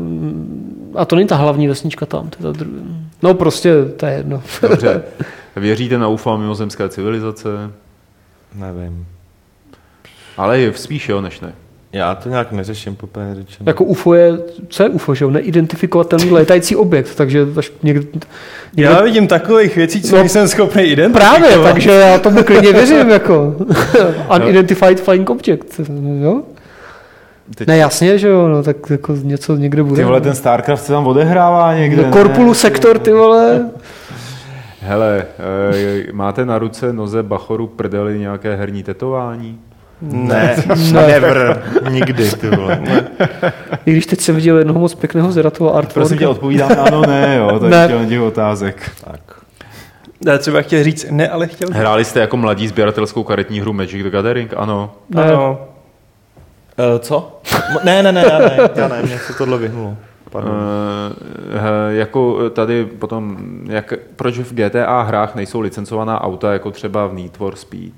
[0.95, 2.81] A to není ta hlavní vesnička tam, to je ta druhá.
[3.23, 4.41] No prostě, to je jedno.
[4.61, 5.01] Dobře.
[5.55, 7.49] Věříte na UFO mimozemské civilizace?
[8.55, 9.05] Nevím.
[10.37, 11.53] Ale je spíš jo, než ne.
[11.93, 13.69] Já to nějak neřeším, poprvé řečeno.
[13.69, 14.37] Jako UFO je,
[14.67, 15.31] co je UFO, že jo?
[15.31, 18.03] Neidentifikovatelný létající objekt, takže až někdo,
[18.75, 21.39] někdo Já vidím takových věcí, co No, nejsem schopný identifikovat.
[21.39, 23.55] Právě, takže já tomu klidně věřím, jako.
[24.35, 25.81] Unidentified flying object,
[26.21, 26.41] jo?
[27.55, 29.95] Teď- Ne, jasně, že jo, no, tak jako něco někde bude.
[29.95, 32.03] Ty vole, ten StarCraft se tam odehrává někde.
[32.05, 33.69] no, Corpulu sektor, ty vole.
[34.81, 35.25] Hele,
[36.07, 39.59] e, máte na ruce, noze, bachoru, prdeli nějaké herní tetování?
[40.01, 40.55] Ne,
[40.93, 42.79] never, nikdy, ty vole.
[43.85, 45.93] I když teď jsem viděl jednoho moc pěkného Zeratova artworka.
[45.93, 47.87] Prosím tě, odpovídám ano, ne, jo, to je Ne.
[47.87, 48.05] ne.
[48.05, 48.91] těch otázek.
[49.03, 49.19] Tak.
[50.25, 54.03] Já třeba chtěl říct ne, ale chtěl Hráli jste jako mladí sběratelskou karetní hru Magic
[54.03, 54.53] the Gathering?
[54.57, 54.91] Ano.
[55.09, 55.67] Ne, Ano.
[56.93, 57.39] Uh, co?
[57.83, 59.97] Ne, ne, ne, já ne, já ne, mě se tohle vyhnulo.
[60.31, 60.53] Pardon.
[61.89, 67.13] E, jako tady potom, jak, proč v GTA hrách nejsou licencovaná auta, jako třeba v
[67.13, 67.93] Need for Speed?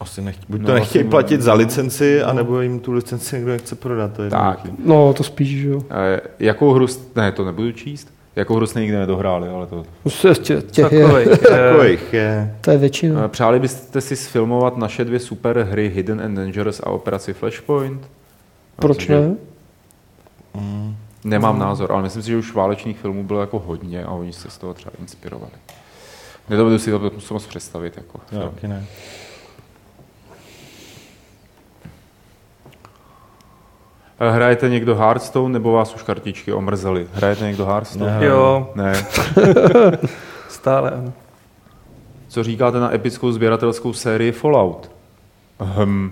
[0.00, 3.50] Asi nechť, buď no, to nechtějí asi- platit za licenci, anebo jim tu licenci někdo
[3.52, 4.12] nechce prodat.
[4.12, 4.58] To je Tak.
[4.64, 4.88] jednoduchý.
[4.88, 5.82] No, to spíš, že jo.
[5.90, 9.84] E, jakou hru, jste- ne, to nebudu číst, jakou hru jste nikdy nedohráli, ale to...
[10.22, 11.28] Tě, tě, těch je, Takových.
[11.50, 12.56] eh, Takových je.
[12.60, 13.24] to je většina.
[13.24, 18.08] E, Přáli byste si sfilmovat naše dvě super hry Hidden and Dangerous a Operaci Flashpoint?
[18.76, 19.34] Proč Myslím, že- ne?
[20.54, 20.96] Mm.
[21.24, 24.50] Nemám názor, ale myslím si, že už válečných filmů bylo jako hodně a oni se
[24.50, 25.52] z toho třeba inspirovali.
[26.48, 27.96] Nedovedu si to moc představit.
[27.96, 28.84] Jako Já taky ne.
[34.30, 37.06] Hrajete někdo Hearthstone nebo vás už kartičky omrzely?
[37.14, 38.18] Hrajete někdo Hearthstone?
[38.20, 38.26] Ne.
[38.26, 38.92] Jo, Ne.
[40.48, 41.12] stále ano.
[42.28, 44.90] Co říkáte na epickou sběratelskou sérii Fallout?
[45.84, 46.10] Hm.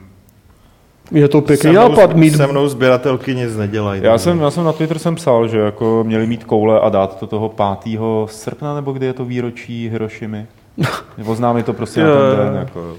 [1.11, 4.03] Je to pěkný Se mnou- nápad mít Se mnou sběratelky nic nedělají.
[4.05, 7.19] Já jsem, já jsem na Twitter jsem psal, že jako měli mít koule a dát
[7.19, 7.49] to toho
[7.83, 8.01] 5.
[8.27, 10.47] srpna, nebo kdy je to výročí Hirošimy.
[11.27, 12.55] Oznámit to prostě na ten den.
[12.57, 12.95] Jako,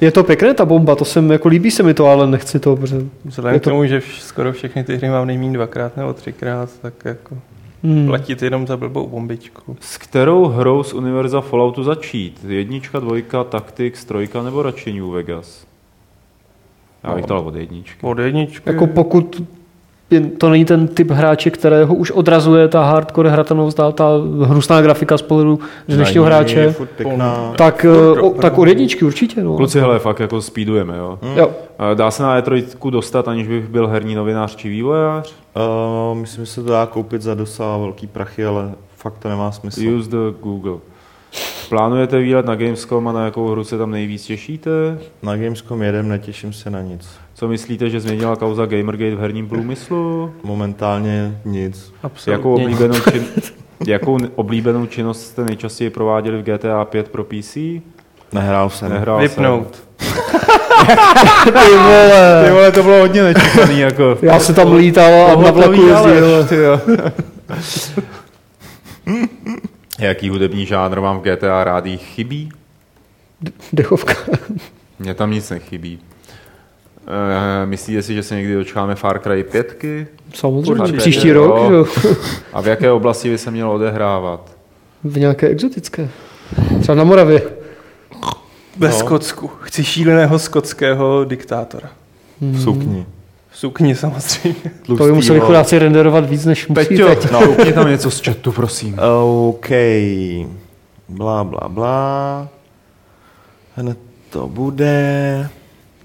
[0.00, 2.76] Je to pěkné, ta bomba, to jsem, jako líbí se mi to, ale nechci to,
[2.76, 2.96] protože...
[3.24, 6.12] Vzhledem Je k to- tomu, že vš- skoro všechny ty hry mám nejméně dvakrát nebo
[6.12, 7.38] třikrát, tak jako
[7.84, 8.06] Hmm.
[8.06, 9.76] platit jenom za blbou bombičku.
[9.80, 12.44] S kterou hrou z univerza Falloutu začít?
[12.48, 15.66] Jednička, dvojka, Tactics, trojka nebo radši New Vegas?
[17.04, 17.98] Já bych dal od jedničky.
[18.06, 18.70] Od jedničky.
[18.70, 19.42] Jako pokud
[20.38, 24.08] to není ten typ hráče, kterého už odrazuje ta hardcore hratelnost, ta, ta
[24.44, 27.52] hnusná grafika z pohledu dnešního hráče, pěkná.
[27.56, 29.42] tak, eh, o, tak od jedničky určitě.
[29.42, 29.56] No.
[29.56, 31.18] Kluci, hele, fakt jako speedujeme, jo.
[31.36, 31.50] Jo.
[31.78, 35.34] A Dá se na E3 dostat, aniž bych byl herní novinář či vývojář?
[36.12, 39.52] Uh, myslím, že se to dá koupit za dosa velký prachy, ale fakt to nemá
[39.52, 39.80] smysl.
[39.88, 40.78] Use the Google.
[41.68, 44.70] Plánujete výlet na Gamescom a na jakou hru se tam nejvíc těšíte?
[45.22, 47.08] Na Gamescom jedem, netěším se na nic.
[47.40, 50.34] Co myslíte, že změnila kauza Gamergate v herním průmyslu?
[50.42, 51.92] Momentálně nic.
[52.02, 52.32] Absolutně.
[52.32, 53.24] Jakou oblíbenou, čin...
[53.86, 57.56] Jakou oblíbenou činnost jste nejčastěji prováděli v GTA 5 pro PC?
[58.32, 58.90] Nehrál jsem.
[58.90, 59.82] Nehrál Vypnout.
[61.44, 64.18] Ty vole, Ty vole, to bylo hodně nečekaný, jako.
[64.22, 66.80] já se tam lítal a na vlaku jezdil.
[69.98, 72.52] Jaký hudební žánr vám v GTA rádí chybí?
[73.72, 74.14] Dechovka.
[74.98, 75.98] Mně tam nic nechybí.
[77.62, 79.84] E, myslíte si, že se někdy dočkáme Far Cry 5?
[80.34, 81.34] Samozřejmě, Určitě, příští jo.
[81.34, 81.86] rok jo.
[82.52, 84.56] A v jaké oblasti by se mělo odehrávat?
[85.04, 86.08] v nějaké exotické.
[86.80, 87.42] Třeba na Moravě.
[88.76, 88.94] Ve No.
[88.94, 89.50] Skotsku.
[89.60, 91.88] Chci šíleného skotského diktátora.
[92.40, 93.06] V sukni.
[93.50, 94.54] V sukni samozřejmě.
[94.86, 97.30] To by museli chudáci renderovat víc, než musí Peťo, teď.
[97.30, 98.96] no, koukni tam něco z chatu, prosím.
[99.48, 99.68] OK.
[101.08, 102.48] Blá, blá, blá.
[103.76, 103.98] Hned
[104.30, 105.48] to bude.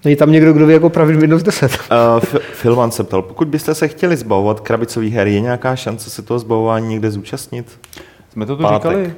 [0.05, 1.71] Není tam někdo, kdo ví, jako pravit Windows 10.
[1.71, 6.09] Uh, F- Filman se ptal, pokud byste se chtěli zbavovat krabicových her, je nějaká šance
[6.09, 7.79] se toho zbavování někde zúčastnit?
[8.33, 8.91] Jsme to tu Pátek.
[8.91, 9.13] říkali?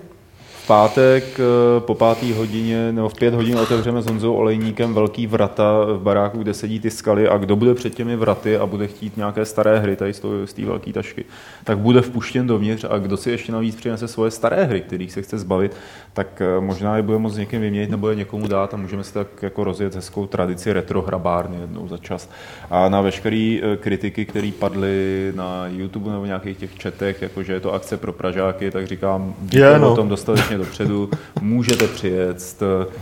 [0.68, 1.44] Pátek eh,
[1.80, 6.38] po pátý hodině, nebo v pět hodin otevřeme s Honzou Olejníkem velký vrata v baráku,
[6.38, 9.80] kde sedí ty skaly a kdo bude před těmi vraty a bude chtít nějaké staré
[9.80, 11.26] hry tady z toho- z té velké tašky,
[11.64, 15.22] tak bude vpuštěn dovnitř a kdo si ještě navíc přinese svoje staré hry, kterých se
[15.22, 15.76] chce zbavit,
[16.14, 19.14] tak eh, možná je bude moct někým vyměnit nebo je někomu dát a můžeme si
[19.14, 22.30] tak jako rozjet hezkou tradici retro hrabárny jednou za čas.
[22.70, 27.74] A na veškeré kritiky, které padly na YouTube nebo nějakých těch četech, jakože je to
[27.74, 29.92] akce pro Pražáky, tak říkám, Je, no.
[29.92, 31.10] o tom dostatečně dopředu,
[31.42, 32.42] můžete přijet,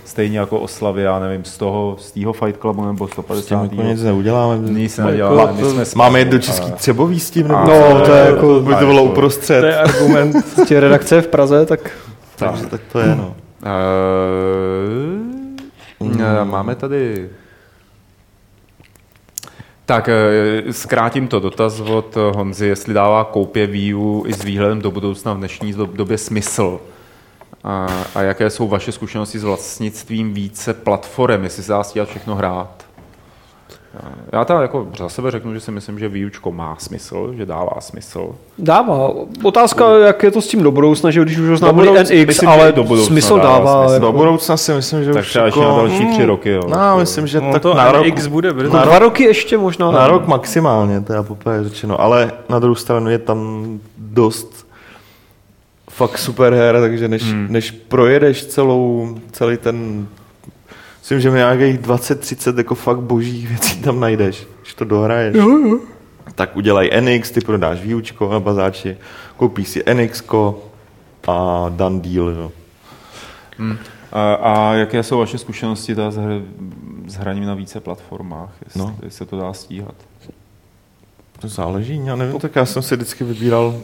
[0.06, 3.64] stejně jako oslavy, já nevím, z toho, z tého Fight Clubu nebo S tím 150.
[3.64, 4.69] jako nic neuděláme.
[4.69, 7.48] Nic neděláme, my jsme Máme jít spolu, do Český ale- Třebový s tím?
[7.48, 9.60] Nebo A- No, to je jako- By to bylo uprostřed.
[9.61, 10.36] To je argument.
[10.56, 11.91] Prostě redakce v Praze, tak
[12.36, 13.36] Takže tak to je, no.
[15.99, 17.30] Uh, máme tady...
[19.86, 24.82] Tak, eh, zkrátím to dotaz od Honzy, jestli dává koupě Wii U i s výhledem
[24.82, 26.80] do budoucna v dnešní do- době smysl.
[27.67, 32.35] A, a jaké jsou vaše zkušenosti s vlastnictvím více platform, jestli se dá stíhat všechno
[32.35, 32.85] hrát?
[34.31, 37.71] Já tam jako za sebe řeknu, že si myslím, že výučko má smysl, že dává
[37.81, 38.29] smysl.
[38.57, 39.09] dává.
[39.43, 42.27] Otázka, jak je to s tím do budoucna, že když už ho známe budoucna- NX,
[42.27, 43.87] myslím, ale do budoucna smysl dává dává.
[43.87, 43.99] smysl.
[44.01, 46.61] Do Jako, budoucna si myslím, že Tak už ještě na další tři roky, jo.
[46.67, 48.75] No, myslím, že No, tak to na rok, X bude brzy.
[48.75, 49.91] jako dva roky ještě možná.
[49.91, 52.01] na rok maximálně, to je poprvé řečeno.
[52.01, 53.65] Ale na druhou stranu je tam
[53.97, 54.64] dost
[55.95, 57.47] fakt super her, takže než, hmm.
[57.49, 60.07] než projedeš celou, celý ten
[60.99, 65.35] Myslím, že nějakých 20-30 jako fakt božích věcí tam najdeš, když to dohraješ.
[65.35, 65.80] Jo, jo.
[66.35, 68.97] Tak udělej NX, ty prodáš výučko na bazáči,
[69.38, 70.23] koupíš si NX
[71.27, 72.30] a dan deal.
[72.30, 72.51] Jo.
[73.57, 73.77] Hmm.
[74.11, 76.41] A, a jaké jsou vaše zkušenosti teda s, hr,
[77.07, 78.95] s hraním na více platformách, jestli, no.
[79.03, 79.95] Jestli se to dá stíhat?
[81.39, 83.76] To záleží, já nevím, tak já jsem si vždycky vybíral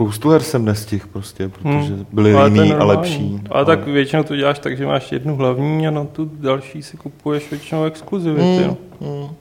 [0.00, 3.40] spoustu her jsem nestihl prostě, protože byly Ale jiný a lepší.
[3.50, 6.96] Ale tak většinou to děláš tak, že máš jednu hlavní a na tu další si
[6.96, 8.64] kupuješ většinou exkluzivity.
[8.64, 8.76] Mm, no.
[9.00, 9.34] mm.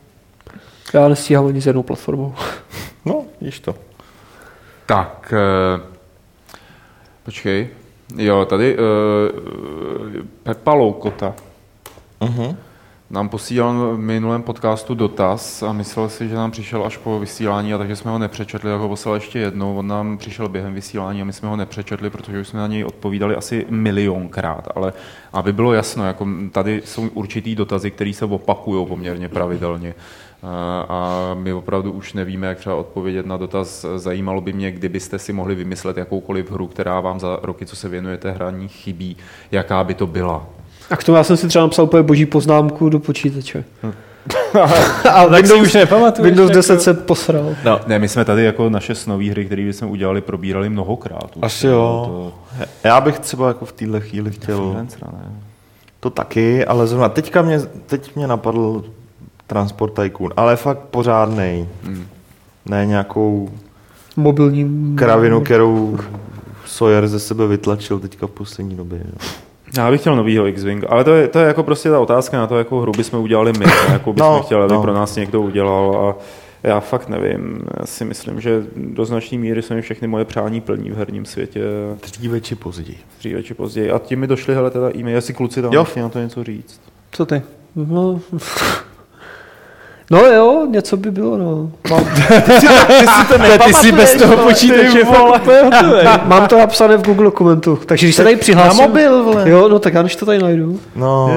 [0.94, 2.36] Já nestíhám ani s jednou platformou.
[3.06, 3.76] No, víš to.
[4.86, 5.82] Tak, eh,
[7.24, 7.68] počkej.
[8.18, 11.34] Jo, tady eh, Pepa Loukota
[12.22, 12.56] Uh-huh.
[13.12, 17.74] Nám posílal v minulém podcastu dotaz a myslel si, že nám přišel až po vysílání
[17.74, 19.78] a takže jsme ho nepřečetli, tak ho poslal ještě jednou.
[19.78, 22.84] On nám přišel během vysílání a my jsme ho nepřečetli, protože už jsme na něj
[22.84, 24.68] odpovídali asi milionkrát.
[24.76, 24.94] Ale
[25.34, 29.96] aby bylo jasno, jako tady jsou určitý dotazy, které se opakují poměrně pravidelně.
[30.90, 33.86] A- my opravdu už nevíme, jak třeba odpovědět na dotaz.
[33.96, 37.90] Zajímalo by mě, kdybyste si mohli vymyslet jakoukoliv hru, která vám za roky, co se
[37.90, 39.18] věnujete hraní, chybí,
[39.52, 40.59] jaká by to byla.
[40.92, 43.64] A k tomu já jsem si třeba napsal úplně boží poznámku do počítače.
[45.14, 46.26] A tak si už nepamatuješ.
[46.26, 47.56] Windows jako- 10 se posral.
[47.66, 51.36] No, Ne, my jsme tady jako naše snové hry, které jsme udělali, probírali mnohokrát.
[51.36, 51.42] už.
[51.44, 52.04] Asi jo.
[52.08, 52.34] To,
[52.84, 54.86] já bych třeba jako v téhle chvíli chtěl?
[56.00, 58.84] To taky, ale zrovna teďka mě, teď mě napadl
[59.48, 61.68] Transport Tycoon, ale fakt pořádnej.
[61.84, 62.08] Hmm.
[62.66, 63.50] Ne nějakou
[64.18, 64.96] Mobilní...
[64.98, 65.98] kravinu, kterou
[66.66, 69.00] Sawyer ze sebe vytlačil teďka v poslední době.
[69.06, 69.28] Jo.
[69.78, 72.48] Já bych chtěl novýho X-Wing, ale to je, to je jako prostě ta otázka na
[72.48, 74.82] to, jakou hru bychom udělali my, jakou bychom No, chtěli, aby no.
[74.82, 76.22] pro nás někdo udělal a
[76.64, 77.62] já fakt nevím.
[77.80, 81.26] Já si myslím, že do značné míry se mi všechny moje přání plní v herním
[81.26, 81.62] světě
[82.04, 82.98] Dříve či později.
[83.20, 83.92] dříve či později.
[83.92, 85.84] A tím mi došly hele, teda e-mail, jestli kluci tam Jo.
[85.84, 86.82] chtějí na to něco říct.
[87.12, 87.42] Co ty?
[87.76, 88.20] No,
[90.12, 91.72] no jo, něco by bylo, no.
[91.90, 92.06] Mám,
[93.66, 96.08] Ty si bez toho počítače fakt úplně hotovej.
[96.26, 98.80] mám to napsané v Google dokumentu, takže když se tady přihlásím...
[98.82, 99.50] na mobil, vole.
[99.50, 100.80] Jo, no tak já než to tady najdu.
[100.96, 101.32] No,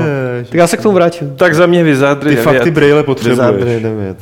[0.44, 1.36] Tak já se k tomu vrátím.
[1.36, 2.74] Tak za mě Wizardry Ty fakt ty 9.
[2.74, 3.82] brýle Wizardry potřebuješ.
[3.82, 4.16] 9.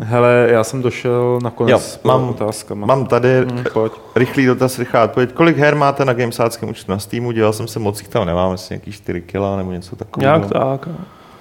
[0.00, 2.86] Hele, já jsem došel nakonec Jo, s mám- otázkama.
[2.86, 3.92] Mám tady Hm, pojď.
[4.16, 5.32] rychlý dotaz, rychlá odpověď.
[5.32, 7.32] Kolik her máte na gamesáckém účtu na Steamu?
[7.32, 10.36] Dělal jsem se moc, jich tam nemám, asi nějaký 4 kila nebo něco takového.
[10.36, 10.88] Nějak tak.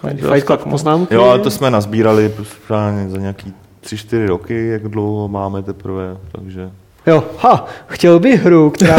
[0.02, 1.16] Fight Club poznámky.
[1.16, 2.34] Jo, ale to jsme nazbírali
[2.68, 3.54] právě za nějaký
[3.86, 6.70] 3-4 roky, jak dlouho máme teprve, takže...
[7.08, 8.98] Jo, ha, chtěl bych hru, která,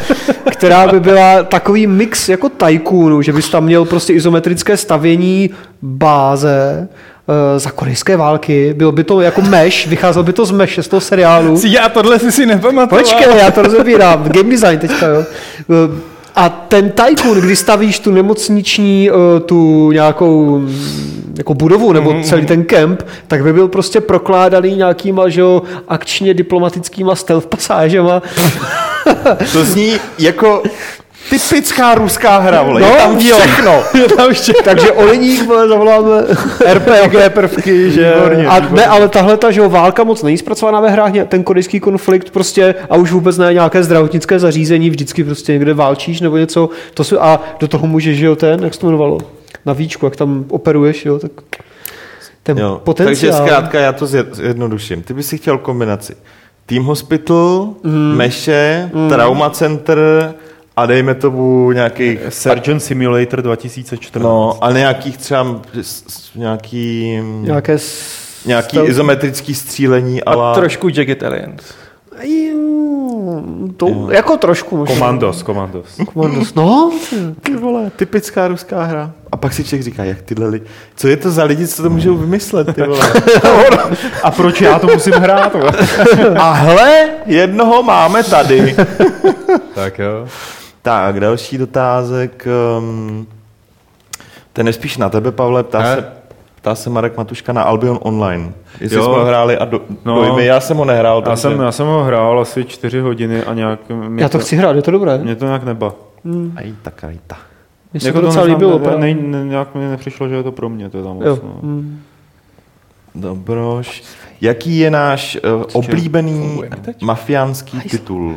[0.50, 5.50] která by byla takový mix jako Tycoonu, že bys tam měl prostě izometrické stavění
[5.82, 6.88] báze
[7.28, 10.88] eh, za korejské války, bylo by to jako meš, vycházel by to z meše z
[10.88, 11.60] toho seriálu.
[11.64, 13.04] Já tohle si si nepamatoval.
[13.04, 14.22] Počkej, já to rozebírám.
[14.22, 15.24] Game design teďka, jo.
[16.34, 20.62] A ten Tycoon, kdy stavíš tu nemocniční, eh, tu nějakou
[21.38, 26.34] jako budovu nebo celý ten kemp, tak by byl prostě prokládaný nějakýma, že jo, akčně
[26.34, 28.22] diplomatickýma stealth pasážema.
[29.52, 30.62] To zní jako
[31.30, 32.80] typická ruská hra, vole.
[32.80, 33.36] No, je tam jo.
[33.38, 33.82] všechno.
[34.64, 36.08] Takže Oleník vole, zavoláme
[36.74, 38.76] RPG prvky, že Výborně, a výborně.
[38.76, 42.30] ne, ale tahle ta, že jo, válka moc není zpracovaná ve hrách, ten korejský konflikt
[42.30, 47.04] prostě a už vůbec ne nějaké zdravotnické zařízení, vždycky prostě někde válčíš nebo něco, to
[47.04, 49.18] si, a do toho můžeš, že jo, ten, jak se to jmenovalo,
[49.66, 51.30] na víčku, jak tam operuješ, jo, tak
[52.42, 53.32] ten Jo, potenciál.
[53.32, 55.02] takže zkrátka já to zje- zjednoduším.
[55.02, 56.16] Ty bys si chtěl kombinaci
[56.66, 58.14] Team Hospital, mm.
[58.16, 59.08] Meše, mm.
[59.08, 60.34] Trauma Center
[60.76, 64.22] a dejme tomu nějakých Sergeant Simulator 2014.
[64.24, 65.60] No, ale nějakých třeba
[66.34, 71.62] nějaký, Nějaké s- nějaký stealth- izometrický střílení A ale trošku Jagged Aliens.
[72.54, 74.94] Mm, To, jako trošku možná.
[74.94, 75.86] Commandos, Commandos.
[76.14, 76.54] Komandos.
[76.54, 76.92] No,
[77.40, 79.10] ty vole, typická ruská hra.
[79.32, 81.90] A pak si člověk říká, jak tyhle lidi, co je to za lidi, co to
[81.90, 83.12] můžou vymyslet, ty vole.
[84.22, 85.56] A proč já to musím hrát?
[86.38, 88.76] A hle, jednoho máme tady.
[89.74, 90.28] tak jo.
[90.84, 92.46] Tak, další dotázek.
[92.78, 93.26] Um,
[94.52, 95.94] ten je spíš na tebe, Pavle, ptá Ne.
[95.94, 96.08] se,
[96.54, 98.52] ptá se Marek Matuška na Albion Online.
[98.80, 99.04] Jestli Jo.
[99.04, 100.14] jsme ho hráli a do, No.
[100.14, 101.16] dojmy, já jsem ho nehrál.
[101.16, 103.80] Já takže- jsem, já jsem ho hrál asi čtyři hodiny a nějak...
[104.08, 105.18] Mě já to chci hrát, je to dobré.
[105.18, 105.94] Mě to nějak neba.
[106.56, 107.36] Aj, tak, aj, ta.
[107.92, 108.98] Mně se Jako to docela neznám, líbilo.
[108.98, 111.24] ne, ne, ne, nějak mi nepřišlo, že je to pro mě teda moc.
[111.26, 111.38] Jo.
[111.42, 111.58] No.
[111.62, 112.00] Mm.
[113.14, 114.02] Dobroš.
[114.40, 116.62] Jaký je náš uh, oblíbený
[117.02, 118.36] mafiánský titul?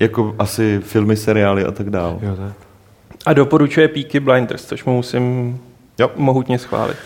[0.00, 2.16] Jako asi filmy, seriály a tak dále.
[2.22, 2.52] Jo, tak.
[3.26, 5.58] A doporučuje Peaky Blinders, což mu musím
[5.98, 6.10] Jo.
[6.16, 6.96] mohutně schválit.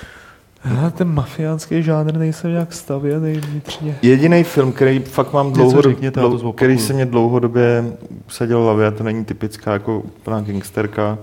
[0.83, 3.99] Já ten mafiánský žánr nejsem nějak stavěný vnitřně.
[4.03, 6.53] Jediný film, který fakt mám dlouhodobě, řekněte, já to dlou, zopakuju.
[6.53, 7.85] který se mě dlouhodobě
[8.29, 11.19] usadil v hlavě, a to není typická jako úplná gangsterka,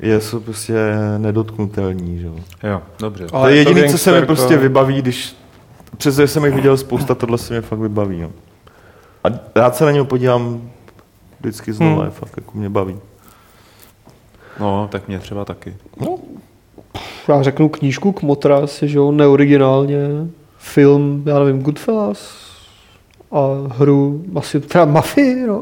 [0.00, 0.74] je jsou prostě
[1.18, 2.18] nedotknutelní.
[2.20, 2.26] Že?
[2.26, 2.34] jo.
[2.62, 3.26] Jo, dobře.
[3.26, 5.36] To je je to jediné, co se mi prostě vybaví, když
[5.96, 8.20] přestože jsem jich viděl spousta, tohle se mi fakt vybaví.
[8.20, 8.30] No.
[9.24, 10.70] A rád se na něj podívám
[11.42, 12.02] vždycky znovu, Hmm.
[12.02, 12.10] hmm.
[12.10, 12.96] fakt jako mě baví.
[14.60, 15.76] No, tak mě třeba taky.
[17.28, 19.98] Já řeknu knížku k Motras, že jo, neoriginálně.
[20.58, 22.36] Film, já nevím, Goodfellas
[23.32, 23.38] a
[23.76, 25.60] hru, asi teda Mafii, no.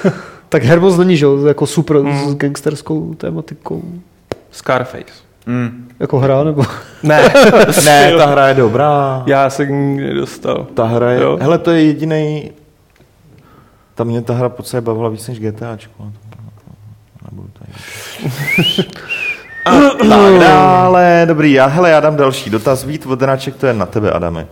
[0.48, 2.30] tak her moc není, že jo, jako super Hmm.
[2.30, 3.82] s gangsterskou tématikou.
[4.50, 5.12] Scarface.
[5.46, 5.88] Mm.
[6.00, 6.62] Jako hra, nebo?
[7.02, 7.22] Ne,
[7.84, 9.22] Ne, ta hra je dobrá.
[9.26, 10.66] já se k ní nedostal.
[10.74, 11.38] Ta hra je, Jo.
[11.40, 12.50] hele, to je jediný.
[13.96, 16.12] Tam mě ta hra po celé bavila víc než GTAčko.
[17.30, 17.72] Nebudu tady.
[20.08, 22.84] Tak dále, dobrý, já, hele, já dám další dotaz.
[22.84, 24.46] Vít Vodenáček, to je na tebe, Adame.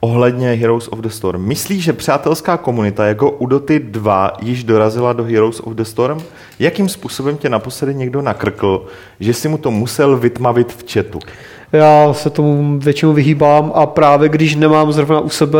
[0.00, 1.42] Ohledně Heroes of the Storm.
[1.42, 6.18] Myslíš, že přátelská komunita jako u Doty 2 již dorazila do Heroes of the Storm?
[6.58, 8.86] Jakým způsobem tě naposledy někdo nakrkl,
[9.20, 11.18] že si mu to musel vytmavit v chatu?
[11.72, 15.58] Já se tomu většinou vyhýbám a právě když nemám zrovna u sebe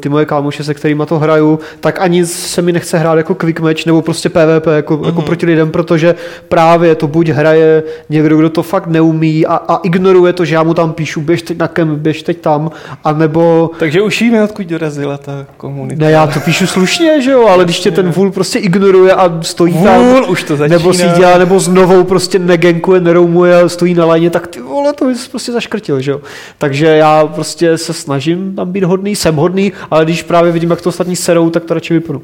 [0.00, 3.60] ty moje kámoše, se kterými to hraju, tak ani se mi nechce hrát jako quick
[3.60, 5.06] match nebo prostě PvP jako, mm-hmm.
[5.06, 6.14] jako proti lidem, protože
[6.48, 10.62] právě to buď hraje někdo, kdo to fakt neumí a, a ignoruje to, že já
[10.62, 12.70] mu tam píšu, běž teď na kem, běž teď tam,
[13.04, 13.70] anebo...
[13.78, 16.04] Takže už víme, odkud dorazila ta komunita.
[16.04, 19.42] Ne, já to píšu slušně, že jo, ale když tě ten vůl prostě ignoruje a
[19.42, 20.78] stojí Vůl, tam, už to začíná.
[20.78, 24.92] nebo si dělá, nebo s novou prostě negenkuje, neroumuje stojí na lajně, tak ty vole,
[24.92, 26.20] to bys prostě zaškrtil, že jo.
[26.58, 30.80] Takže já prostě se snažím tam být hodný, jsem hodný, ale když právě vidím, jak
[30.80, 32.22] to ostatní serou, tak to radši vypnu.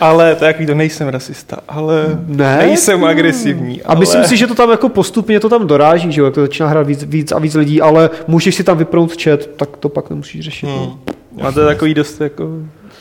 [0.00, 3.82] Ale to jaký to nejsem rasista, ale Ne, nejsem agresivní.
[3.82, 6.40] A myslím si, že to tam jako postupně to tam doráží, že jo, jak to
[6.40, 9.88] začíná hrát víc, víc a víc lidí, ale můžeš si tam vypnout chat, tak to
[9.88, 10.66] pak nemusíš řešit.
[10.66, 10.98] Hmm.
[11.36, 11.46] No.
[11.46, 12.48] A to je takový dost jako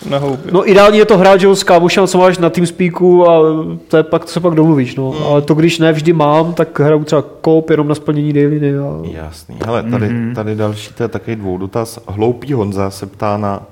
[0.10, 0.52] na houby.
[0.52, 3.42] No ideálně je to hrát, že s kámošem, co máš na TeamSpeaku a
[3.88, 5.14] to, je pak, to se pak domluvíš, no.
[5.26, 9.02] Ale to, když ne vždy mám, tak hraju třeba kop jenom na splnění daily a...
[9.04, 9.56] Jasný.
[9.66, 10.36] Hele, tady, mm-hmm.
[10.36, 12.00] tady další, to je takový dvoudotaz.
[12.08, 13.64] Hloupý Honza se ptá na,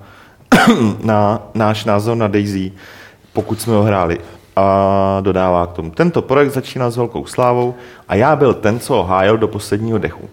[1.03, 2.71] na náš názor na Daisy,
[3.33, 4.17] pokud jsme ho hráli.
[4.55, 5.91] A dodává k tomu.
[5.91, 7.75] Tento projekt začíná s velkou slávou
[8.07, 10.29] a já byl ten, co ho hájil do posledního dechu.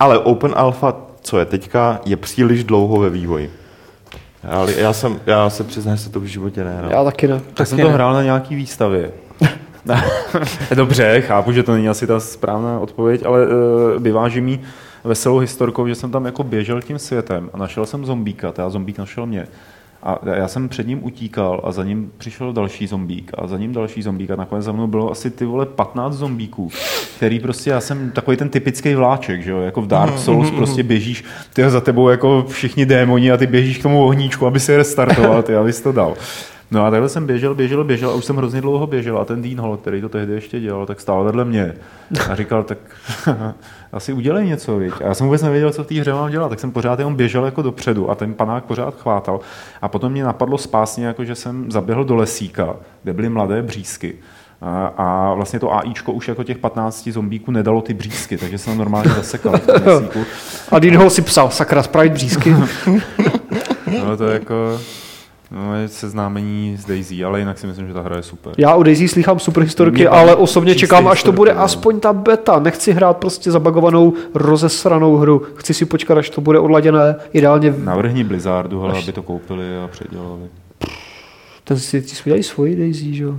[0.00, 3.50] Ale Open Alpha, co je teďka, je příliš dlouho ve vývoji.
[4.42, 6.90] Ale já, jsem, já se přiznám, že se to v životě nehrál.
[6.90, 7.40] Já taky ne.
[7.54, 9.10] Tak jsem to hrál na nějaký výstavě.
[10.74, 13.52] Dobře, chápu, že to není asi ta správná odpověď, ale uh,
[14.02, 14.60] vyváží mi
[15.04, 18.98] veselou historkou, že jsem tam jako běžel tím světem a našel jsem zombíka, teda zombík
[18.98, 19.48] našel mě.
[20.02, 23.30] A já jsem před ním utíkal a za ním přišel další zombík.
[23.34, 24.30] A za ním další zombík.
[24.30, 26.70] A nakonec za mnou bylo asi ty vole 15 zombíků,
[27.16, 30.82] který prostě, já jsem takový ten typický vláček, že jo, jako v Dark Souls prostě
[30.82, 34.76] běžíš, ty za tebou jako všichni démoni a ty běžíš k tomu ohníčku, aby se
[34.76, 36.14] restartoval, ty, abys to dal.
[36.70, 39.42] No a takhle jsem běžel, běžel, běžel a už jsem hrozně dlouho běžel a ten
[39.42, 41.74] Dean Hall, který to tehdy ještě dělal, tak stál vedle mě
[42.30, 42.78] a říkal, tak
[43.92, 44.92] asi udělej něco, viď?
[45.00, 47.14] A já jsem vůbec nevěděl, co v té hře mám dělat, tak jsem pořád jenom
[47.14, 49.40] běžel jako dopředu a ten panák pořád chvátal.
[49.82, 54.14] A potom mě napadlo spásně, jako že jsem zaběhl do lesíka, kde byly mladé břízky.
[54.60, 58.78] A, a vlastně to AIčko už jako těch 15 zombíků nedalo ty břízky, takže jsem
[58.78, 60.24] normálně zasekal v tom lesíku.
[60.70, 62.54] A Dean Hall si psal, sakra, spravit břízky.
[64.04, 64.54] No to je jako
[65.50, 68.52] no, je seznámení s Daisy, ale jinak si myslím, že ta hra je super.
[68.58, 71.60] Já o Daisy slychám super historky, Mě ale osobně čekám, až to bude no.
[71.60, 72.58] aspoň ta beta.
[72.58, 75.42] Nechci hrát prostě zabagovanou, rozesranou hru.
[75.54, 79.88] Chci si počkat, až to bude odladěné, ideálně Navrhni Blizzardu, hele, aby to koupili a
[79.88, 80.42] předělali.
[81.64, 83.34] ten si, ti si udělají svoji Daisy, že jo?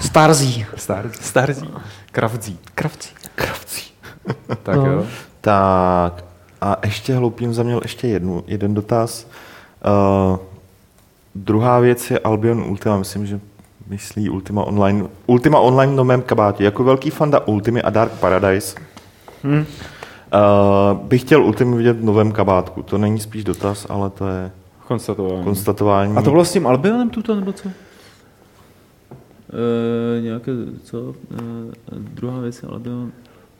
[0.00, 0.66] Starzí.
[0.76, 1.68] Star, Starzí.
[2.12, 2.58] Kravdzí.
[2.74, 3.08] Kravci.
[3.34, 3.90] Kravcí.
[4.62, 4.86] Tak No.
[4.86, 5.06] jo.
[5.40, 6.24] Tak
[6.60, 9.26] a ještě hloupým zaměl ještě jednu, jeden dotaz.
[10.32, 10.38] Uh,
[11.34, 13.40] druhá věc je Albion Ultima, myslím, že
[13.86, 15.04] myslí Ultima Online.
[15.26, 16.64] Ultima Online v mém kabátě.
[16.64, 18.76] Jako velký fanda Ultimy a Dark Paradise
[19.42, 19.58] hmm.
[19.58, 19.64] uh,
[20.98, 22.82] bych chtěl Ultimu vidět v novém kabátku.
[22.82, 24.50] To není spíš dotaz, ale to je
[24.88, 25.44] Konstatování.
[25.44, 26.16] konstatování.
[26.16, 27.68] A to bylo s tím Albionem tuto, nebo co?
[27.68, 27.72] E,
[30.20, 30.52] nějaké,
[30.82, 31.14] co?
[31.32, 31.36] E,
[31.98, 33.12] druhá věc je Albion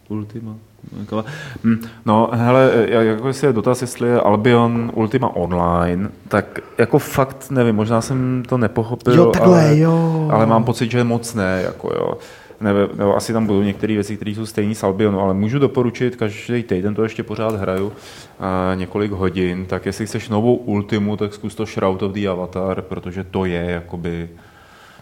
[0.08, 0.56] Ultima.
[0.92, 1.24] Nějaká-
[1.64, 7.50] Hm, No, hele, jako jestli je dotaz, jestli je Albion Ultima Online, tak jako fakt
[7.50, 10.28] nevím, možná jsem to nepochopil, Jo, takhle, ale, jo.
[10.32, 12.18] ale mám pocit, že moc ne, jako jo.
[12.60, 16.16] Nebo, nebo asi tam budou některé věci, které jsou stejné s Albionu, ale můžu doporučit,
[16.16, 17.92] každý týden to ještě pořád hraju
[18.40, 22.82] a několik hodin, tak jestli chceš novou Ultimu, tak zkus to Shroud of the Avatar,
[22.82, 24.28] protože to je jakoby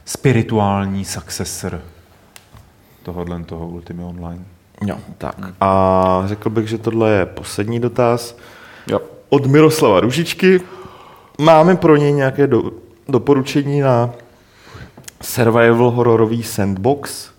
[0.04, 1.80] spirituální successor
[3.02, 4.44] tohohle toho Ultimy Online.
[4.86, 5.36] Jo, tak.
[5.60, 8.36] A řekl bych, že tohle je poslední dotaz.
[8.86, 9.00] Jo.
[9.28, 10.60] Od Miroslava Ružičky.
[11.40, 12.70] Máme pro něj nějaké do,
[13.09, 14.10] doporučení na
[15.22, 17.30] survival hororový sandbox?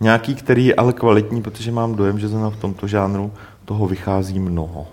[0.00, 3.32] Nějaký, který je ale kvalitní, protože mám dojem, že zrovna v tomto žánru
[3.64, 4.86] toho vychází mnoho.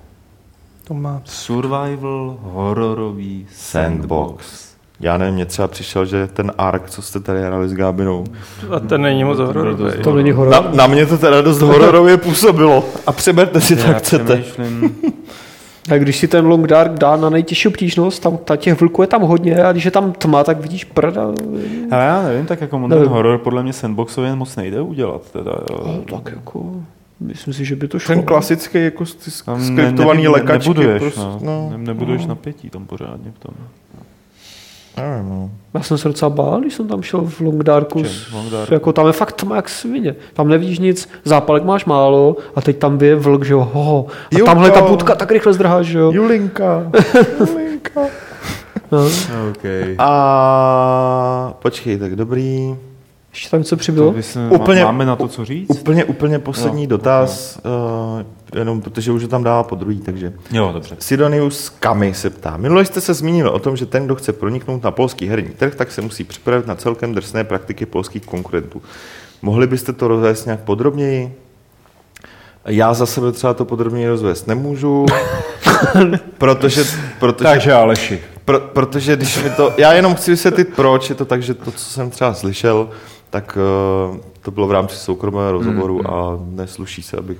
[0.84, 1.22] To má.
[1.26, 4.65] Survival hororový Sandbox.
[5.00, 8.24] Já nevím, mně třeba přišel, že ten Ark, co jste tady hráli s Gábinou,
[8.76, 9.84] A ten není moc hororový.
[10.04, 10.54] To není horor.
[10.54, 12.86] na, na mě to teda dost hororově působilo.
[13.08, 14.44] A přeberte si tak chcete.
[15.86, 19.08] Tak když si ten Long Dark dá na nejtěžší obtížnost, tam ta těch vlků je
[19.08, 21.24] tam hodně a když je tam tma, tak vidíš prda.
[21.92, 25.22] ale já nevím, tak jako ten horor podle mě sandboxově moc nejde udělat.
[25.32, 26.00] Teda, jo.
[26.10, 26.72] Tak jako,
[27.20, 28.16] myslím si, že by to šlo.
[28.16, 30.70] Ten klasický jako sk- Tam ne- skriptovaný ne- lekačky.
[30.70, 31.40] nebuduješ, prostě, no.
[31.42, 31.70] no.
[31.72, 33.54] Ne, nebuduješ napětí tam pořádně v tom.
[34.98, 35.50] Nevím, no.
[35.74, 38.04] Já jsem se docela bál, když jsem tam šel v Long Darku.
[38.04, 38.74] S- Long Darku?
[38.74, 40.16] Jako tam je fakt tma jak svině.
[40.34, 44.06] Tam nevidíš nic, zápalek máš málo a teď tam vyje vlk, že jo, hoho.
[44.10, 44.46] A Juko.
[44.46, 46.12] tamhle ta putka tak rychle zdrháš, že jo.
[46.12, 46.92] Julinka.
[47.40, 48.02] Julinka.
[48.92, 49.08] No.
[49.52, 49.96] Okay.
[50.00, 52.76] A počkej, tak dobrý.
[53.34, 54.14] Ještě tam něco přibylo?
[54.50, 55.70] Úplně- máme na to co říct?
[55.70, 57.60] Úplně, úplně poslední Jo, dotaz,
[58.18, 58.22] uh,
[58.56, 60.96] jenom protože už ho tam dává po druhý, takže Jo, dobře.
[61.00, 62.58] Sidonius Kami se ptá.
[62.58, 65.76] Minule jste se zmínil o tom, že ten, kdo chce proniknout na polský herní trh,
[65.76, 68.82] tak se musí připravit na celkem drsné praktiky polských konkurentů.
[69.42, 71.36] Mohli byste to rozvést nějak podrobněji?
[72.66, 75.06] Já za sebe třeba to podrobněji rozvést nemůžu,
[76.38, 76.84] protože,
[77.20, 78.22] protože, Takže Aleši.
[78.46, 81.72] pro, protože když mi to, já jenom chci vysvětlit proč, je to tak, že to,
[81.72, 82.90] co jsem třeba slyšel,
[83.30, 83.58] tak
[84.12, 87.38] uh, to bylo v rámci soukromého rozhovoru Mm, a nesluší se, abych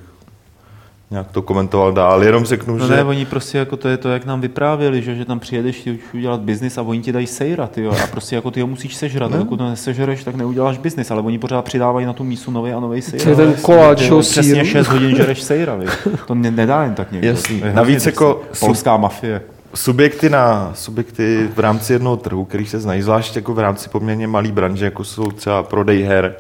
[1.12, 2.24] nějak to komentoval dál.
[2.24, 2.96] Jenom řeknu, No že...
[2.96, 5.92] ne, oni prostě jako to je to, jak nám vyprávěli, že, že tam přijedeš ty
[5.92, 8.96] už udělat biznis a oni ti dají sejra, ty a prostě jako ty ho musíš
[8.96, 9.38] sežrat, no.
[9.38, 12.80] dokud to nesežereš, tak neuděláš biznis, ale oni pořád přidávají na tu mísu nový a
[12.80, 13.24] nový sejra.
[13.24, 14.66] To je ten koláč, jo, Přesně síru.
[14.66, 15.90] 6 hodin žereš sejra, víš.
[16.28, 17.28] To ne, nedá jen tak někdo.
[17.28, 17.64] Jasný.
[17.74, 18.42] Navíc jako.
[18.60, 19.42] Polská mafie.
[19.74, 24.28] subjekty, na, subjekty v rámci jednoho trhu, který se znají, zvlášť jako v rámci poměrně
[24.28, 26.36] malý branže, jako jsou třeba prodej her,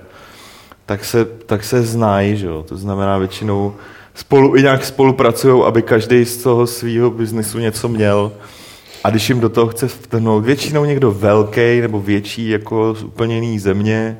[0.86, 2.64] tak se, tak se znají, že jo?
[2.68, 3.74] To znamená většinou
[4.16, 8.32] spolu i nějak spolupracují, aby každý z toho svého biznesu něco měl.
[9.04, 13.36] A když jim do toho chce vtrhnout většinou někdo velký nebo větší jako z úplně
[13.36, 14.18] jiný země,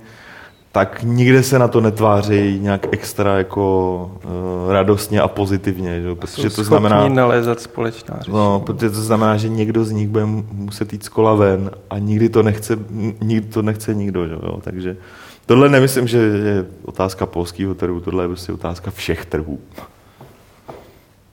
[0.76, 6.16] tak nikde se na to netváří nějak extra jako uh, radostně a pozitivně, že?
[6.16, 7.10] protože to znamená...
[7.10, 8.38] nalézat společná řešení.
[8.38, 11.98] No, protože to znamená, že někdo z nich bude muset jít z kola ven a
[12.00, 12.80] nikdy to nechce,
[13.22, 14.60] nikdy to nechce nikdo, že jo?
[14.62, 14.98] takže
[15.46, 19.60] tohle nemyslím, že je otázka polského trhu, tohle je prostě otázka všech trhů.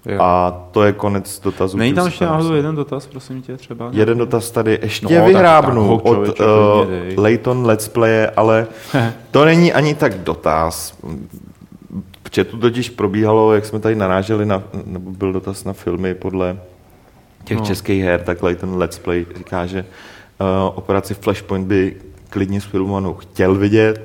[0.06, 0.22] Jo.
[0.22, 1.78] A to je konec dotazů.
[1.78, 3.90] Není tam ještě se náhodou jeden dotaz, prosím tě, třeba?
[3.92, 7.22] Jeden dotaz tady ještě No, tak- vyhrábnu tak ho, od člověče, uh.
[7.22, 8.66] Layton Let's Playe, ale
[9.30, 10.94] to není ani tak dotaz.
[12.28, 16.58] V chatu totiž probíhalo, jak jsme tady naráželi, na, nebo byl dotaz na filmy podle
[17.44, 17.64] těch no.
[17.64, 19.84] českých her, tak Layton Let's Play říká, že
[20.40, 21.96] uh, operaci Flashpoint by
[22.32, 24.02] klidně s filmovanou chtěl vidět,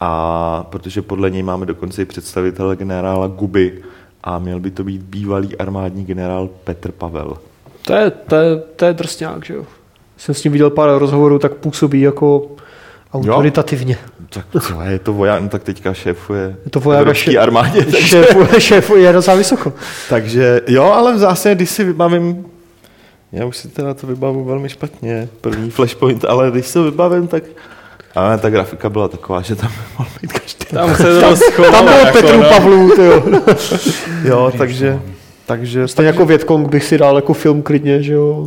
[0.00, 3.82] a protože podle něj máme dokonce i představitele generála Guby
[4.24, 7.36] a měl by to být bývalý armádní generál Petr Pavel.
[7.82, 9.64] To je, to je, to je drsňák, že jo.
[10.16, 12.46] Jsem s ním viděl pár rozhovorů, tak působí jako
[13.14, 13.98] autoritativně.
[14.28, 17.84] Tak co, je to voják, no tak teďka šéfuje Je to voják šéf- armádě.
[17.84, 19.72] Takže, Šéfuje, šéfuje je docela vysoko.
[20.08, 22.44] takže jo, ale v zásadě, když si vybavím,
[23.36, 27.28] já už si teda to vybavu velmi špatně, první flashpoint, ale když si to vybavím,
[27.28, 27.42] tak
[28.14, 30.66] ale ta grafika byla taková, že tam mohl být každý.
[30.70, 31.72] Tam se to rozchovalo.
[31.72, 32.48] Tam byl jako, Petru no.
[32.48, 33.22] Pavlů, tyjo.
[34.24, 35.00] Jo, takže,
[35.46, 38.46] takže Stejně jako Větkong bych si dal jako film klidně, že jo.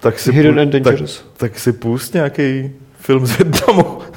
[0.00, 1.24] tak si, Hidden and tak, Dangerous.
[1.36, 3.98] tak si pust nějaký film z Větnamu.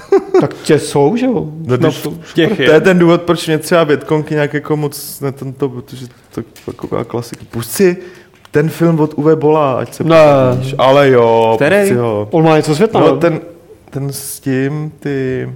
[0.41, 1.51] Tak tě jsou, že jo.
[1.65, 1.91] No, No,
[2.33, 6.05] Těch To je ten důvod, proč mě třeba Větkonky nějak jako moc ne tento, protože
[6.33, 7.45] to je taková klasika.
[7.51, 7.97] Pust si
[8.51, 10.15] ten film od Uwe Bola, ať se Ne.
[10.77, 11.93] Ale jo, Který?
[11.95, 12.27] ho.
[12.31, 13.01] On má něco světla.
[13.01, 13.39] No, ten,
[13.89, 15.49] ten s tím, ty,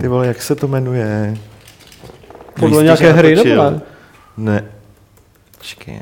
[0.00, 1.36] ty vole, jak se to jmenuje?
[2.60, 3.56] Podle Nejspíš nějaké hry, natočil.
[3.64, 3.80] nebo ne?
[4.36, 4.64] Ne.
[5.58, 6.00] Počkej.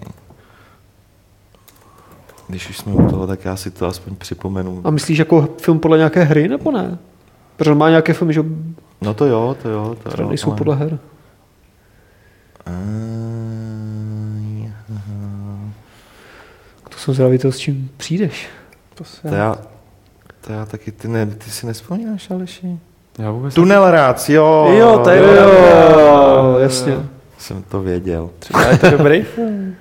[2.48, 4.80] Když už jsme u toho, tak já si to aspoň připomenu.
[4.84, 6.98] A myslíš jako film podle nějaké hry, nebo ne?
[7.56, 8.44] Protože má nějaké filmy, že
[9.00, 9.96] No to jo, to jo.
[10.02, 10.98] To které jo, nejsou ale- podle her.
[12.66, 13.01] Ehm,
[17.02, 18.48] jsem zvědavý, to s čím přijdeš.
[18.94, 19.28] To se...
[19.28, 19.58] To já,
[20.40, 22.78] to já taky, ty, ne, ty si nespomínáš, Aleši?
[23.18, 24.74] Já vůbec Tunel Rác, jo.
[24.78, 26.96] Jo, to je Jo, jasně.
[27.38, 28.30] Jsem to věděl.
[28.38, 29.74] Třeba je to dobrý film.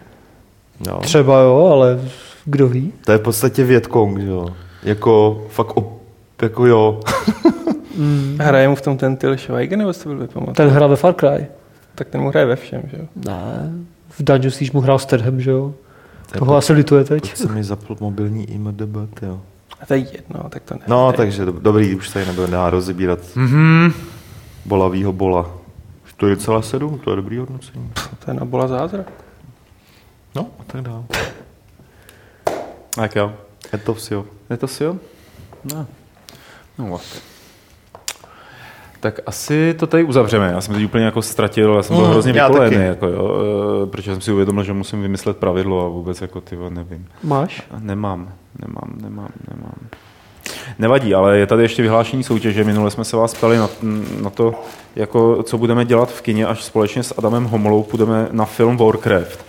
[0.88, 1.00] Jo.
[1.02, 2.00] Třeba jo, ale
[2.46, 2.94] kdo ví?
[3.06, 4.48] To je v podstatě Větkong, že jo.
[4.84, 6.02] Jako fakt, op,
[6.42, 7.00] jako jo.
[8.40, 10.58] Hraje mu v tom ten Till Schweiger, nebo jste byl vypamatovat?
[10.58, 11.48] Ten hrál ve Far Cry.
[11.96, 13.06] Tak ten mu hraje ve všem, že jo?
[13.16, 13.72] Ne.
[14.10, 15.74] V Dungeons Siege mu hrál Stedham, že jo?
[16.32, 17.22] To je Toho asi lituje teď.
[17.22, 19.42] Teď se mi zapl mobilní IMDB, jo.
[19.82, 20.80] A to je jedno, tak to ne.
[20.88, 23.94] No, takže do- dobrý, už tady nebude dá rozebírat Mhm.
[24.66, 25.52] bolavýho bola.
[26.06, 27.92] 4,7, to je dobrý hodnocení.
[28.26, 29.12] To je na bola zázrak.
[30.36, 31.06] No, a tak dál.
[32.96, 33.34] Tak jo.
[33.74, 34.14] Je to vsi,
[34.50, 34.96] Je to si jo?
[35.74, 35.86] No.
[36.78, 37.02] No what.
[39.02, 40.52] Tak asi to tady uzavřeme.
[40.52, 43.36] Já jsem teď úplně jako ztratil, já jsem byl Mm, hrozně vykolený, jako jo,
[43.84, 47.08] eh, protože jsem si uvědomil, že musím vymyslet pravidlo a vůbec jako ty nevím.
[47.24, 47.62] Máš?
[47.80, 48.30] Nemám,
[48.60, 49.74] nemám, nemám, nemám.
[50.80, 52.64] Nevadí, ale je tady ještě vyhlášení soutěže.
[52.64, 53.70] Minule jsme se vás ptali na,
[54.22, 54.54] na to,
[54.96, 59.46] jako, co budeme dělat v kině, až společně s Adamem Homolou půjdeme na film Warcraft.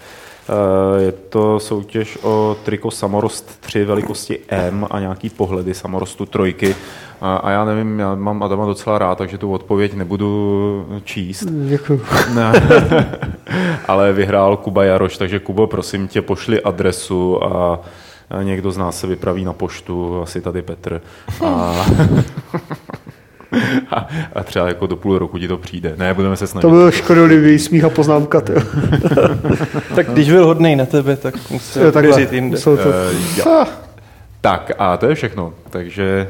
[0.48, 6.76] Eh, Je to soutěž o triko Samorost 3 velikosti M a nějaký pohledy Samorostu trojky.
[7.20, 11.44] A, a já nevím, já mám Adama docela rád, takže tu odpověď nebudu číst.
[11.44, 12.02] Děkuji.
[12.34, 12.52] Ne.
[13.88, 17.80] Ale vyhrál Kuba Jaroš, takže Kubo, prosím tě, pošli adresu a
[18.30, 21.00] a někdo z nás se vypraví na poštu, asi tady Petr.
[21.44, 21.74] A,
[23.90, 25.94] a, a třeba jako do půl roku ti to přijde.
[25.98, 26.62] Ne, budeme se snažit.
[26.62, 28.42] To byl škodolivý smích a poznámka.
[29.94, 32.56] Tak když byl hodnej na tebe, tak musel věřit jinde.
[32.56, 32.88] Musel to...
[33.36, 33.64] Jo.
[34.40, 35.54] Tak a to je všechno.
[35.70, 36.28] Takže,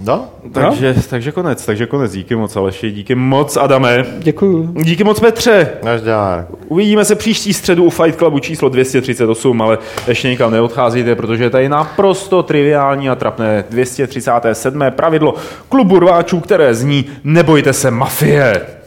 [0.00, 0.28] No?
[0.52, 2.12] takže, takže konec, takže konec.
[2.12, 4.74] Díky moc Aleši, díky moc Adame, Děkuju.
[4.82, 5.68] díky moc Petře.
[5.82, 6.46] Naždár.
[6.68, 11.50] Uvidíme se příští středu u Fight Clubu číslo 238, ale ještě nikam neodcházíte, protože je
[11.50, 14.82] tady naprosto triviální a trapné 237.
[14.90, 15.34] pravidlo
[15.68, 18.77] klubu rváčů, které zní nebojte se mafie.